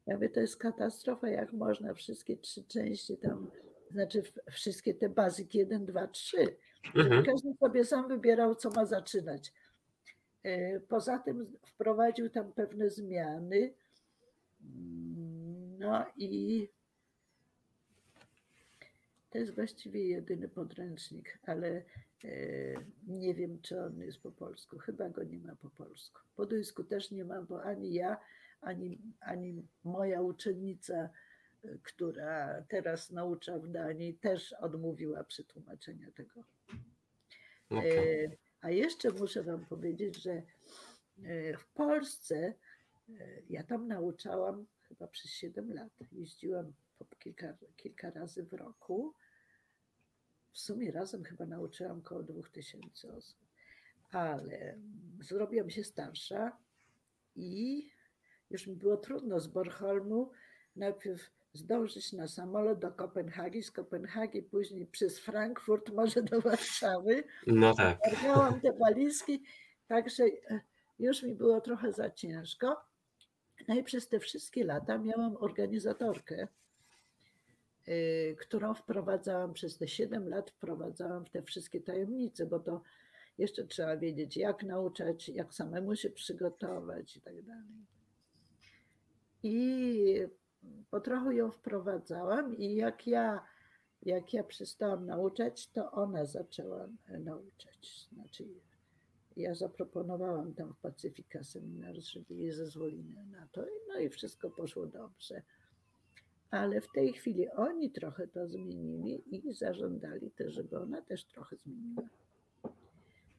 Ja 0.07 0.15
mówię, 0.15 0.29
to 0.29 0.41
jest 0.41 0.57
katastrofa, 0.57 1.29
jak 1.29 1.53
można 1.53 1.95
wszystkie 1.95 2.37
trzy 2.37 2.65
części 2.65 3.17
tam, 3.17 3.51
znaczy 3.91 4.23
wszystkie 4.51 4.95
te 4.95 5.09
bazyki 5.09 5.59
1, 5.59 5.87
2, 5.87 6.07
3. 6.07 6.57
Mhm. 6.95 7.25
Każdy 7.25 7.55
sobie 7.55 7.85
sam 7.85 8.09
wybierał, 8.09 8.55
co 8.55 8.71
ma 8.71 8.87
zaczynać. 8.87 9.53
Y, 10.47 10.83
poza 10.89 11.19
tym 11.19 11.57
wprowadził 11.67 12.31
tam 12.31 12.53
pewne 12.53 12.91
zmiany. 12.91 13.75
No 15.79 16.07
i 16.17 16.69
to 19.31 19.39
jest 19.39 19.55
właściwie 19.55 20.09
jedyny 20.09 20.49
podręcznik, 20.49 21.39
ale 21.43 21.69
e, 22.25 22.33
nie 23.07 23.35
wiem, 23.35 23.61
czy 23.63 23.81
on 23.81 24.01
jest 24.01 24.23
po 24.23 24.33
polsku. 24.33 24.79
Chyba 24.79 25.09
go 25.09 25.25
nie 25.25 25.39
ma 25.39 25.57
po 25.57 25.71
polsku. 25.71 26.21
Po 26.37 26.47
duńsku 26.47 26.85
też 26.85 27.11
nie 27.11 27.25
ma, 27.25 27.43
bo 27.43 27.63
ani 27.63 27.95
ja, 27.95 28.17
ani, 28.61 29.01
ani 29.21 29.69
moja 29.85 30.23
uczennica, 30.23 30.95
e, 30.95 31.79
która 31.83 32.63
teraz 32.69 33.11
naucza 33.11 33.59
w 33.59 33.69
Danii, 33.69 34.15
też 34.15 34.53
odmówiła 34.53 35.25
przetłumaczenia 35.25 36.11
tego. 36.11 36.45
Okay. 37.71 38.27
E, 38.27 38.37
a 38.61 38.71
jeszcze 38.71 39.11
muszę 39.11 39.43
Wam 39.43 39.67
powiedzieć, 39.67 40.23
że 40.23 40.43
w 41.59 41.73
Polsce 41.75 42.55
ja 43.49 43.63
tam 43.63 43.89
nauczałam 43.89 44.67
chyba 44.89 45.09
przez 45.09 45.31
7 45.31 45.73
lat. 45.73 45.93
Jeździłam 46.13 46.73
kilka, 47.19 47.55
kilka 47.77 48.11
razy 48.11 48.45
w 48.45 48.53
roku. 48.53 49.15
W 50.53 50.59
sumie 50.59 50.93
razem 50.93 51.25
chyba 51.25 51.47
nauczyłam 51.47 51.99
około 51.99 52.23
2000 52.23 53.13
osób. 53.15 53.39
Ale 54.11 54.79
zrobiłam 55.21 55.71
się 55.71 55.85
starsza 55.85 56.57
i 57.37 57.89
już 58.51 58.67
mi 58.67 58.77
było 58.77 58.97
trudno 58.97 59.41
z 59.41 59.47
Bornholmu 59.47 60.31
najpierw 60.77 61.31
zdążyć 61.53 62.13
na 62.13 62.29
samolot 62.29 62.79
do 62.79 62.93
Kopenhagi, 62.93 63.63
z 63.63 63.71
Kopenhagi 63.71 64.43
później 64.43 64.87
przez 64.87 65.19
Frankfurt, 65.19 65.93
może 65.93 66.23
do 66.23 66.41
Warszawy. 66.41 67.25
No 67.47 67.75
tak. 67.75 67.99
Miałam 68.25 68.61
te 68.61 68.73
walizki, 68.73 69.43
także 69.89 70.25
e, 70.25 70.61
już 70.99 71.23
mi 71.23 71.35
było 71.35 71.61
trochę 71.61 71.93
za 71.93 72.11
ciężko. 72.11 72.77
No 73.69 73.75
i 73.75 73.85
przez 73.85 74.09
te 74.09 74.21
wszystkie 74.21 74.65
lata 74.65 74.99
miałam 74.99 75.37
organizatorkę, 75.37 76.49
którą 78.41 78.75
wprowadzałam 78.75 79.53
przez 79.53 79.79
te 79.79 79.89
7 79.89 80.29
lat, 80.29 80.51
wprowadzałam 80.51 81.25
w 81.25 81.31
te 81.31 81.43
wszystkie 81.43 81.81
tajemnice, 81.81 82.47
bo 82.47 82.61
to 82.61 82.83
jeszcze 83.39 83.67
trzeba 83.67 83.97
wiedzieć, 83.97 84.37
jak 84.37 84.63
nauczać, 84.63 85.29
jak 85.29 85.55
samemu 85.55 85.97
się 85.97 86.11
przygotować 86.11 87.17
i 87.17 87.21
tak 87.21 87.43
dalej. 87.43 87.87
I 89.43 90.27
po 90.91 91.01
trochu 91.01 91.31
ją 91.31 91.51
wprowadzałam 91.51 92.57
i 92.57 92.75
jak 92.75 93.07
ja, 93.07 93.45
jak 94.03 94.35
ja 94.35 94.45
przestałam 94.45 95.07
nauczać, 95.07 95.69
to 95.69 95.91
ona 95.93 96.25
zaczęła 96.25 96.89
nauczać. 97.09 98.09
Znaczy 98.13 98.45
ja 99.37 99.55
zaproponowałam 99.55 100.55
tam 100.55 100.75
w 100.75 100.79
Pacyfika 100.79 101.45
seminar, 101.45 101.95
żeby 101.95 102.35
jej 102.35 102.53
zezwolili 102.53 103.15
na 103.31 103.49
to, 103.53 103.67
no 103.89 103.99
i 103.99 104.09
wszystko 104.09 104.51
poszło 104.51 104.87
dobrze 104.87 105.43
ale 106.51 106.81
w 106.81 106.93
tej 106.93 107.13
chwili 107.13 107.51
oni 107.51 107.91
trochę 107.91 108.29
to 108.29 108.49
zmienili 108.49 109.23
i 109.31 109.55
zażądali 109.55 110.31
też, 110.31 110.55
żeby 110.55 110.79
ona 110.79 111.03
też 111.03 111.25
trochę 111.25 111.57
zmieniła. 111.57 112.03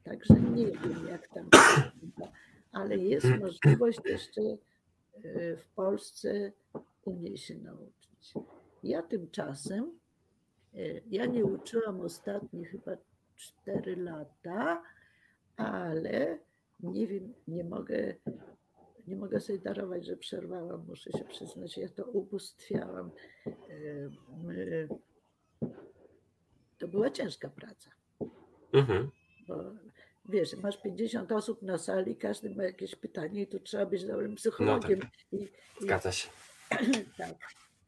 Także 0.04 0.34
nie 0.34 0.66
wiem, 0.66 1.08
jak 1.08 1.28
tam 1.28 1.48
ale 2.72 2.96
jest 2.96 3.26
możliwość 3.40 3.98
jeszcze 4.04 4.40
e, 4.42 5.56
w 5.56 5.68
Polsce 5.74 6.52
u 7.04 7.12
niej 7.12 7.38
się 7.38 7.54
nauczyć. 7.54 8.34
Ja 8.82 9.02
tymczasem, 9.02 9.98
e, 10.74 10.78
ja 11.10 11.26
nie 11.26 11.44
uczyłam 11.44 12.00
ostatnie 12.00 12.64
chyba 12.64 12.96
4 13.36 13.96
lata, 13.96 14.82
ale 15.56 16.38
nie 16.80 17.06
wiem, 17.06 17.34
nie 17.48 17.64
mogę 17.64 18.14
nie 19.06 19.16
mogę 19.16 19.40
sobie 19.40 19.58
darować, 19.58 20.06
że 20.06 20.16
przerwałam, 20.16 20.86
muszę 20.88 21.12
się 21.12 21.24
przyznać. 21.24 21.78
Ja 21.78 21.88
to 21.88 22.04
ubóstwiałam. 22.04 23.10
To 26.78 26.88
była 26.88 27.10
ciężka 27.10 27.50
praca. 27.50 27.90
Mhm. 28.72 29.10
Bo 29.48 29.72
wiesz, 30.28 30.56
masz 30.56 30.82
50 30.82 31.32
osób 31.32 31.62
na 31.62 31.78
sali, 31.78 32.16
każdy 32.16 32.54
ma 32.54 32.64
jakieś 32.64 32.94
pytanie 32.94 33.42
i 33.42 33.46
tu 33.46 33.60
trzeba 33.60 33.86
być 33.86 34.04
dobrym 34.04 34.34
psychologiem. 34.34 34.98
No 34.98 35.04
tak. 35.04 35.40
I, 35.40 35.48
Zgadza 35.80 36.12
się. 36.12 36.30
tak. 37.18 37.36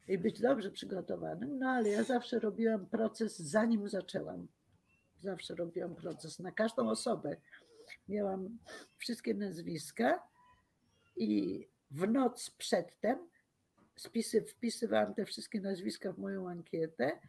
I 0.07 0.17
być 0.17 0.41
dobrze 0.41 0.71
przygotowanym. 0.71 1.59
No 1.59 1.69
ale 1.69 1.89
ja 1.89 2.03
zawsze 2.03 2.39
robiłam 2.39 2.85
proces, 2.85 3.39
zanim 3.39 3.89
zaczęłam. 3.89 4.47
Zawsze 5.19 5.55
robiłam 5.55 5.95
proces 5.95 6.39
na 6.39 6.51
każdą 6.51 6.89
osobę. 6.89 7.37
Miałam 8.07 8.57
wszystkie 8.97 9.33
nazwiska 9.33 10.23
i 11.15 11.67
w 11.91 12.07
noc 12.07 12.49
przedtem 12.49 13.29
spisy, 13.95 14.41
wpisywałam 14.41 15.13
te 15.13 15.25
wszystkie 15.25 15.61
nazwiska 15.61 16.13
w 16.13 16.17
moją 16.17 16.49
ankietę, 16.49 17.19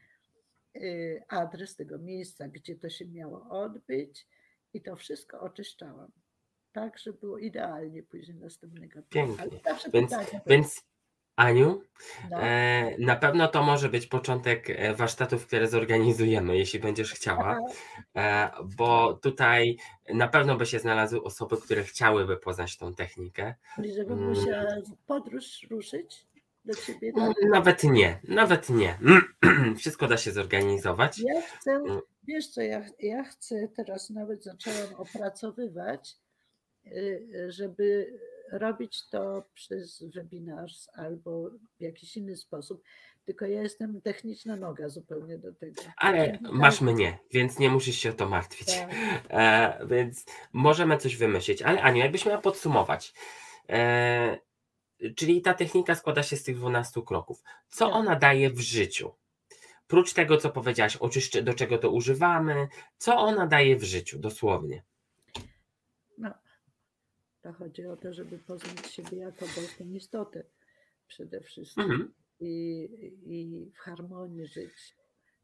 y, 0.77 1.23
adres 1.29 1.77
tego 1.77 1.99
miejsca, 1.99 2.49
gdzie 2.49 2.77
to 2.77 2.91
się 2.91 3.07
miało 3.07 3.49
odbyć 3.51 4.27
i 4.75 4.83
to 4.83 4.97
wszystko 4.97 5.41
oczyszczałam. 5.41 6.13
Tak, 6.73 6.99
żeby 6.99 7.19
było 7.19 7.39
idealnie 7.39 8.03
później 8.03 8.37
następnego 8.37 9.03
dnia. 9.03 9.09
Pięknie. 9.11 9.61
Więc, 9.93 10.13
więc 10.47 10.83
Aniu, 11.37 11.83
no. 12.31 12.43
e, 12.43 12.97
na 12.99 13.17
pewno 13.17 13.49
to 13.49 13.63
może 13.63 13.89
być 13.89 14.07
początek 14.07 14.71
e, 14.71 14.95
warsztatów, 14.95 15.47
które 15.47 15.69
zorganizujemy, 15.69 16.57
jeśli 16.57 16.81
będziesz 16.81 17.13
chciała, 17.13 17.61
e, 18.17 18.51
bo 18.77 19.15
tutaj 19.15 19.77
na 20.15 20.29
pewno 20.29 20.57
by 20.57 20.67
się 20.67 20.79
znalazły 20.79 21.23
osoby, 21.23 21.57
które 21.57 21.83
chciałyby 21.83 22.37
poznać 22.37 22.77
tą 22.77 22.95
technikę. 22.95 23.55
Żeby 23.97 24.13
mm. 24.13 24.29
musiała 24.29 24.65
podróż 25.07 25.67
ruszyć 25.71 26.27
do 26.65 26.75
ciebie? 26.75 27.13
Tak? 27.13 27.37
Nawet 27.53 27.85
nie, 27.85 28.21
nawet 28.29 28.71
nie. 28.71 28.99
Wszystko 29.79 30.09
da 30.09 30.17
się 30.17 30.33
zorganizować. 30.33 31.19
Ja 31.19 31.43
chcę, 31.43 31.71
mm. 31.71 32.01
wiesz 32.29 32.49
co, 32.49 32.63
ja, 32.63 32.85
ja 32.99 33.25
chcę 33.25 33.69
teraz 33.77 34.11
nawet 34.11 34.45
zaczęłam 34.45 34.95
opracowywać, 34.95 36.15
y, 36.87 37.47
żeby 37.49 38.19
robić 38.53 39.09
to 39.09 39.45
przez 39.55 40.05
webinars 40.15 40.89
albo 40.95 41.51
w 41.79 41.81
jakiś 41.81 42.17
inny 42.17 42.37
sposób. 42.37 42.83
Tylko 43.25 43.47
ja 43.47 43.63
jestem 43.63 44.01
techniczna 44.01 44.57
noga 44.57 44.89
zupełnie 44.89 45.39
do 45.39 45.53
tego. 45.53 45.83
Ale 45.97 46.39
masz 46.41 46.81
mnie, 46.81 47.19
więc 47.31 47.59
nie 47.59 47.71
musisz 47.71 47.97
się 47.97 48.11
o 48.11 48.13
to 48.13 48.29
martwić. 48.29 48.75
Tak. 48.75 48.91
E, 49.31 49.87
więc 49.87 50.25
możemy 50.53 50.99
coś 50.99 51.17
wymyślić. 51.17 51.63
Ale 51.63 51.83
Aniu, 51.83 51.99
jakbyś 51.99 52.27
miała 52.27 52.39
podsumować. 52.39 53.15
E, 53.69 54.39
czyli 55.17 55.43
ta 55.43 55.55
technika 55.55 55.95
składa 55.95 56.23
się 56.23 56.37
z 56.37 56.43
tych 56.43 56.57
12 56.57 57.03
kroków. 57.07 57.43
Co 57.69 57.87
tak. 57.87 57.95
ona 57.95 58.17
daje 58.17 58.51
w 58.51 58.61
życiu? 58.61 59.13
Prócz 59.87 60.13
tego, 60.13 60.37
co 60.37 60.51
powiedziałaś, 60.51 60.97
oczyszczę, 60.97 61.43
do 61.43 61.55
czego 61.55 61.79
to 61.79 61.91
używamy, 61.91 62.69
co 62.99 63.17
ona 63.17 63.47
daje 63.47 63.77
w 63.77 63.85
życiu, 63.85 64.19
dosłownie? 64.19 64.83
To 67.47 67.53
chodzi 67.53 67.87
o 67.87 67.97
to, 67.97 68.13
żeby 68.13 68.39
poznać 68.39 68.87
siebie 68.87 69.19
jako 69.19 69.41
boską 69.41 69.85
istotę 69.85 70.45
przede 71.07 71.41
wszystkim 71.41 71.85
Mhm. 71.85 72.15
i, 72.41 72.89
i 73.27 73.71
w 73.75 73.79
harmonii 73.79 74.47
żyć, 74.47 74.97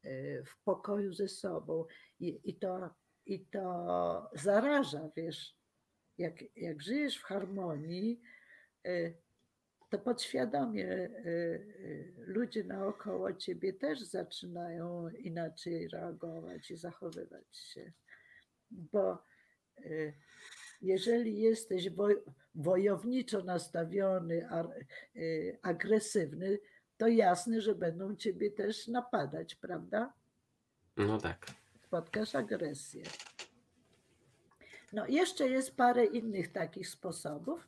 e, 0.02 0.42
w 0.44 0.62
pokoju 0.64 1.12
ze 1.14 1.28
sobą. 1.28 1.84
I, 2.20 2.40
i, 2.44 2.54
to, 2.58 2.90
I 3.26 3.46
to 3.46 4.30
zaraża, 4.34 5.10
wiesz, 5.16 5.56
jak, 6.18 6.34
jak 6.56 6.82
żyjesz 6.82 7.18
w 7.18 7.22
harmonii, 7.22 8.20
e, 8.86 9.12
to 9.90 9.98
podświadomie 9.98 10.88
e, 10.88 11.10
ludzie 12.16 12.64
naokoło 12.64 13.32
ciebie 13.32 13.72
też 13.72 14.00
zaczynają 14.00 15.08
inaczej 15.08 15.88
reagować 15.88 16.70
i 16.70 16.76
zachowywać 16.76 17.56
się. 17.56 17.92
Bo 18.70 19.24
jeżeli 20.82 21.40
jesteś 21.40 21.90
woj, 21.90 22.16
wojowniczo 22.54 23.42
nastawiony, 23.44 24.48
e, 24.50 24.62
agresywny, 25.62 26.58
to 26.96 27.08
jasne, 27.08 27.60
że 27.60 27.74
będą 27.74 28.16
ciebie 28.16 28.50
też 28.50 28.88
napadać, 28.88 29.54
prawda? 29.54 30.12
No 30.96 31.18
tak. 31.18 31.46
Spotkasz 31.86 32.34
agresję. 32.34 33.02
No, 34.92 35.06
jeszcze 35.06 35.48
jest 35.48 35.76
parę 35.76 36.04
innych 36.04 36.52
takich 36.52 36.88
sposobów. 36.88 37.66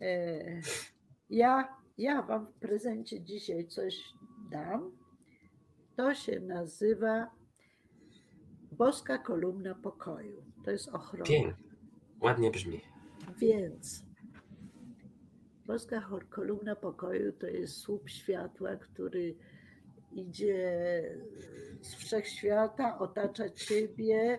E, 0.00 0.60
Ja, 1.30 1.76
ja 1.98 2.22
Wam 2.22 2.46
w 2.46 2.52
prezencie 2.52 3.20
dzisiaj 3.20 3.66
coś 3.68 4.12
dam. 4.50 4.96
To 5.96 6.14
się 6.14 6.40
nazywa 6.40 7.30
Boska 8.72 9.18
Kolumna 9.18 9.74
Pokoju. 9.74 10.44
To 10.64 10.70
jest 10.70 10.88
ochrona. 10.88 11.24
Pięknie. 11.24 11.71
Ładnie 12.22 12.50
brzmi. 12.50 12.80
Więc 13.38 14.04
chor- 16.08 16.28
kolumna 16.28 16.76
pokoju 16.76 17.32
to 17.32 17.46
jest 17.46 17.76
słup 17.76 18.08
światła, 18.10 18.76
który 18.76 19.36
idzie 20.12 21.18
z 21.80 21.94
wszechświata, 21.94 22.98
otacza 22.98 23.50
ciebie 23.50 24.38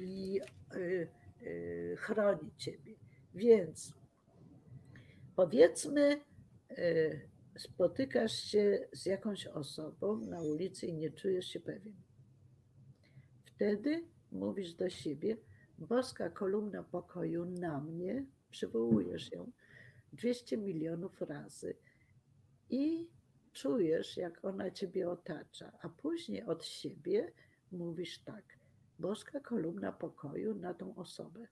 i 0.00 0.40
y, 0.74 1.08
y, 1.42 1.96
chroni 1.98 2.50
ciebie. 2.56 2.94
Więc 3.34 3.94
powiedzmy, 5.36 6.20
y, 6.70 7.28
spotykasz 7.58 8.32
się 8.32 8.88
z 8.92 9.06
jakąś 9.06 9.46
osobą 9.46 10.16
na 10.16 10.42
ulicy 10.42 10.86
i 10.86 10.94
nie 10.94 11.10
czujesz 11.10 11.46
się 11.46 11.60
pewien. 11.60 11.94
Wtedy 13.44 14.04
mówisz 14.32 14.74
do 14.74 14.90
siebie, 14.90 15.36
boska 15.78 16.30
kolumna 16.30 16.82
pokoju 16.82 17.44
na 17.44 17.80
mnie, 17.80 18.26
przywołujesz 18.50 19.32
ją 19.32 19.52
200 20.12 20.56
milionów 20.56 21.20
razy 21.20 21.76
i 22.70 23.08
czujesz, 23.52 24.16
jak 24.16 24.44
ona 24.44 24.70
ciebie 24.70 25.10
otacza, 25.10 25.72
a 25.82 25.88
później 25.88 26.44
od 26.44 26.64
siebie 26.64 27.32
mówisz 27.72 28.18
tak, 28.18 28.44
boska 28.98 29.40
kolumna 29.40 29.92
pokoju 29.92 30.54
na 30.54 30.74
tą 30.74 30.94
osobę. 30.94 31.46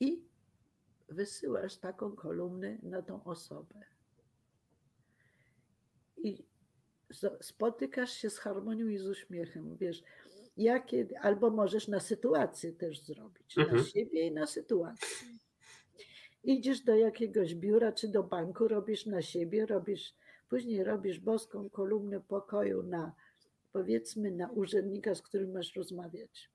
I 0.00 0.24
wysyłasz 1.08 1.76
taką 1.76 2.16
kolumnę 2.16 2.78
na 2.82 3.02
tą 3.02 3.24
osobę. 3.24 3.80
I 6.16 6.44
spotykasz 7.40 8.12
się 8.12 8.30
z 8.30 8.38
harmonią 8.38 8.88
i 8.88 8.98
z 8.98 9.06
uśmiechem. 9.06 9.76
Wiesz, 9.76 10.02
jakie, 10.62 11.06
albo 11.20 11.50
możesz 11.50 11.88
na 11.88 12.00
sytuację 12.00 12.72
też 12.72 13.00
zrobić, 13.04 13.56
na 13.56 13.62
Mhm. 13.62 13.84
siebie 13.84 14.26
i 14.26 14.32
na 14.32 14.46
sytuację. 14.46 15.08
Idziesz 16.44 16.80
do 16.80 16.96
jakiegoś 16.96 17.54
biura 17.54 17.92
czy 17.92 18.08
do 18.08 18.22
banku, 18.22 18.68
robisz 18.68 19.06
na 19.06 19.22
siebie, 19.22 19.66
robisz, 19.66 20.14
później 20.48 20.84
robisz 20.84 21.20
boską 21.20 21.70
kolumnę 21.70 22.20
pokoju 22.20 22.82
na, 22.82 23.12
powiedzmy, 23.72 24.30
na 24.30 24.50
urzędnika, 24.50 25.14
z 25.14 25.22
którym 25.22 25.52
masz 25.52 25.76
rozmawiać. 25.76 26.50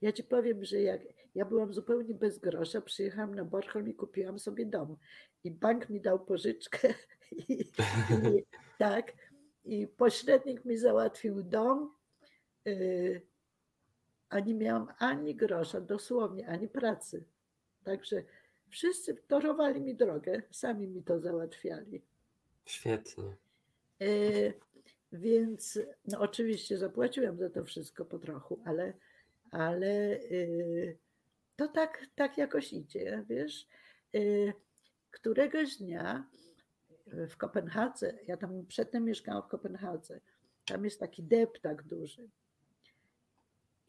Ja 0.00 0.12
ci 0.12 0.24
powiem, 0.24 0.64
że 0.64 0.80
jak 0.82 1.00
ja 1.34 1.44
byłam 1.44 1.72
zupełnie 1.74 2.14
bez 2.14 2.38
grosza, 2.38 2.80
przyjechałam 2.80 3.34
na 3.34 3.44
Bornholm 3.44 3.88
i 3.88 3.94
kupiłam 3.94 4.38
sobie 4.38 4.66
dom. 4.66 4.96
I 5.44 5.50
bank 5.50 5.88
mi 5.90 6.00
dał 6.00 6.24
pożyczkę 6.24 6.94
i, 7.48 7.52
i 7.52 7.64
tak, 8.78 9.12
i 9.64 9.86
pośrednik 9.86 10.64
mi 10.64 10.76
załatwił 10.78 11.42
dom, 11.42 11.94
a 14.28 14.40
nie 14.40 14.54
miałam 14.54 14.88
ani 14.98 15.34
grosza, 15.34 15.80
dosłownie, 15.80 16.48
ani 16.48 16.68
pracy. 16.68 17.24
Także 17.84 18.22
wszyscy 18.68 19.14
torowali 19.14 19.80
mi 19.80 19.94
drogę, 19.94 20.42
sami 20.50 20.88
mi 20.88 21.02
to 21.02 21.20
załatwiali. 21.20 22.02
Świetnie. 22.64 23.36
E, 24.00 24.06
Więc 25.12 25.78
no 26.04 26.20
oczywiście 26.20 26.78
zapłaciłam 26.78 27.38
za 27.38 27.50
to 27.50 27.64
wszystko 27.64 28.04
po 28.04 28.18
trochu, 28.18 28.60
ale, 28.64 28.92
ale 29.50 30.20
y, 30.20 30.96
to 31.56 31.68
tak, 31.68 32.06
tak 32.14 32.38
jakoś 32.38 32.72
idzie, 32.72 33.24
wiesz. 33.28 33.66
Y, 34.14 34.52
Któregoś 35.10 35.76
dnia 35.76 36.26
w 37.06 37.36
Kopenhadze, 37.36 38.18
ja 38.26 38.36
tam 38.36 38.66
przedtem 38.66 39.04
mieszkałam 39.04 39.42
w 39.42 39.48
Kopenhadze, 39.48 40.20
tam 40.66 40.84
jest 40.84 41.00
taki 41.00 41.22
deptak 41.22 41.82
duży. 41.82 42.28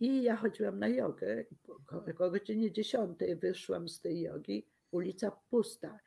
I 0.02 0.24
ja 0.24 0.36
chodziłam 0.36 0.80
na 0.80 0.88
jogę. 0.88 1.46
Około 2.10 2.32
godzinie 2.32 2.72
10 2.72 3.20
wyszłam 3.42 3.90
z 3.90 4.02
tej 4.02 4.22
jogi, 4.22 4.66
ulica 4.92 5.32
pusta. 5.50 6.00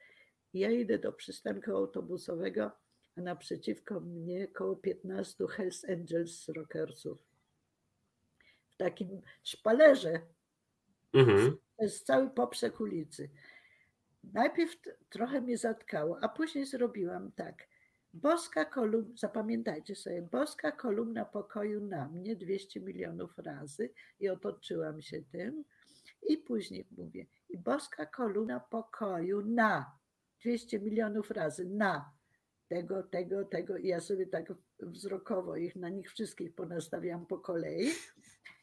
I 0.53 0.59
ja 0.59 0.71
idę 0.71 0.99
do 0.99 1.13
przystanku 1.13 1.71
autobusowego, 1.77 2.71
a 3.17 3.21
naprzeciwko 3.21 4.01
mnie 4.01 4.49
koło 4.49 4.77
15 4.77 5.47
Hells 5.47 5.85
Angels 5.85 6.49
rockersów. 6.49 7.19
W 8.71 8.77
takim 8.77 9.21
szpalerze, 9.43 10.21
Mhm. 11.13 11.57
to 11.77 11.85
jest 11.85 12.07
cały 12.07 12.31
poprzek 12.31 12.81
ulicy. 12.81 13.31
Najpierw 14.33 14.77
trochę 15.11 15.41
mnie 15.41 15.59
zatkało, 15.59 16.19
a 16.23 16.29
później 16.29 16.67
zrobiłam 16.67 17.33
tak. 17.33 17.69
Boska 18.15 18.65
kolumna, 18.65 19.17
zapamiętajcie 19.17 19.97
sobie, 19.97 20.23
boska 20.23 20.73
kolumna 20.73 21.25
pokoju 21.25 21.81
na 21.81 22.09
mnie 22.09 22.37
200 22.37 22.81
milionów 22.81 23.39
razy 23.39 23.91
i 24.21 24.29
otoczyłam 24.29 25.03
się 25.03 25.23
tym. 25.23 25.65
I 26.29 26.39
później 26.39 26.87
mówię, 26.91 27.27
i 27.49 27.59
boska 27.59 28.07
kolumna 28.07 28.61
pokoju 28.61 29.43
na 29.43 29.99
200 30.41 30.81
milionów 30.81 31.31
razy 31.31 31.65
na 31.65 32.13
tego, 32.69 33.03
tego, 33.03 33.45
tego. 33.45 33.77
I 33.77 33.87
ja 33.87 34.01
sobie 34.01 34.27
tak 34.27 34.53
wzrokowo 34.81 35.57
ich 35.57 35.77
na 35.77 35.89
nich 35.89 36.11
wszystkich 36.11 36.55
ponastawiam 36.55 37.27
po 37.27 37.39
kolei 37.39 37.91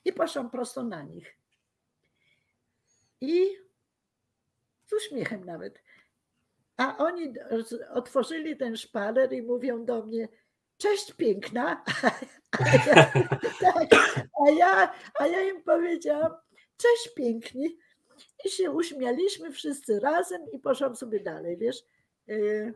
i 0.06 0.14
poszłam 0.14 0.52
prosto 0.52 0.84
na 0.84 1.04
nich. 1.04 1.38
I 3.22 3.46
z 4.86 4.94
uśmiechem 4.94 5.46
nawet. 5.46 5.84
A 6.78 6.98
oni 6.98 7.34
otworzyli 7.94 8.58
ten 8.58 8.78
szpaler 8.78 9.34
i 9.34 9.42
mówią 9.42 9.86
do 9.86 10.06
mnie: 10.06 10.28
Cześć, 10.78 11.14
piękna. 11.14 11.84
A 12.60 12.66
ja, 12.88 13.12
tak, 13.62 13.90
a 14.48 14.52
ja, 14.52 14.94
a 15.20 15.28
ja 15.28 15.42
im 15.50 15.64
powiedziałam: 15.64 16.32
Cześć, 16.78 17.16
piękni. 17.16 17.78
I 18.46 18.50
się 18.50 18.72
uśmialiśmy 18.72 19.52
wszyscy 19.52 20.00
razem 20.00 20.42
i 20.52 20.60
poszłam 20.60 20.96
sobie 20.96 21.20
dalej, 21.20 21.58
wiesz. 21.58 21.84
Y, 22.30 22.74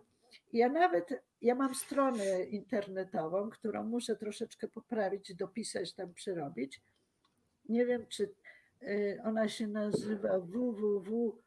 Ja 0.53 0.69
nawet, 0.69 1.09
ja 1.41 1.55
mam 1.55 1.75
stronę 1.75 2.43
internetową, 2.43 3.49
którą 3.49 3.83
muszę 3.83 4.15
troszeczkę 4.15 4.67
poprawić, 4.67 5.33
dopisać 5.35 5.93
tam, 5.93 6.13
przerobić. 6.13 6.81
Nie 7.69 7.85
wiem, 7.85 8.05
czy 8.07 8.33
y, 8.83 9.21
ona 9.25 9.47
się 9.49 9.67
nazywa 9.67 10.39
www 10.39 11.37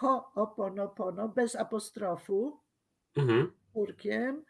Ho'oponopono 0.00 1.28
bez 1.28 1.56
apostrofu, 1.56 2.60
Mhm. 3.16 3.52
kurkiem, 3.72 4.44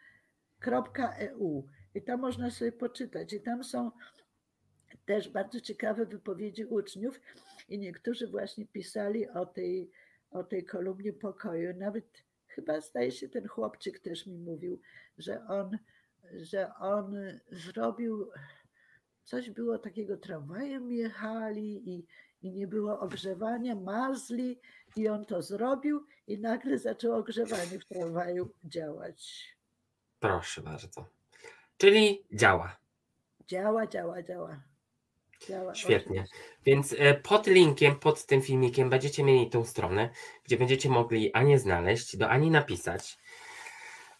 .eu. 1.19 1.67
I 1.95 2.01
tam 2.01 2.19
można 2.21 2.49
sobie 2.49 2.71
poczytać. 2.71 3.33
I 3.33 3.41
tam 3.41 3.63
są 3.63 3.91
też 5.05 5.29
bardzo 5.29 5.61
ciekawe 5.61 6.05
wypowiedzi 6.05 6.65
uczniów 6.65 7.19
i 7.69 7.79
niektórzy 7.79 8.27
właśnie 8.27 8.65
pisali 8.65 9.29
o 9.29 9.45
tej, 9.45 9.91
o 10.31 10.43
tej 10.43 10.65
kolumnie 10.65 11.13
pokoju. 11.13 11.73
Nawet 11.77 12.23
chyba 12.47 12.81
zdaje 12.81 13.11
się 13.11 13.29
ten 13.29 13.47
chłopczyk 13.47 13.99
też 13.99 14.27
mi 14.27 14.37
mówił, 14.37 14.81
że 15.17 15.45
on, 15.47 15.77
że 16.33 16.75
on 16.75 17.15
zrobił 17.51 18.29
coś 19.23 19.49
było 19.49 19.77
takiego, 19.79 20.17
tramwajem 20.17 20.91
jechali 20.91 21.89
i, 21.89 22.07
i 22.41 22.51
nie 22.51 22.67
było 22.67 22.99
ogrzewania, 22.99 23.75
marzli 23.75 24.59
i 24.97 25.07
on 25.07 25.25
to 25.25 25.41
zrobił 25.41 26.05
i 26.27 26.37
nagle 26.39 26.77
zaczęło 26.77 27.17
ogrzewanie 27.17 27.79
w 27.79 27.85
tramwaju 27.85 28.49
działać. 28.63 29.47
Proszę 30.19 30.61
bardzo. 30.61 31.05
Czyli 31.77 32.25
działa. 32.33 32.77
Działa, 33.47 33.87
działa, 33.87 34.23
działa. 34.23 34.61
Działa, 35.47 35.75
Świetnie. 35.75 36.25
Więc 36.65 36.95
e, 36.97 37.13
pod 37.13 37.47
linkiem, 37.47 37.99
pod 37.99 38.25
tym 38.25 38.41
filmikiem 38.41 38.89
będziecie 38.89 39.23
mieli 39.23 39.49
tą 39.49 39.65
stronę, 39.65 40.09
gdzie 40.43 40.57
będziecie 40.57 40.89
mogli 40.89 41.33
Anię 41.33 41.59
znaleźć, 41.59 42.17
do 42.17 42.29
Ani 42.29 42.51
napisać. 42.51 43.17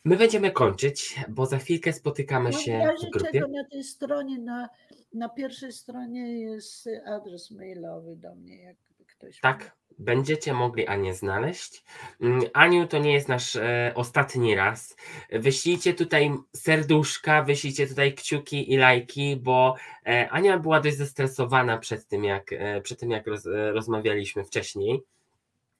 My 0.05 0.17
będziemy 0.17 0.51
kończyć, 0.51 1.15
bo 1.29 1.45
za 1.45 1.57
chwilkę 1.57 1.93
spotykamy 1.93 2.49
No, 2.49 2.57
się 2.59 2.93
w 3.07 3.11
grupie. 3.11 3.31
czego 3.31 3.47
na 3.47 3.63
tej 3.63 3.83
stronie, 3.83 4.39
na, 4.39 4.69
na 5.13 5.29
pierwszej 5.29 5.71
stronie 5.71 6.39
jest 6.39 6.89
adres 7.05 7.51
mailowy 7.51 8.15
do 8.15 8.35
mnie, 8.35 8.57
jakby 8.63 9.05
ktoś. 9.05 9.39
Tak, 9.39 9.75
będziecie 9.99 10.53
mogli 10.53 10.87
Anię 10.87 11.13
znaleźć. 11.13 11.83
Mm, 12.21 12.41
Aniu, 12.53 12.87
to 12.87 12.97
nie 12.97 13.13
jest 13.13 13.27
nasz 13.27 13.55
e, 13.55 13.91
ostatni 13.95 14.55
raz. 14.55 14.95
Wyślijcie 15.31 15.93
tutaj 15.93 16.31
serduszka, 16.53 17.43
wyślijcie 17.43 17.87
tutaj 17.87 18.13
kciuki 18.13 18.73
i 18.73 18.77
lajki, 18.77 19.35
bo 19.35 19.75
e, 20.05 20.29
Ania 20.29 20.59
była 20.59 20.79
dość 20.79 20.97
zestresowana 20.97 21.77
przed 21.77 22.07
tym, 22.07 22.23
jak, 22.23 22.53
e, 22.53 22.81
przed 22.81 22.99
tym, 22.99 23.11
jak 23.11 23.27
roz, 23.27 23.45
e, 23.45 23.71
rozmawialiśmy 23.71 24.43
wcześniej. 24.43 25.01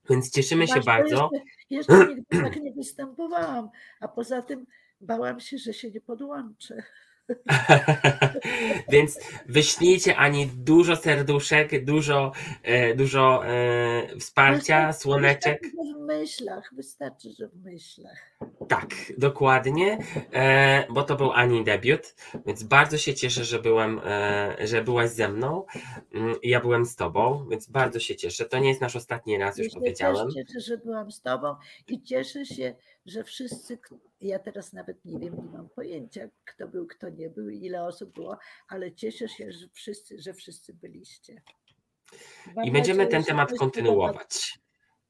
Więc 0.09 0.32
cieszymy 0.32 0.68
się 0.68 0.74
Właśnie 0.74 0.91
bardzo. 0.91 1.30
Jeszcze, 1.70 1.93
jeszcze 1.95 2.07
nigdy 2.07 2.41
tak 2.41 2.55
nie 2.55 2.74
występowałam, 2.74 3.70
a 3.99 4.07
poza 4.07 4.41
tym 4.41 4.65
bałam 5.01 5.39
się, 5.39 5.57
że 5.57 5.74
się 5.74 5.91
nie 5.91 6.01
podłączę. 6.01 6.84
Więc 8.91 9.19
wyślijcie 9.45 10.15
Ani 10.17 10.47
dużo 10.47 10.95
serduszek, 10.95 11.86
dużo, 11.86 12.32
e, 12.63 12.95
dużo 12.95 13.45
e, 13.47 14.19
wsparcia, 14.19 14.88
Wystarczy- 14.88 15.01
słoneczek. 15.01 15.61
Wystarczy, 15.61 15.88
że 15.88 15.93
w 15.93 16.07
myślach, 16.07 16.69
wystarczy, 16.75 17.30
że 17.39 17.47
w 17.47 17.55
myślach. 17.63 18.38
Tak, 18.67 18.88
dokładnie, 19.17 19.97
e, 20.34 20.86
bo 20.89 21.03
to 21.03 21.15
był 21.15 21.32
Ani 21.32 21.63
debiut, 21.63 22.15
więc 22.45 22.63
bardzo 22.63 22.97
się 22.97 23.13
cieszę, 23.13 23.43
że 23.43 23.59
byłem, 23.59 24.01
e, 24.05 24.55
że 24.67 24.82
byłaś 24.84 25.09
ze 25.09 25.30
mną 25.30 25.65
mm, 26.13 26.36
i 26.41 26.49
ja 26.49 26.59
byłem 26.59 26.86
z 26.86 26.95
tobą, 26.95 27.47
więc 27.49 27.67
bardzo 27.69 27.99
się 27.99 28.15
cieszę. 28.15 28.45
To 28.45 28.59
nie 28.59 28.69
jest 28.69 28.82
nasz 28.82 28.95
ostatni 28.95 29.38
raz, 29.38 29.57
już 29.57 29.67
Ja 29.67 29.73
się 29.73 29.80
powiedziałem. 29.80 30.32
cieszę, 30.32 30.59
że 30.59 30.78
byłam 30.78 31.11
z 31.11 31.21
tobą 31.21 31.55
i 31.88 32.01
cieszę 32.01 32.45
się, 32.45 32.75
że 33.08 33.24
wszyscy, 33.24 33.80
ja 34.22 34.39
teraz 34.39 34.74
nawet 34.74 35.05
nie 35.05 35.20
wiem, 35.20 35.36
nie 35.36 35.49
mam 35.58 35.70
pojęcia, 35.70 36.30
kto 36.45 36.68
był, 36.68 36.88
kto 36.88 37.10
nie 37.10 37.30
był, 37.30 37.49
ile 37.49 37.86
osób 37.86 38.14
było, 38.14 38.38
ale 38.68 38.91
cieszę 38.91 39.28
się, 39.30 39.51
że 39.51 39.68
wszyscy, 39.74 40.20
że 40.20 40.34
wszyscy 40.34 40.74
byliście. 40.74 41.41
Mam 42.55 42.66
I 42.66 42.72
będziemy 42.72 43.03
nadzieję, 43.03 43.24
ten 43.24 43.24
temat 43.24 43.53
kontynuować. 43.60 44.60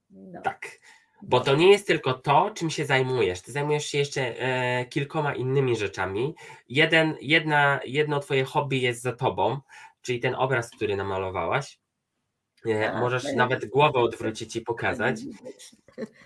No. 0.10 0.41
Tak. 0.41 0.80
Bo 1.22 1.39
to 1.39 1.56
nie 1.56 1.72
jest 1.72 1.88
tylko 1.88 2.14
to, 2.14 2.52
czym 2.56 2.70
się 2.70 2.86
zajmujesz. 2.86 3.41
Ty 3.41 3.52
zajmujesz 3.52 3.86
się 3.86 3.98
jeszcze 3.98 4.39
e, 4.39 4.86
kilkoma 4.86 5.36
innymi 5.36 5.76
rzeczami. 5.76 6.36
Jeden, 6.70 7.16
jedna, 7.22 7.80
jedno 7.86 8.20
twoje 8.20 8.43
hobby 8.43 8.78
jest 8.78 9.02
za 9.02 9.14
tobą, 9.14 9.60
czyli 10.02 10.20
ten 10.20 10.36
obraz, 10.36 10.70
który 10.70 10.95
namalowałaś. 10.95 11.80
E, 12.66 12.91
A, 12.91 13.00
możesz 13.00 13.24
to 13.24 13.30
ja 13.30 13.36
nawet 13.36 13.66
głowę 13.66 14.00
odwrócić 14.00 14.56
i 14.56 14.62
pokazać. 14.62 15.20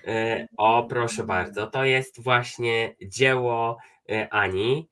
E, 0.07 0.47
o, 0.57 0.83
proszę 0.83 1.23
bardzo. 1.23 1.67
To 1.67 1.85
jest 1.85 2.23
właśnie 2.23 2.95
dzieło 3.01 3.77
e, 4.09 4.33
Ani. 4.33 4.89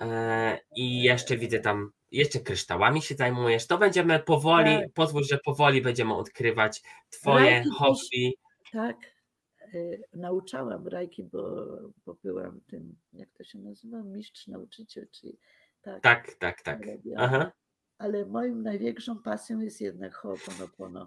E, 0.00 0.58
I 0.76 1.02
jeszcze 1.02 1.36
widzę 1.36 1.58
tam, 1.60 1.90
jeszcze 2.10 2.40
kryształami 2.40 3.02
się 3.02 3.14
zajmujesz. 3.14 3.66
To 3.66 3.78
będziemy 3.78 4.18
powoli, 4.18 4.76
Tak. 4.76 4.92
pozwól, 4.94 5.24
że 5.24 5.38
powoli 5.44 5.82
będziemy 5.82 6.14
odkrywać 6.14 6.82
Twoje 7.10 7.64
hobby. 7.78 8.34
Tak, 8.72 8.96
nauczałam 10.12 10.88
Rajki, 10.88 11.24
bo, 11.24 11.66
bo 12.06 12.16
byłam 12.24 12.60
tym, 12.66 12.96
jak 13.12 13.28
to 13.32 13.44
się 13.44 13.58
nazywa, 13.58 14.02
mistrz 14.02 14.46
nauczyciel, 14.46 15.06
czyli 15.10 15.38
tak. 15.82 16.02
Tak, 16.02 16.34
tak, 16.34 16.62
tak. 16.62 16.80
Ale 17.98 18.26
moją 18.26 18.54
największą 18.54 19.18
pasją 19.18 19.60
jest 19.60 19.80
jednak 19.80 20.14
Ho'oponopono. 20.14 21.06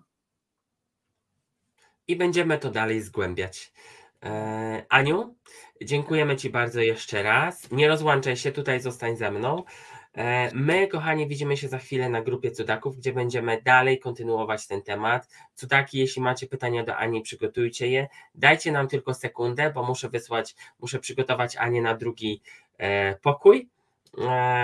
I 2.08 2.16
będziemy 2.16 2.58
to 2.58 2.72
dalej 2.72 3.01
zgłębiać. 3.01 3.72
E, 4.24 4.86
Aniu, 4.89 5.36
dziękujemy 5.82 6.36
Ci 6.36 6.49
bardzo 6.49 6.82
jeszcze 6.82 7.24
raz. 7.24 7.72
Nie 7.72 7.88
rozłączaj 7.88 8.38
się, 8.38 8.51
tutaj 8.51 8.80
zostań 8.80 9.18
ze 9.18 9.32
mną. 9.32 9.64
E, 10.18 10.51
My, 10.53 10.88
kochani, 10.88 11.28
widzimy 11.28 11.58
się 11.58 11.68
za 11.68 11.78
chwilę 11.78 12.10
na 12.10 12.22
grupie 12.22 12.51
cudaków, 12.51 12.97
gdzie 12.97 13.14
będziemy 13.14 13.62
dalej 13.62 13.99
kontynuować 13.99 14.68
ten 14.68 14.82
temat. 14.82 15.30
Cudaki, 15.56 15.97
jeśli 15.99 16.22
macie 16.22 16.47
pytania 16.47 16.84
do 16.84 16.95
Ani, 16.95 17.22
przygotujcie 17.22 17.88
je. 17.88 18.08
Dajcie 18.36 18.72
nam 18.72 18.88
tylko 18.88 19.14
sekundę, 19.14 19.72
bo 19.72 19.84
muszę 19.84 20.10
wysłać, 20.10 20.56
muszę 20.80 20.99
przygotować 20.99 21.58
Anię 21.58 21.82
na 21.82 21.95
drugi 21.95 22.41
e, 22.78 23.16
pokój, 23.16 23.70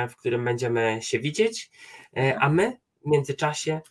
w 0.09 0.15
którym 0.15 0.45
będziemy 0.45 0.99
się 1.01 1.19
widzieć. 1.19 1.71
A 2.39 2.49
my 2.49 2.77
w 3.05 3.09
międzyczasie, 3.09 3.81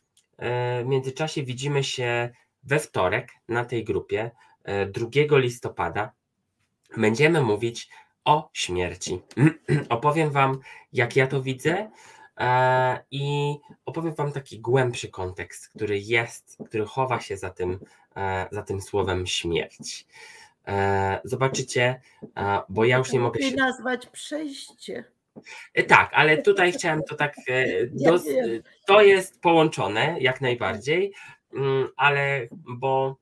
w 0.82 0.86
międzyczasie 0.86 1.42
widzimy 1.42 1.84
się 1.84 2.30
we 2.62 2.78
wtorek 2.78 3.28
na 3.48 3.64
tej 3.64 3.84
grupie 3.84 4.30
e, 4.64 4.86
2 4.86 5.08
listopada. 5.38 6.12
Będziemy 6.96 7.40
mówić 7.42 7.88
o 8.24 8.50
śmierci. 8.52 9.22
Opowiem 9.88 10.30
Wam, 10.30 10.58
jak 10.92 11.16
ja 11.16 11.26
to 11.26 11.42
widzę 11.42 11.90
e, 12.40 13.04
i 13.10 13.54
opowiem 13.86 14.14
Wam 14.14 14.32
taki 14.32 14.60
głębszy 14.60 15.08
kontekst, 15.08 15.68
który 15.68 15.98
jest, 15.98 16.58
który 16.66 16.86
chowa 16.86 17.20
się 17.20 17.36
za 17.36 17.50
tym, 17.50 17.78
e, 18.16 18.46
za 18.50 18.62
tym 18.62 18.80
słowem 18.80 19.26
śmierć. 19.26 20.06
E, 20.68 21.20
Zobaczycie, 21.24 22.00
e, 22.36 22.60
bo 22.68 22.84
ja 22.84 22.98
już 22.98 23.12
nie 23.12 23.20
mogę 23.20 23.42
się. 23.42 23.56
nazwać 23.56 24.06
przejście. 24.06 25.04
E, 25.74 25.82
Tak, 25.82 26.10
ale 26.14 26.38
tutaj 26.38 26.72
chciałem 26.72 27.02
to 27.02 27.14
tak. 27.16 27.34
e, 27.48 27.64
wiem. 27.86 28.62
to 28.86 29.02
jest 29.02 29.40
połączone 29.40 30.16
jak 30.20 30.40
najbardziej, 30.40 31.12
ale 31.96 32.48
bo 32.50 33.16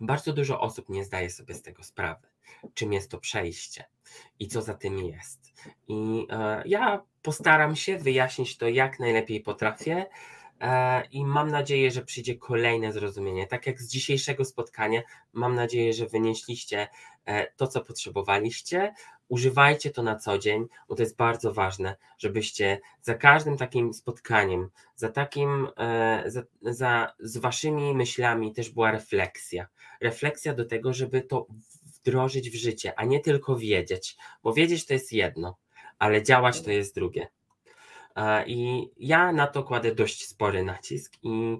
bardzo 0.00 0.32
dużo 0.32 0.60
osób 0.60 0.88
nie 0.88 1.04
zdaje 1.04 1.30
sobie 1.30 1.54
z 1.54 1.62
tego 1.62 1.82
sprawy, 1.82 2.26
czym 2.74 2.92
jest 2.92 3.10
to 3.10 3.18
przejście 3.18 3.84
i 4.38 4.48
co 4.48 4.62
za 4.62 4.74
tym 4.74 4.98
jest. 4.98 5.52
I 5.88 6.26
e, 6.30 6.62
ja 6.66 7.02
postaram 7.22 7.76
się 7.76 7.98
wyjaśnić 7.98 8.56
to 8.56 8.68
jak 8.68 9.00
najlepiej 9.00 9.40
potrafię. 9.40 10.06
e, 10.60 11.04
I 11.06 11.24
mam 11.24 11.50
nadzieję, 11.50 11.90
że 11.90 12.04
przyjdzie 12.04 12.34
kolejne 12.34 12.92
zrozumienie. 12.92 13.46
Tak 13.46 13.66
jak 13.66 13.80
z 13.80 13.88
dzisiejszego 13.88 14.44
spotkania, 14.44 15.02
mam 15.32 15.54
nadzieję, 15.54 15.92
że 15.92 16.06
wynieśliście 16.06 16.88
to, 17.56 17.66
co 17.66 17.80
potrzebowaliście. 17.80 18.94
Używajcie 19.28 19.90
to 19.90 20.02
na 20.02 20.16
co 20.16 20.38
dzień, 20.38 20.66
bo 20.88 20.94
to 20.94 21.02
jest 21.02 21.16
bardzo 21.16 21.52
ważne, 21.52 21.96
żebyście 22.18 22.80
za 23.02 23.14
każdym 23.14 23.56
takim 23.56 23.94
spotkaniem, 23.94 24.70
za 24.96 25.08
takim, 25.08 25.68
e, 25.76 26.22
za, 26.26 26.42
za, 26.62 27.12
z 27.18 27.36
waszymi 27.36 27.94
myślami 27.94 28.52
też 28.52 28.70
była 28.70 28.90
refleksja. 28.90 29.66
Refleksja 30.00 30.54
do 30.54 30.64
tego, 30.64 30.92
żeby 30.92 31.22
to 31.22 31.46
wdrożyć 31.82 32.50
w 32.50 32.54
życie, 32.54 32.92
a 32.96 33.04
nie 33.04 33.20
tylko 33.20 33.56
wiedzieć, 33.56 34.16
bo 34.42 34.52
wiedzieć 34.52 34.86
to 34.86 34.94
jest 34.94 35.12
jedno, 35.12 35.56
ale 35.98 36.22
działać 36.22 36.62
to 36.62 36.70
jest 36.70 36.94
drugie. 36.94 37.28
E, 38.16 38.46
I 38.46 38.90
ja 38.96 39.32
na 39.32 39.46
to 39.46 39.62
kładę 39.62 39.94
dość 39.94 40.28
spory 40.28 40.64
nacisk 40.64 41.14
i 41.22 41.58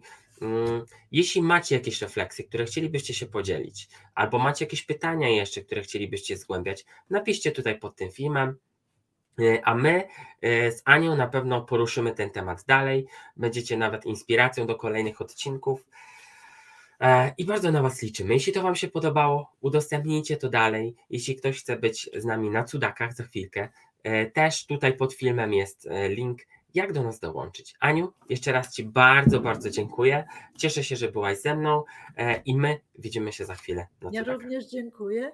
jeśli 1.12 1.42
macie 1.42 1.74
jakieś 1.74 2.02
refleksje, 2.02 2.44
które 2.44 2.64
chcielibyście 2.64 3.14
się 3.14 3.26
podzielić, 3.26 3.88
albo 4.14 4.38
macie 4.38 4.64
jakieś 4.64 4.82
pytania 4.82 5.28
jeszcze, 5.28 5.62
które 5.62 5.82
chcielibyście 5.82 6.36
zgłębiać, 6.36 6.84
napiszcie 7.10 7.52
tutaj 7.52 7.78
pod 7.78 7.96
tym 7.96 8.10
filmem. 8.10 8.56
E, 9.38 9.64
A 9.64 9.74
my 9.74 10.08
e, 10.40 10.72
z 10.72 10.82
Anią 10.84 11.16
na 11.16 11.26
pewno 11.26 11.62
poruszymy 11.62 12.12
ten 12.12 12.30
temat 12.30 12.64
dalej. 12.66 13.06
Będziecie 13.36 13.76
nawet 13.76 14.06
inspiracją 14.06 14.66
do 14.66 14.74
kolejnych 14.74 15.20
odcinków. 15.20 15.86
E, 17.00 17.34
I 17.38 17.44
bardzo 17.44 17.72
na 17.72 17.82
Was 17.82 18.02
liczymy. 18.02 18.34
Jeśli 18.34 18.52
to 18.52 18.62
Wam 18.62 18.76
się 18.76 18.88
podobało, 18.88 19.50
udostępnijcie 19.60 20.36
to 20.36 20.48
dalej. 20.48 20.94
Jeśli 21.10 21.36
ktoś 21.36 21.60
chce 21.60 21.76
być 21.76 22.10
z 22.16 22.24
nami 22.24 22.50
na 22.50 22.64
cudakach 22.64 23.14
za 23.14 23.24
chwilkę, 23.24 23.68
też 24.32 24.66
tutaj 24.66 24.96
pod 24.96 25.14
filmem 25.14 25.52
jest 25.52 25.88
link, 26.08 26.42
jak 26.74 26.92
do 26.92 27.02
nas 27.02 27.20
dołączyć. 27.20 27.74
Aniu, 27.80 28.12
jeszcze 28.28 28.52
raz 28.52 28.74
Ci 28.74 28.84
bardzo, 28.84 29.40
bardzo 29.40 29.70
dziękuję. 29.70 30.26
Cieszę 30.58 30.84
się, 30.84 30.96
że 30.96 31.12
byłaś 31.12 31.40
ze 31.40 31.56
mną 31.56 31.84
e, 32.16 32.36
i 32.36 32.56
my 32.56 32.80
widzimy 32.98 33.32
się 33.32 33.44
za 33.44 33.54
chwilę 33.54 33.86
na 34.00 34.10
Ja 34.12 34.22
również 34.24 34.66
dziękuję 34.66 35.32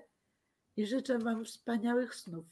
i 0.77 0.87
życzę 0.87 1.19
Wam 1.19 1.45
wspaniałych 1.45 2.15
snów. 2.15 2.47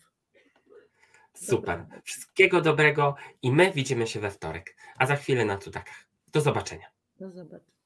Super. 1.35 1.87
Wszystkiego 2.05 2.61
dobrego 2.61 3.15
i 3.43 3.53
my 3.53 3.73
widzimy 3.73 4.07
się 4.07 4.21
we 4.21 4.31
wtorek, 4.31 4.77
a 4.97 5.07
za 5.07 5.17
chwilę 5.17 5.45
na 5.45 5.59
cudakach. 5.59 6.09
Do 6.33 6.41
zobaczenia. 6.41 6.87
Do 7.21 7.31
zobaczenia. 7.31 7.78